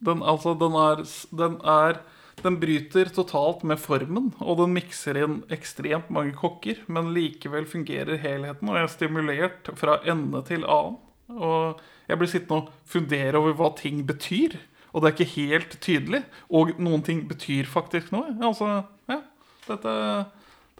[0.01, 2.01] Den, altså, den er, den er
[2.43, 8.17] Den bryter totalt med formen, og den mikser inn ekstremt mange kokker, men likevel fungerer
[8.17, 10.97] helheten, og jeg er stimulert fra ende til annen.
[11.29, 11.79] Og
[12.09, 14.57] jeg blir sittende og fundere over hva ting betyr,
[14.91, 16.23] og det er ikke helt tydelig.
[16.49, 18.33] Og noen ting betyr faktisk noe.
[18.41, 19.21] Altså, ja,
[19.69, 19.95] dette,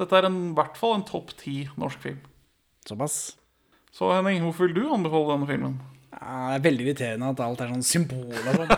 [0.01, 2.21] dette er en, i hvert fall en topp ti norsk film.
[2.89, 3.35] Såpass.
[3.93, 5.81] Så Henning, hvorfor vil du anbefale denne filmen?
[6.13, 8.69] Ja, det er veldig irriterende at alt er sånn symboler sånn.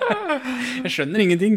[0.84, 1.56] jeg skjønner ingenting.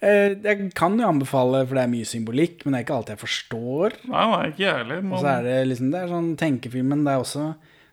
[0.00, 3.12] Eh, Jeg kan jo anbefale, for det er mye symbolikk, men det er ikke alt
[3.14, 3.96] jeg forstår.
[4.10, 5.00] Nei, nei, ikke jeg.
[5.10, 7.46] Og så er det liksom, det er sånn tenkefilmen, det er også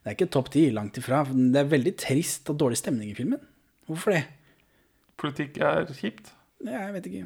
[0.06, 1.24] Det er ikke topp ti, langt ifra.
[1.34, 3.42] Det er veldig trist og dårlig stemning i filmen.
[3.90, 4.24] Hvorfor det?
[5.18, 6.30] Politikk er kjipt.
[6.62, 7.26] Ja, jeg vet ikke.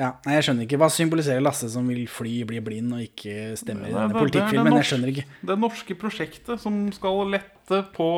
[0.00, 0.78] Ja, nei, Jeg skjønner ikke.
[0.80, 4.78] Hva symboliserer Lasse som vil fly, bli blind og ikke stemmer i denne politikkfilmen?
[4.80, 5.26] Jeg skjønner ikke.
[5.50, 8.08] Det norske prosjektet som skal lette på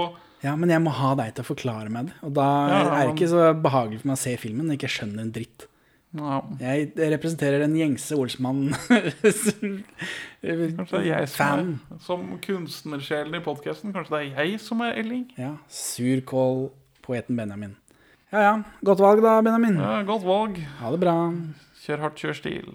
[0.44, 2.14] Ja, men jeg må ha deg til å forklare meg det.
[2.26, 4.82] Og da Ja, er det ikke så behagelig for meg å se filmen når jeg
[4.84, 5.66] ikke skjønner en dritt.
[6.12, 6.42] Ja.
[6.60, 8.66] Jeg representerer den gjengse Olsmann
[10.42, 11.70] Kanskje det jeg som,
[12.04, 13.94] som kunstnersjelen i podkasten.
[13.96, 15.24] Kanskje det er jeg som er Elling?
[15.40, 17.76] Ja, Surkål-poeten Benjamin.
[18.32, 18.52] Ja ja,
[18.84, 19.76] godt valg da, Benjamin.
[19.80, 20.60] Ja, godt valg.
[20.80, 21.16] Ha det bra.
[21.82, 22.66] Kjør hardt, kjør stil.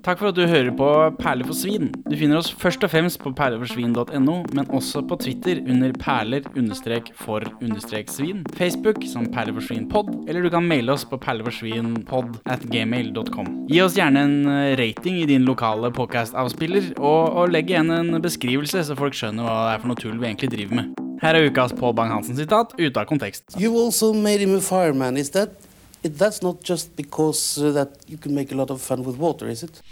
[0.00, 0.86] Takk for at du hører på
[1.20, 1.90] Perler for svin.
[2.08, 9.04] Du finner oss først og fremst på perleforsvin.no, men også på Twitter under perler-for-svin, Facebook
[9.12, 13.68] som perleforsvinpod, eller du kan maile oss på perleforsvinpod at gmail.com.
[13.68, 18.16] Gi oss gjerne en eh, rating i din lokale podcast-avspiller, og, og legg igjen en
[18.24, 20.96] beskrivelse, så folk skjønner hva det er for noe tull vi egentlig driver med.
[21.20, 23.52] Her er ukas Pål Bang-Hansen-sitat ute av kontekst.
[23.60, 25.20] You also made him a fireman.
[25.20, 25.68] Is that
[26.02, 29.16] it, that's not just because uh, that you can make a lot of fun with
[29.16, 29.82] water, is it?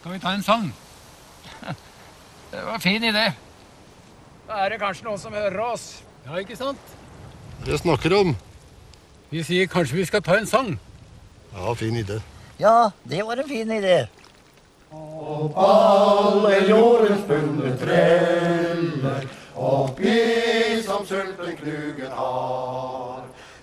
[0.00, 0.72] Skal vi ta en sang?
[2.50, 3.32] Det var en fin idé.
[4.46, 6.02] Da er det kanskje noen som hører oss.
[6.26, 6.92] Ja, ikke sant?
[7.64, 8.36] Dere snakker om?
[9.32, 10.76] Vi sier kanskje vi skal ta en sang.
[11.56, 12.20] Ja, fin idé.
[12.60, 14.06] Ja, det var en fin idé.
[15.56, 23.15] Alle jordens bunde treller, oppi som sulten knugen har.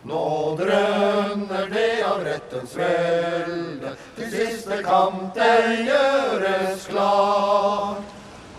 [0.03, 8.01] Nå drønner det av rettens velde, til siste kamp den gjøres klar.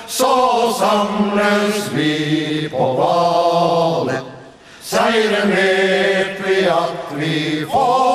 [0.07, 0.37] Så
[0.83, 4.25] samles vi på Valen,
[4.85, 8.10] seieren vet vi at vi får.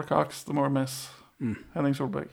[0.00, 1.10] More cocks, the more mess.
[1.38, 1.54] Hmm.
[1.74, 2.28] Henning Solberg.